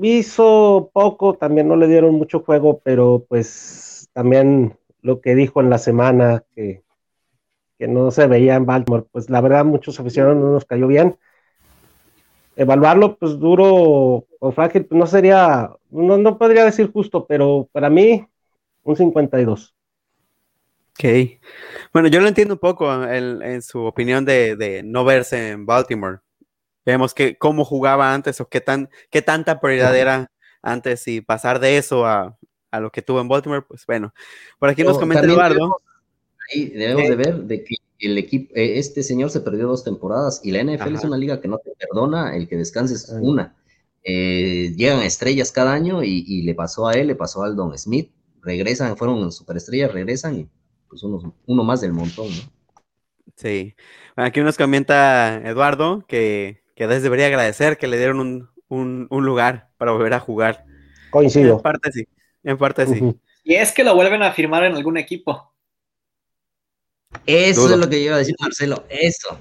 [0.00, 5.70] hizo poco, también no le dieron mucho juego, pero pues también lo que dijo en
[5.70, 6.82] la semana que,
[7.78, 11.18] que no se veía en Baltimore, pues la verdad muchos aficionados no nos cayó bien.
[12.56, 17.88] Evaluarlo pues duro o frágil, pues, no sería, no, no podría decir justo, pero para
[17.88, 18.26] mí
[18.82, 19.74] un 52.
[20.90, 21.04] Ok.
[21.92, 25.64] Bueno, yo lo entiendo un poco en, en su opinión de, de, no verse en
[25.64, 26.18] Baltimore.
[26.88, 30.32] Vemos que cómo jugaba antes o qué, tan, qué tanta prioridad era
[30.62, 32.38] antes y pasar de eso a,
[32.70, 34.14] a lo que tuvo en Baltimore, pues bueno.
[34.58, 35.76] Por aquí nos comenta Eduardo.
[36.50, 40.40] Ahí debemos de ver de que el equipo, eh, este señor se perdió dos temporadas
[40.42, 43.54] y la NFL es una liga que no te perdona el que descanses una.
[44.02, 48.10] Eh, llegan estrellas cada año y, le pasó a él, le pasó a Aldon Smith,
[48.40, 50.48] regresan, fueron superestrellas, regresan y
[50.88, 52.58] pues uno, uno más del montón, ¿no?
[53.36, 53.74] Sí.
[54.16, 60.14] Aquí nos comenta Eduardo que, que debería agradecer que le dieron un, lugar para volver
[60.14, 60.64] a jugar.
[61.10, 61.56] Coincido.
[61.56, 62.08] En parte sí,
[62.44, 63.16] en parte sí.
[63.42, 65.52] Y es que lo vuelven a firmar en algún equipo.
[67.26, 69.38] Eso es lo que iba a decir Marcelo, eso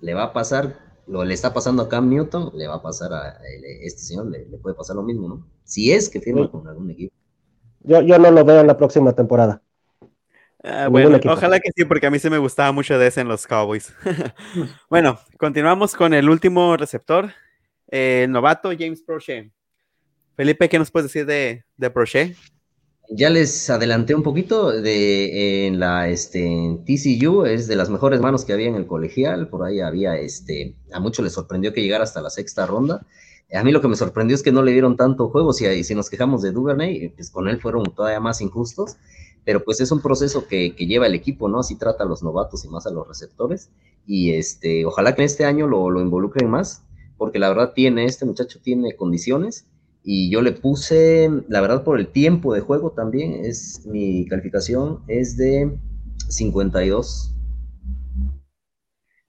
[0.00, 0.78] le va a pasar,
[1.08, 3.40] lo le está pasando a Cam Newton, le va a pasar a
[3.82, 5.46] este señor, le, puede pasar lo mismo, ¿no?
[5.64, 7.14] Si es que firma con algún equipo.
[7.80, 9.62] Yo, yo no lo veo en la próxima temporada.
[10.70, 13.28] Ah, bueno, ojalá que sí, porque a mí se me gustaba mucho de ese en
[13.28, 13.94] los Cowboys.
[14.90, 17.32] bueno, continuamos con el último receptor,
[17.86, 19.50] el novato James Prochet.
[20.36, 22.36] Felipe, ¿qué nos puedes decir de, de Prochet?
[23.08, 28.44] Ya les adelanté un poquito de en la este, TCU, es de las mejores manos
[28.44, 32.04] que había en el colegial, por ahí había, este, a muchos les sorprendió que llegara
[32.04, 33.06] hasta la sexta ronda.
[33.54, 35.94] A mí lo que me sorprendió es que no le dieron tanto juego, si, si
[35.94, 38.98] nos quejamos de Duvernay, pues con él fueron todavía más injustos,
[39.48, 41.60] pero pues es un proceso que, lleva el equipo, ¿no?
[41.60, 43.70] Así trata a los novatos y más a los receptores,
[44.06, 46.84] y este, ojalá que este año lo, lo involucren más,
[47.16, 49.64] porque la verdad tiene, este muchacho tiene condiciones,
[50.04, 55.00] y yo le puse, la verdad, por el tiempo de juego también, es mi calificación
[55.08, 55.78] es de
[56.28, 57.34] 52.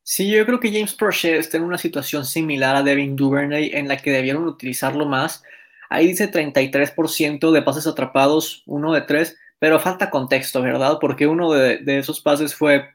[0.03, 3.87] Sí, yo creo que James Prochet está en una situación similar a Devin Duvernay en
[3.87, 5.43] la que debieron utilizarlo más.
[5.89, 10.98] Ahí dice 33% de pases atrapados, uno de tres, pero falta contexto, ¿verdad?
[10.99, 12.86] Porque uno de, esos pases fue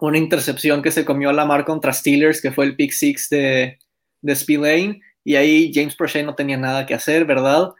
[0.00, 3.28] una intercepción que se comió a la mar contra Steelers, que fue el pick six
[3.30, 3.78] de,
[4.20, 7.70] de Spillane y ahí James Prochet no tenía nada que hacer, ¿verdad?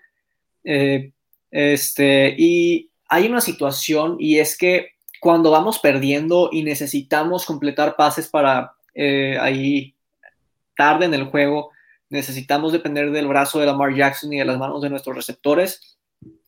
[0.65, 1.13] Eh,
[1.51, 4.91] este, y hay una situación y es que
[5.21, 9.95] cuando vamos perdiendo y necesitamos completar pases para eh, ahí
[10.77, 11.71] tarde en el juego,
[12.09, 15.99] necesitamos depender del brazo de Lamar Jackson y de las manos de nuestros receptores,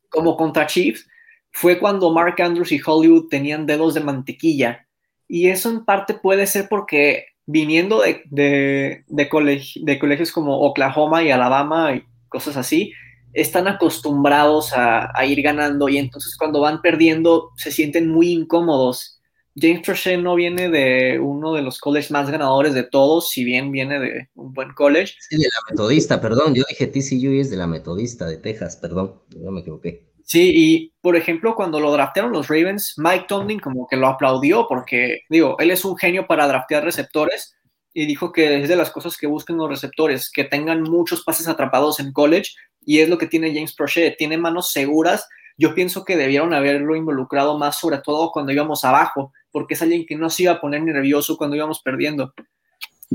[0.09, 1.07] como contra Chiefs,
[1.55, 4.89] fue cuando Mark Andrews y Hollywood tenían dedos de mantequilla.
[5.29, 11.95] Y eso en parte puede ser porque viniendo de, de, colegios como Oklahoma y Alabama
[11.95, 12.93] y cosas así,
[13.33, 19.21] están acostumbrados a, ir ganando y entonces cuando van perdiendo se sienten muy incómodos.
[19.57, 23.71] James Prochet no viene de uno de los colleges más ganadores de todos, si bien
[23.71, 25.15] viene de un buen college.
[25.31, 29.21] Sí, de la metodista, perdón, yo dije TCU es de la metodista de Texas, perdón,
[29.37, 30.14] no me equivoqué.
[30.25, 34.67] Sí, y por ejemplo, cuando lo draftearon los Ravens, Mike Tomlin como que lo aplaudió
[34.67, 37.55] porque, digo, él es un genio para draftear receptores
[37.93, 41.47] y dijo que es de las cosas que buscan los receptores, que tengan muchos pases
[41.47, 42.53] atrapados en college
[42.85, 45.29] y es lo que tiene James Prochet, tiene manos seguras.
[45.59, 50.07] Yo pienso que debieron haberlo involucrado más, sobre todo cuando íbamos abajo, porque es alguien
[50.07, 52.33] que no se iba a poner nervioso cuando íbamos perdiendo.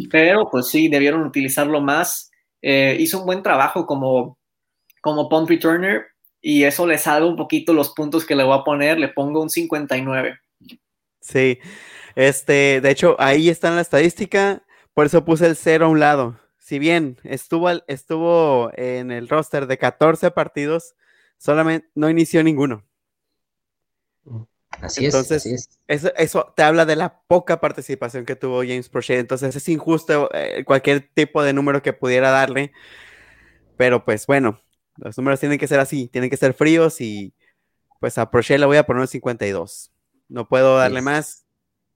[0.10, 2.32] Pero pues sí, debieron utilizarlo más.
[2.62, 4.38] Eh, hizo un buen trabajo como,
[5.02, 6.06] como punt returner,
[6.42, 9.42] y eso le salva un poquito los puntos que le voy a poner, le pongo
[9.42, 10.40] un 59.
[11.20, 11.60] Sí,
[12.16, 14.64] este, de hecho, ahí está en la estadística,
[14.94, 16.40] por eso puse el 0 a un lado.
[16.58, 20.96] Si bien estuvo, estuvo en el roster de 14 partidos,
[21.38, 22.86] solamente no inició ninguno.
[24.82, 29.20] Así Entonces, es, Eso, eso, te habla de la poca participación que tuvo James Prochet.
[29.20, 32.72] Entonces es injusto eh, cualquier tipo de número que pudiera darle.
[33.76, 34.62] Pero pues bueno,
[35.04, 37.34] los números tienen que ser así, tienen que ser fríos y
[38.00, 39.92] pues a Prochet le voy a poner un 52.
[40.30, 41.46] No puedo darle más,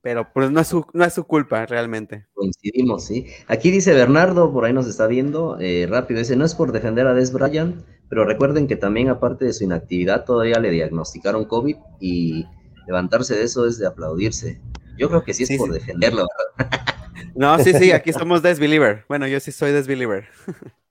[0.02, 2.28] pero pues no es, su, no es su culpa realmente.
[2.34, 3.28] Coincidimos, sí.
[3.48, 7.08] Aquí dice Bernardo, por ahí nos está viendo, eh, rápido, dice, no es por defender
[7.08, 11.78] a Des Bryant, pero recuerden que también aparte de su inactividad todavía le diagnosticaron COVID
[12.00, 12.46] y
[12.86, 14.60] levantarse de eso es de aplaudirse.
[14.98, 16.28] Yo creo que sí es por defenderlo,
[17.36, 19.06] No, sí, sí, aquí somos desbeliever.
[19.08, 20.28] Bueno, yo sí soy desbeliever.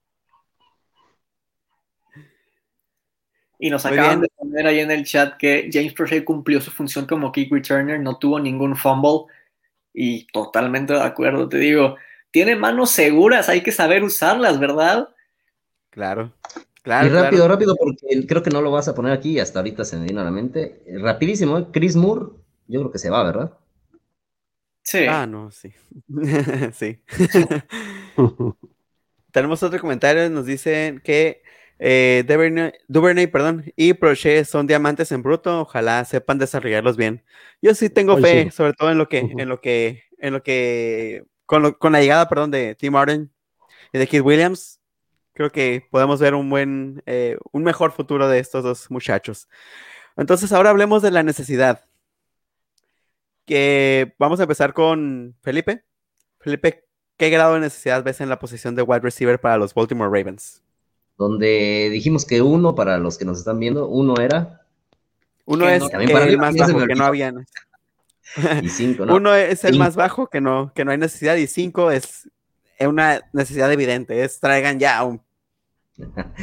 [3.63, 7.05] Y nos acaban de poner ahí en el chat que James Prochet cumplió su función
[7.05, 9.33] como kick returner, no tuvo ningún fumble.
[9.93, 11.95] Y totalmente de acuerdo, te digo,
[12.29, 15.07] tiene manos seguras, hay que saber usarlas, ¿verdad?
[15.91, 16.33] Claro.
[16.81, 19.85] Claro, y rápido, rápido, porque creo que no lo vas a poner aquí, hasta ahorita
[19.85, 20.83] se me vino a la mente.
[20.99, 21.67] Rapidísimo, ¿eh?
[21.71, 22.35] Chris Moore,
[22.67, 23.53] yo creo que se va, ¿verdad?
[24.81, 25.05] Sí.
[25.07, 25.71] Ah, no, sí.
[26.73, 26.99] sí.
[29.31, 31.42] Tenemos otro comentario, nos dicen que
[31.85, 35.61] eh, Duvernay, perdón, y Prochet son diamantes en bruto.
[35.63, 37.25] Ojalá sepan desarrollarlos bien.
[37.61, 41.25] Yo sí tengo fe, sobre todo en lo que, en lo que, en lo que,
[41.45, 43.33] con, la llegada, perdón, de Tim Arden
[43.91, 44.79] y de Keith Williams.
[45.33, 49.49] creo que podemos ver un buen, eh, un mejor futuro de estos dos muchachos.
[50.15, 51.83] Entonces, ahora hablemos de la necesidad.
[53.45, 55.83] Que vamos a empezar con Felipe.
[56.39, 56.85] Felipe,
[57.17, 60.63] ¿qué grado de necesidad ves en la posición de wide receiver para los Baltimore Ravens?
[61.17, 64.65] Donde dijimos que uno, para los que nos están viendo, uno era.
[65.45, 67.33] Uno es el más bajo, que no había.
[68.61, 69.15] Y cinco, ¿no?
[69.17, 72.29] Uno es el más bajo, que no, que no hay necesidad, y cinco es
[72.79, 75.21] una necesidad evidente, es traigan ya a un,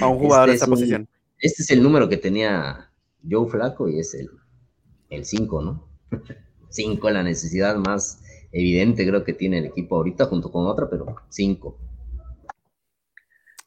[0.00, 1.08] a un jugador de esa posición.
[1.38, 2.90] Este es el número que tenía
[3.28, 5.88] Joe Flaco y es el 5, ¿no?
[6.68, 8.22] 5 la necesidad más
[8.52, 11.78] evidente creo que tiene el equipo ahorita junto con otra, pero 5.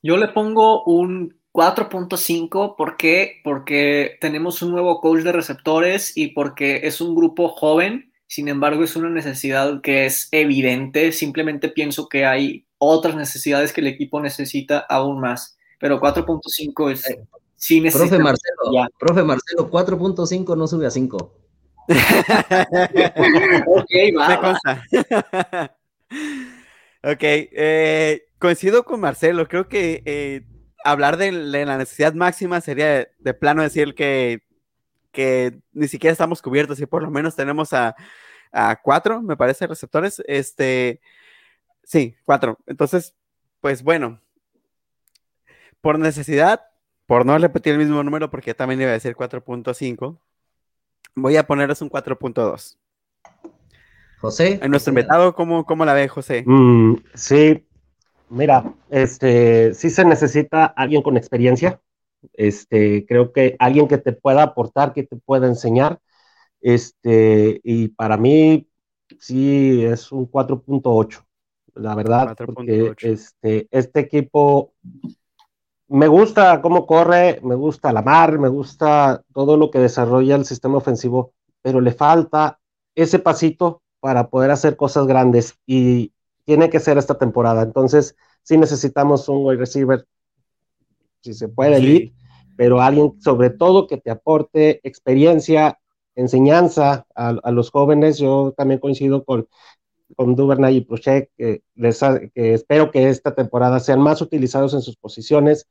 [0.05, 3.39] Yo le pongo un 4.5, ¿por qué?
[3.41, 8.83] Porque tenemos un nuevo coach de receptores y porque es un grupo joven, sin embargo
[8.83, 14.19] es una necesidad que es evidente, simplemente pienso que hay otras necesidades que el equipo
[14.19, 17.09] necesita aún más, pero 4.5 es...
[17.09, 17.23] Eh,
[17.55, 21.15] sí profe Marcelo, profe Marcelo, 4.5 no sube a 5.
[23.67, 24.59] ok, va.
[27.03, 30.41] ok, eh, coincido con Marcelo, creo que eh,
[30.83, 34.43] hablar de, la necesidad máxima sería de, plano decir que,
[35.13, 37.95] que, ni siquiera estamos cubiertos y por lo menos tenemos a,
[38.51, 40.21] a, cuatro, me parece, receptores.
[40.27, 40.99] Este,
[41.85, 42.59] sí, cuatro.
[42.67, 43.15] Entonces,
[43.61, 44.19] pues bueno,
[45.79, 46.65] por necesidad,
[47.05, 50.19] por no repetir el mismo número, porque también iba a decir 4.5,
[51.15, 52.75] voy a ponerles un 4.2.
[54.19, 54.59] José.
[54.61, 56.43] En nuestro invitado, ¿cómo, ¿cómo, la ve, José?
[56.45, 57.65] Mm, sí,
[58.33, 61.79] Mira, este, sí se necesita alguien con experiencia.
[62.33, 65.99] Este, creo que alguien que te pueda aportar, que te pueda enseñar.
[66.59, 68.67] Este, y para mí
[69.19, 71.23] sí es un 4.8,
[71.75, 74.73] la verdad, porque este, este equipo
[75.87, 80.45] me gusta cómo corre, me gusta la mar, me gusta todo lo que desarrolla el
[80.45, 82.59] sistema ofensivo, pero le falta
[82.95, 86.13] ese pasito para poder hacer cosas grandes y
[86.45, 87.61] tiene que ser esta temporada.
[87.63, 90.05] Entonces, sí necesitamos un wide receiver,
[91.21, 92.13] si se puede, elite,
[92.57, 95.79] pero alguien sobre todo que te aporte experiencia,
[96.15, 98.17] enseñanza a, los jóvenes.
[98.17, 99.47] Yo también coincido con,
[100.15, 101.63] con Duvernay y Prochek, que,
[102.33, 105.67] que espero que esta temporada sean más utilizados en sus posiciones.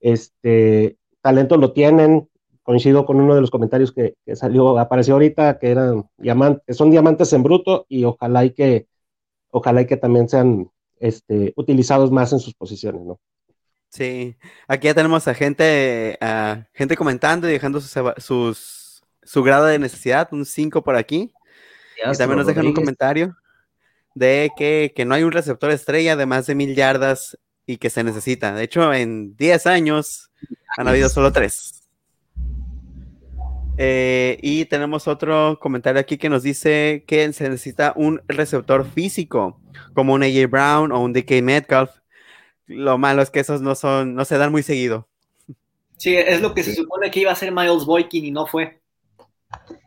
[0.00, 2.28] Este talento lo tienen,
[2.66, 7.32] coincido con uno de los comentarios que, salió, apareció ahorita, que eran diamantes, son diamantes
[7.32, 8.88] en bruto y ojalá y que
[9.50, 13.20] ojalá y que también sean este, utilizados más en sus posiciones, ¿no?
[13.88, 14.36] Sí,
[14.68, 20.28] aquí ya tenemos a gente, a gente comentando y dejando sus, su grado de necesidad,
[20.32, 21.32] un 5 por aquí.
[21.96, 23.36] y también nos dejan un comentario
[24.14, 27.90] de que, que, no hay un receptor estrella de más de mil yardas y que
[27.90, 28.54] se necesita.
[28.54, 30.30] De hecho, en 10 años
[30.76, 31.75] han habido solo 3.
[33.78, 39.60] Eh, y tenemos otro comentario aquí que nos dice que se necesita un receptor físico,
[39.92, 41.90] como un AJ Brown o un DK Metcalf.
[42.66, 45.06] Lo malo es que esos no son, no se dan muy seguido.
[45.98, 48.80] Sí, es lo que se supone que iba a ser Miles Boykin y no fue.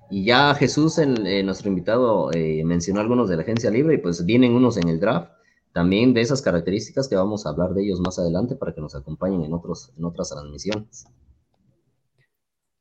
[0.10, 4.26] Y ya Jesús, en, nuestro invitado, eh, mencionó algunos de la agencia libre y pues
[4.26, 5.32] vienen unos en el draft
[5.74, 8.96] también de esas características que vamos a hablar de ellos más adelante para que nos
[8.96, 11.06] acompañen en, otros, en otras transmisiones.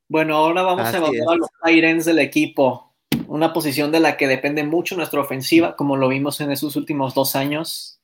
[0.09, 2.94] Bueno, ahora vamos a evaluar los Tyrens del equipo,
[3.26, 7.14] una posición de la que depende mucho nuestra ofensiva, como lo vimos en esos últimos
[7.14, 8.01] dos años.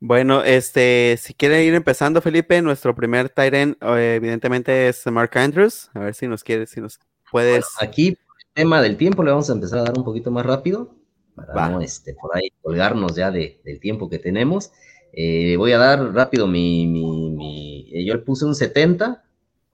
[0.00, 5.90] Bueno, este, si quiere ir empezando, Felipe, nuestro primer Tyren, eh, evidentemente es Mark Andrews.
[5.94, 7.00] A ver si nos quieres, si nos
[7.32, 7.64] puedes.
[7.80, 8.18] aquí, el
[8.52, 10.94] tema del tiempo, le vamos a empezar a dar un poquito más rápido
[11.34, 14.72] para no este, por ahí colgarnos ya del tiempo que tenemos.
[15.12, 19.24] Eh, voy a dar rápido mi, mi, mi, eh, yo le puse un 70,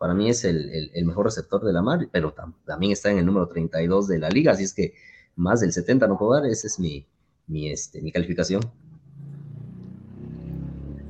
[0.05, 2.35] para mí es el, mejor receptor de la mar, pero
[2.67, 4.93] también está en el número 32 de la liga, así es que
[5.35, 7.07] más del 70 no puedo dar, esa es mi,
[7.47, 8.61] mi, este, mi calificación.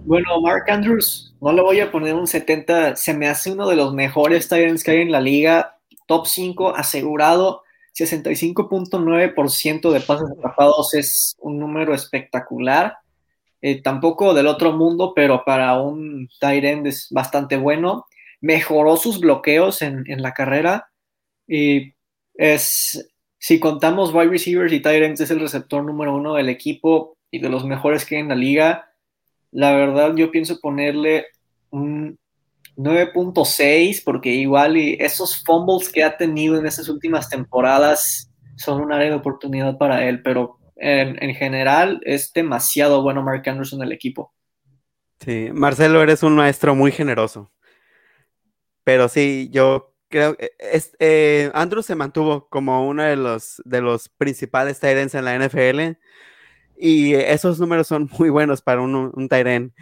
[0.05, 3.75] Bueno, Mark Andrews, no le voy a poner un 70, se me hace uno de
[3.75, 5.77] los mejores Tyrants que hay en la liga,
[6.07, 7.63] top 5 asegurado,
[7.99, 12.99] 65.9% de pases atrapados es un número espectacular.
[13.61, 18.07] Eh, tampoco del otro mundo, pero para un Tyrant es bastante bueno
[18.45, 20.91] mejoró sus bloqueos en, la carrera
[21.49, 21.95] y
[22.35, 23.09] es,
[23.39, 27.49] si contamos wide receivers y tight es el receptor número uno del equipo y de
[27.49, 28.91] los mejores que hay en la liga.
[29.51, 31.25] La verdad, yo pienso ponerle
[31.71, 32.19] un
[32.77, 38.93] 9.6 porque igual y esos fumbles que ha tenido en estas últimas temporadas son un
[38.93, 43.87] área de oportunidad para él, pero en, en general es demasiado bueno Mark Anderson en
[43.87, 44.35] el equipo.
[45.21, 47.54] Sí, Marcelo, eres un maestro muy generoso.
[48.85, 50.51] Pero sí, yo creo que
[51.01, 55.99] eh, Andrew se mantuvo como uno de los, de los principales Tyrants en la NFL.
[56.77, 59.75] Y esos números son muy buenos para un, un Tyrant.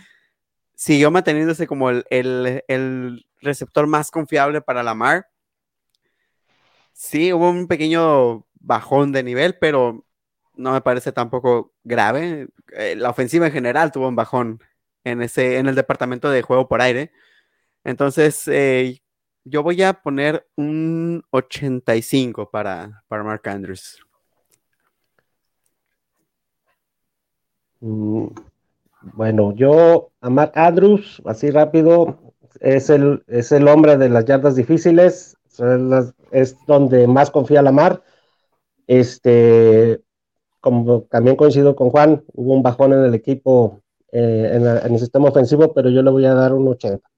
[0.75, 5.29] Siguió manteniéndose como el, el, el receptor más confiable para Lamar.
[6.93, 10.05] Sí, hubo un pequeño bajón de nivel, pero
[10.55, 12.49] no me parece tampoco grave.
[12.77, 14.61] Eh, la ofensiva en general tuvo un bajón
[15.05, 17.13] en, ese, en el departamento de juego por aire.
[17.85, 19.01] Entonces, eh,
[19.45, 23.99] yo voy a poner un 85 para, para Mark Andrews.
[27.81, 28.29] Mm,
[29.15, 32.19] bueno, yo a Mark Andrews, así rápido,
[32.61, 35.37] es el, es el hombre de las yardas difíciles,
[36.31, 38.03] es donde más confía la Mar.
[38.87, 40.03] Este,
[40.61, 43.83] como también coincido con Juan, hubo un bajón en el equipo,
[44.13, 47.12] eh, en, el sistema ofensivo, pero yo le voy a dar un 80.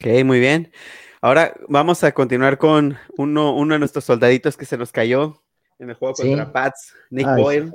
[0.00, 0.72] Ok, muy bien.
[1.20, 5.42] Ahora vamos a continuar con uno, uno de nuestros soldaditos que se nos cayó
[5.78, 7.72] en el juego contra Pats, Nick Boyle.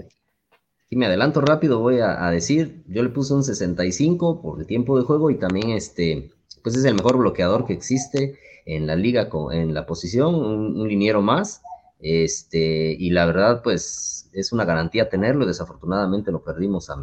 [0.90, 4.68] Y me adelanto rápido, voy a, a, decir, yo le puse un 65 por el
[4.68, 6.32] tiempo de juego y también este,
[6.64, 10.88] pues es el mejor bloqueador que existe en la liga, con, en la posición, un,
[10.88, 11.62] liniero más.
[12.00, 15.46] Este, y la verdad, pues es una garantía tenerlo.
[15.46, 16.98] Desafortunadamente lo perdimos a,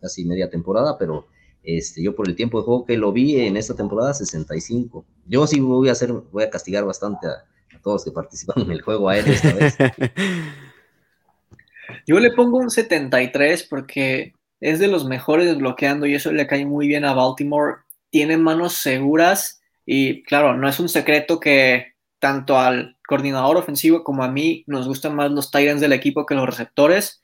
[0.00, 1.26] casi media temporada, pero
[1.62, 5.04] este, yo por el tiempo de juego que lo vi en esta temporada, 65.
[5.26, 7.44] Yo sí voy a hacer, voy a castigar bastante a,
[7.82, 9.76] todos que participan en el juego aéreo esta vez.
[12.06, 16.66] Yo le pongo un 73 porque es de los mejores bloqueando y eso le cae
[16.66, 17.78] muy bien a Baltimore.
[18.10, 24.22] Tiene manos seguras y claro, no es un secreto que tanto al coordinador ofensivo como
[24.22, 27.22] a mí nos gustan más los Tyrants del equipo que los receptores.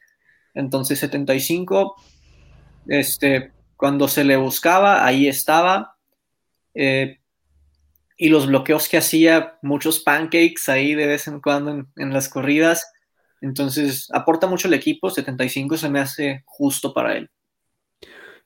[0.55, 1.97] Entonces 75,
[2.87, 5.97] este, cuando se le buscaba, ahí estaba.
[6.75, 7.21] Eh,
[8.17, 12.91] y los bloqueos que hacía, muchos pancakes ahí de vez en cuando en, las corridas.
[13.43, 17.31] Entonces aporta mucho el equipo, 75 se me hace justo para él.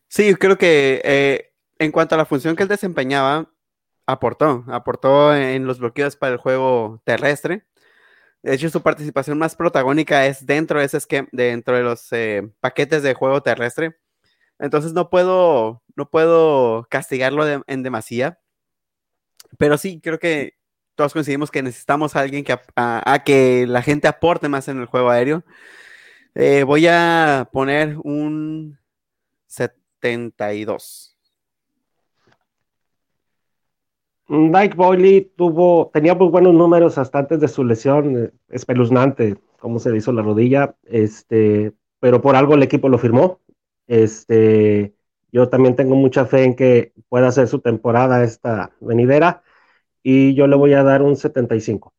[0.09, 3.49] Sí, creo que eh, en cuanto a la función que él desempeñaba,
[4.07, 7.65] aportó, aportó en los bloqueos para el juego terrestre.
[8.43, 12.51] De hecho, su participación más protagónica es dentro de ese esquema, dentro de los eh,
[12.61, 13.99] paquetes de juego terrestre.
[14.61, 18.39] Entonces no puedo, no puedo castigarlo en demasía.
[19.59, 20.55] Pero sí, creo que
[20.95, 24.87] todos coincidimos que necesitamos a alguien que, a, que la gente aporte más en el
[24.87, 25.43] juego aéreo.
[26.35, 28.79] Eh, voy a poner un
[29.47, 31.17] 72.
[34.29, 39.91] Mike Boyle tuvo, tenía buenos números hasta antes de su lesión, eh, espeluznante, cómo se
[39.91, 43.41] le hizo la rodilla, este, pero por algo el equipo lo firmó.
[43.91, 44.95] Este,
[45.33, 49.43] yo también tengo mucha fe en que pueda hacer su temporada esta venidera
[50.01, 51.93] y yo le voy a dar un 75.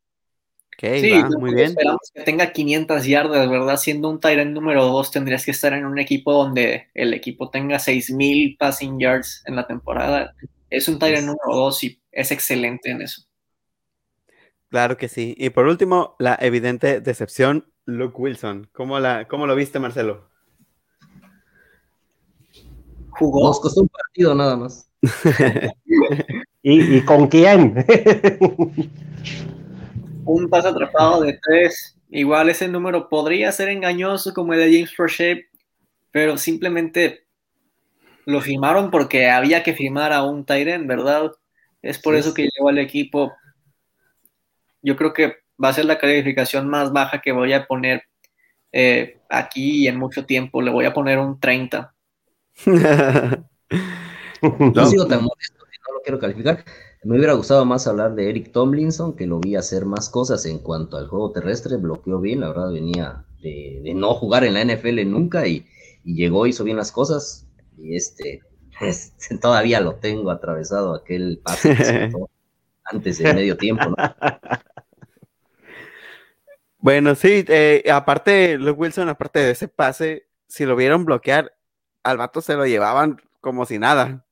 [0.77, 1.72] Okay, sí, muy bien.
[1.72, 3.76] Esperamos que tenga 500 yardas, ¿verdad?
[3.76, 7.77] Siendo un Tyrant número 2, tendrías que estar en un equipo donde el equipo tenga
[7.77, 10.34] 6000 passing yards en la temporada.
[10.69, 13.23] Es un Tyrant número 2 y es excelente en eso.
[14.69, 15.35] Claro que sí.
[15.38, 18.69] Y por último, la evidente decepción, Luke Wilson.
[18.72, 20.31] ¿Cómo, la, cómo lo viste, Marcelo?
[23.22, 23.49] Jugó.
[23.49, 24.89] Nos costó un partido nada más.
[26.64, 27.85] ¿Y, con quién?
[30.26, 31.95] un paso atrapado de tres.
[32.10, 35.45] Igual ese número podría ser engañoso como el de James Prochet,
[36.10, 37.27] pero simplemente
[38.26, 41.31] lo firmaron porque había que firmar a un Tyren, ¿verdad?
[41.84, 43.34] Es por eso que llevo al equipo.
[44.81, 48.03] Yo creo que va a ser la calificación más baja que voy a poner
[48.72, 50.64] eh, aquí y en mucho tiempo.
[50.64, 51.93] Le voy a poner un 30.
[54.74, 56.64] no sigo tan modesto no lo quiero calificar.
[57.04, 60.60] Me hubiera gustado más hablar de Eric Tomlinson, que lo vi hacer más cosas en
[60.60, 65.10] cuanto al juego terrestre, bloqueó bien, la verdad venía de, no jugar en la NFL
[65.10, 65.66] nunca y,
[66.04, 67.48] y, llegó, hizo bien las cosas.
[67.78, 68.42] Y este,
[69.42, 72.12] todavía lo tengo atravesado aquel pase
[72.86, 73.96] antes del medio tiempo,
[76.78, 81.54] Bueno, sí, eh, aparte, Luke Wilson, aparte de ese pase, si lo vieron bloquear,
[82.03, 84.26] al vato se lo llevaban como si nada.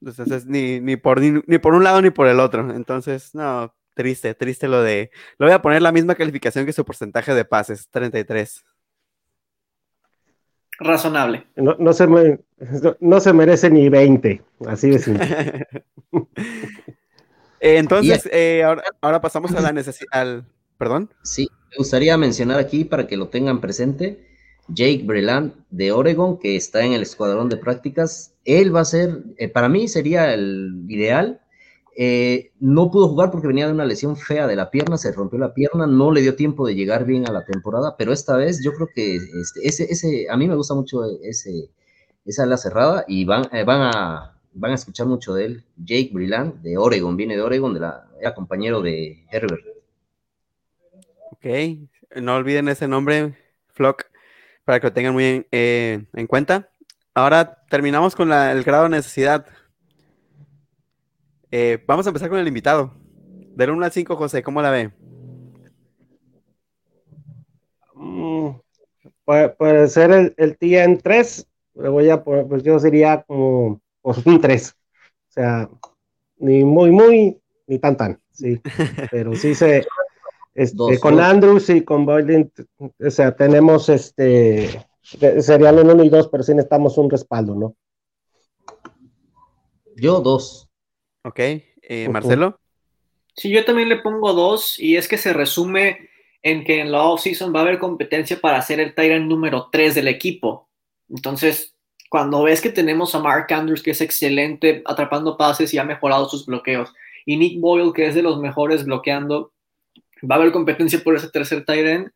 [0.00, 2.70] Entonces, ni, ni, por, ni, ni, por un lado ni por el otro.
[2.70, 5.10] Entonces, no, triste, triste lo de...
[5.38, 8.64] Lo voy a poner la misma calificación que su porcentaje de pases, 33
[10.78, 11.46] razonable.
[11.56, 12.06] No, se,
[13.00, 15.66] no se merece ni 20, así de simple.
[17.58, 18.62] Eh, entonces, eh,
[19.00, 20.44] ahora, pasamos a la necesidad,
[20.76, 21.10] perdón.
[21.22, 24.35] Sí, me gustaría mencionar aquí para que lo tengan presente.
[24.68, 28.34] Jake Breland de Oregon, que está en el escuadrón de prácticas.
[28.44, 31.40] Él va a ser, eh, para mí sería el ideal.
[31.98, 35.38] Eh, no pudo jugar porque venía de una lesión fea de la pierna, se rompió
[35.38, 38.62] la pierna, no le dio tiempo de llegar bien a la temporada, pero esta vez
[38.62, 41.70] yo creo que este, ese, ese, a mí me gusta mucho ese,
[42.26, 45.64] esa ala cerrada y van, eh, van, a, van a escuchar mucho de él.
[45.78, 47.80] Jake Breland de Oregon, viene de Oregon, de
[48.20, 49.64] era compañero de Herbert.
[51.30, 51.46] Ok,
[52.20, 53.38] no olviden ese nombre,
[53.72, 54.04] Flock
[54.66, 56.68] para que lo tengan muy eh, en, cuenta.
[57.14, 59.46] Ahora terminamos con el grado de necesidad.
[61.52, 62.92] Eh, vamos a empezar con el invitado.
[63.54, 64.90] Del 1 al 5, José, ¿cómo la ve?
[67.94, 68.48] Mm,
[69.24, 71.46] puede, ser el, el en 3.
[71.76, 74.76] Le voy a poner, pues yo sería como pues, un 3.
[75.28, 75.70] O sea,
[76.38, 78.20] ni muy, muy, ni tan, tan.
[78.32, 78.60] Sí,
[79.12, 79.86] pero sí se,
[80.56, 86.28] este, con Andrews y con Boylan, o sea, tenemos este, serían el uno y dos,
[86.28, 87.76] pero sí necesitamos un respaldo, ¿no?
[89.94, 90.68] Yo dos.
[91.24, 92.58] Ok, eh, Marcelo.
[93.34, 96.08] Sí, yo también le pongo dos, y es que se resume
[96.42, 99.94] en que en la off-season va a haber competencia para ser el Tyrant número tres
[99.94, 100.68] del equipo.
[101.08, 101.76] Entonces,
[102.08, 106.28] cuando ves que tenemos a Mark Andrews, que es excelente atrapando pases y ha mejorado
[106.28, 106.94] sus bloqueos,
[107.26, 109.52] y Nick Boyle, que es de los mejores bloqueando,
[110.22, 112.10] va a haber competencia por ese tercer end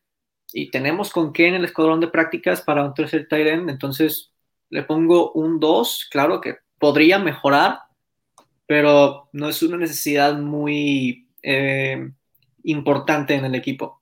[0.52, 4.32] y tenemos con qué en el escuadrón de prácticas para un tercer end, entonces
[4.68, 7.80] le pongo un 2, claro que podría mejorar,
[8.66, 12.10] pero no es una necesidad muy eh,
[12.64, 14.00] importante en el equipo.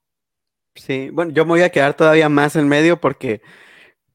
[0.75, 3.43] Sí, bueno, yo me voy a quedar todavía más en medio porque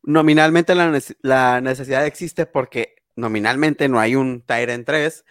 [0.04, 5.26] nominalmente la, necesidad existe porque nominalmente no hay un Tyrant 3,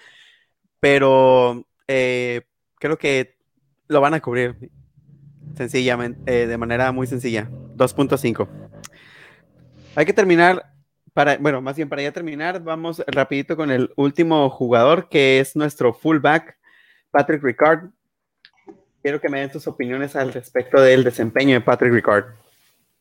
[0.80, 2.42] pero eh,
[2.78, 3.36] creo que
[3.92, 4.70] lo van a cubrir
[5.56, 7.48] sencillamente, eh, de manera muy sencilla.
[7.76, 8.48] 2.5.
[9.94, 10.64] Hay que terminar,
[11.12, 15.54] para, bueno, más bien para ya terminar, vamos rapidito con el último jugador, que es
[15.54, 16.56] nuestro fullback,
[17.10, 17.90] Patrick Ricard.
[19.02, 22.24] Quiero que me den tus opiniones al respecto del desempeño de Patrick Ricard.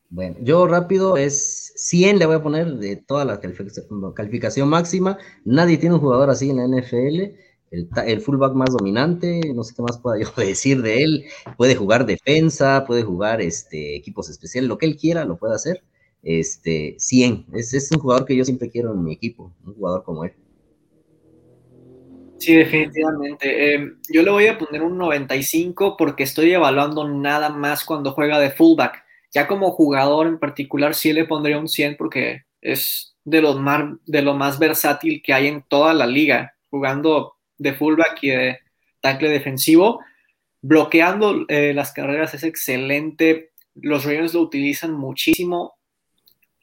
[0.10, 3.40] Bueno, yo rápido es 100 le voy a poner de toda la
[4.14, 5.18] calificación máxima.
[5.46, 7.38] Nadie tiene un jugador así en la NFL
[7.72, 11.26] el, fullback más dominante, no sé qué más pueda yo decir de él,
[11.58, 15.84] puede jugar defensa, puede jugar este, equipos especiales, lo que él quiera lo puede hacer.
[16.24, 20.04] Este, 100, es, es un jugador que yo siempre quiero en mi equipo, un jugador
[20.04, 20.34] como él.
[22.38, 23.76] Sí, definitivamente.
[23.76, 28.40] Eh, yo le voy a poner un 95 porque estoy evaluando nada más cuando juega
[28.40, 29.04] de fullback.
[29.32, 34.22] Ya como jugador en particular sí le pondría un 100 porque es de, más, de
[34.24, 38.60] lo más versátil que hay en toda la liga, jugando de fullback y de
[39.02, 40.00] tackle defensivo.
[40.62, 43.52] Bloqueando eh, las carreras es excelente.
[43.76, 45.76] Los Ravens lo utilizan muchísimo.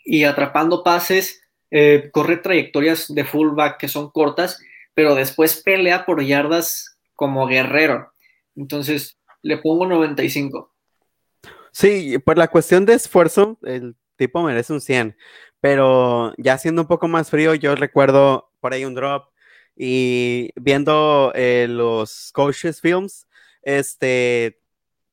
[0.05, 4.59] Y atrapando pases, eh, corre trayectorias de fullback que son cortas,
[4.95, 8.13] pero después pelea por yardas como guerrero.
[8.57, 10.73] Entonces, le pongo 95.
[11.73, 15.17] Sí, por la cuestión de esfuerzo, el tipo merece un 100,
[15.61, 19.29] pero ya siendo un poco más frío, yo recuerdo por ahí un drop
[19.81, 23.29] y viendo eh, los coaches films,
[23.63, 24.61] este,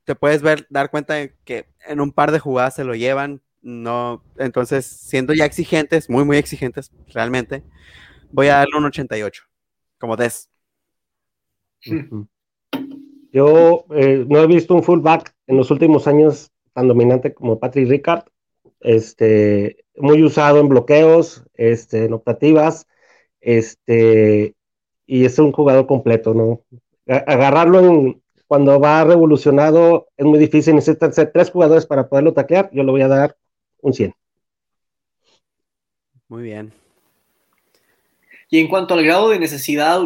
[0.06, 3.42] te puedes ver, dar cuenta de que en un par de jugadas se lo llevan,
[3.62, 7.64] no, entonces siendo ya exigentes, muy, muy exigentes, realmente,
[8.32, 9.44] voy a darle un 88,
[10.00, 10.50] como des.
[13.32, 17.88] Yo eh, no he visto un fullback en los últimos años tan dominante como Patrick
[17.88, 18.24] Ricard,
[18.80, 22.88] este, muy usado en bloqueos, este, en optativas,
[23.42, 24.55] este,
[25.06, 26.62] y es un jugador completo, ¿no?
[27.08, 32.70] Agarrarlo en, cuando va revolucionado es muy difícil, necesitan ser tres jugadores para poderlo taclear,
[32.72, 33.36] yo le voy a dar
[33.82, 34.14] un 100.
[36.28, 36.74] Muy bien.
[38.50, 40.02] Y en cuanto al grado de necesidad,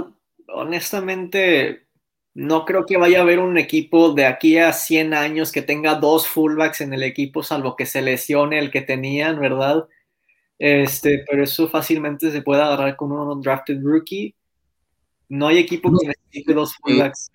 [0.48, 1.88] honestamente,
[2.34, 5.96] no creo que vaya a haber un equipo de aquí a 100 años que tenga
[5.96, 9.88] dos fullbacks en el equipo, salvo que se lesione el que tenían, ¿verdad?
[10.58, 14.36] Este, pero eso fácilmente se puede agarrar con un drafted rookie.
[15.30, 17.32] No hay equipo que necesite dos fullbacks.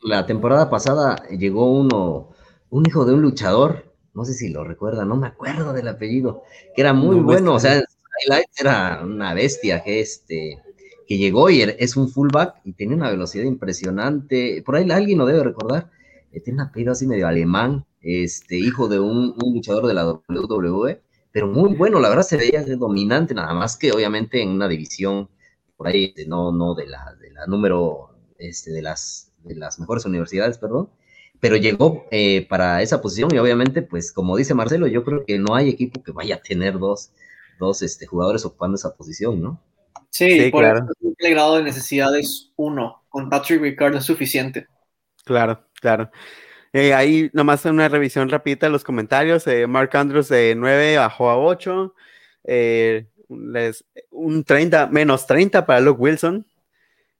[0.00, 2.30] La temporada pasada llegó uno,
[2.70, 6.42] un hijo de un luchador, no sé si lo recuerda, no me acuerdo del apellido,
[6.74, 7.82] que era muy bueno, o sea,
[8.58, 10.58] era una bestia que este
[11.06, 14.62] que llegó y es un fullback y tenía una velocidad impresionante.
[14.64, 15.90] Por ahí alguien lo debe recordar.
[16.32, 20.06] Eh, tiene un apellido así medio alemán, este hijo de un, un luchador de la
[20.06, 21.02] WWE
[21.32, 25.28] pero muy bueno, la verdad se veía dominante, nada más que obviamente en una división
[25.76, 27.16] por ahí, no, no de la,
[27.46, 30.90] número, este, de las, de las mejores universidades, perdón,
[31.40, 35.38] pero llegó eh, para esa posición y obviamente, pues como dice Marcelo, yo creo que
[35.38, 37.12] no hay equipo que vaya a tener dos,
[37.58, 39.60] dos este, jugadores ocupando esa posición, ¿no?
[40.10, 40.84] Sí, por claro.
[40.84, 43.02] eso el grado de necesidad es uno.
[43.08, 44.66] Con Patrick Ricardo es suficiente.
[45.24, 46.10] Claro, claro.
[46.72, 49.46] Eh, ahí nomás una revisión rapidita de los comentarios.
[49.46, 51.94] Eh, Mark Andrews de 9 bajó a 8.
[52.44, 56.46] Eh, les, un 30, menos 30 para Luke Wilson.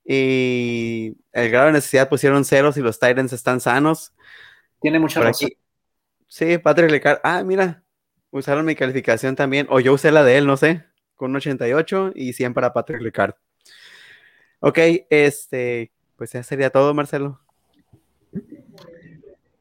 [0.05, 4.13] Y el grado de necesidad pusieron ceros y los Titans están sanos.
[4.81, 5.51] Tiene mucha razón.
[6.27, 7.21] sí, Patrick Lecard.
[7.23, 7.85] Ah, mira,
[8.31, 9.67] usaron mi calificación también.
[9.71, 10.85] O yo usé la de él, no sé.
[11.15, 13.35] Con 88 y 100 para Patrick Lecard.
[14.61, 14.79] Ok,
[15.11, 17.41] este, pues ya sería todo, Marcelo.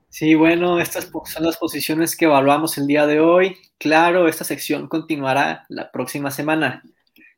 [0.10, 3.58] Sí, bueno, estas son las posiciones que evaluamos el día de hoy.
[3.78, 6.84] Claro, esta sección continuará la próxima semana.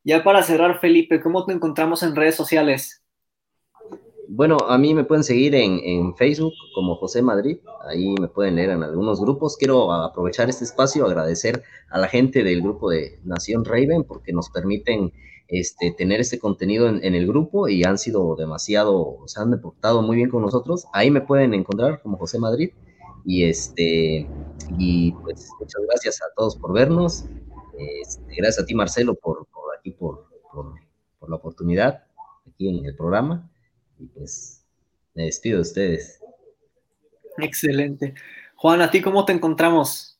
[0.03, 3.03] Ya para cerrar, Felipe, ¿cómo te encontramos en redes sociales?
[4.27, 7.57] Bueno, a mí me pueden seguir en, Facebook como José Madrid,
[7.87, 9.55] ahí me pueden leer en algunos grupos.
[9.57, 14.49] Quiero aprovechar este espacio, agradecer a la gente del grupo de Nación Raven porque nos
[14.49, 15.13] permiten
[15.47, 20.01] este, tener este contenido en, en, el grupo y han sido demasiado, se han deportado
[20.01, 20.85] muy bien con nosotros.
[20.93, 22.71] Ahí me pueden encontrar como José Madrid
[23.25, 24.27] y este,
[24.77, 27.25] y pues muchas gracias a todos por vernos.
[27.77, 29.47] Este, gracias a ti Marcelo por
[30.53, 30.75] por,
[31.19, 32.03] por, la oportunidad
[32.47, 33.49] aquí en el programa.
[33.99, 34.63] Y pues
[35.13, 36.21] me despido de ustedes.
[37.37, 38.13] Excelente.
[38.55, 40.19] Juan, ¿a ti cómo te encontramos?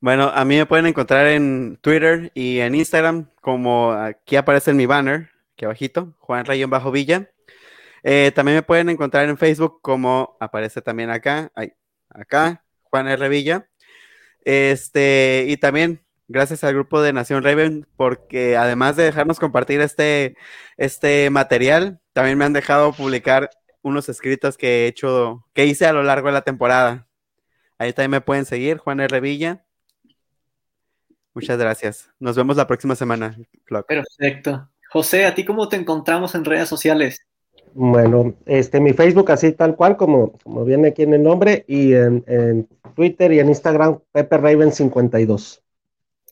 [0.00, 4.76] Bueno, a mí me pueden encontrar en Twitter y en Instagram, como aquí aparece en
[4.76, 7.30] mi banner, aquí abajito, Juan Rayon Bajo Villa.
[8.04, 11.52] Eh, también me pueden encontrar en Facebook, como aparece también acá,
[12.08, 13.28] acá, Juan R.
[13.28, 13.68] Villa.
[14.44, 20.36] Este, y también gracias al grupo de Nación Raven, porque además de dejarnos compartir este,
[20.76, 23.50] este material, también me han dejado publicar
[23.82, 27.06] unos escritos que he hecho, que hice a lo largo de la temporada.
[27.78, 29.20] Ahí también me pueden seguir, Juan R.
[29.20, 29.64] Villa.
[31.34, 32.10] Muchas gracias.
[32.18, 33.36] Nos vemos la próxima semana.
[33.86, 34.68] Perfecto.
[34.90, 37.20] José, ¿a ti cómo te encontramos en redes sociales?
[37.74, 41.94] Bueno, este, mi Facebook así tal cual como, como viene aquí en el nombre y
[41.94, 45.62] en, en Twitter y en Instagram, Pepe Raven 52.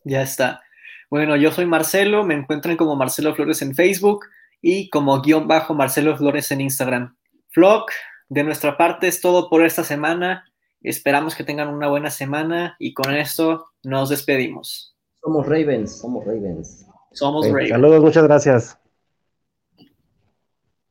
[0.07, 0.63] Ya está.
[1.11, 4.27] Bueno, yo soy Marcelo, me encuentran como Marcelo Flores en Facebook
[4.63, 7.17] y como guion bajo Marcelo Flores en Instagram.
[7.49, 7.91] Flock,
[8.29, 10.45] de nuestra parte es todo por esta semana.
[10.81, 14.97] Esperamos que tengan una buena semana y con esto nos despedimos.
[15.21, 16.87] Somos Ravens, somos Ravens.
[17.13, 17.71] Somos Ravens.
[17.71, 18.79] Saludos, muchas gracias.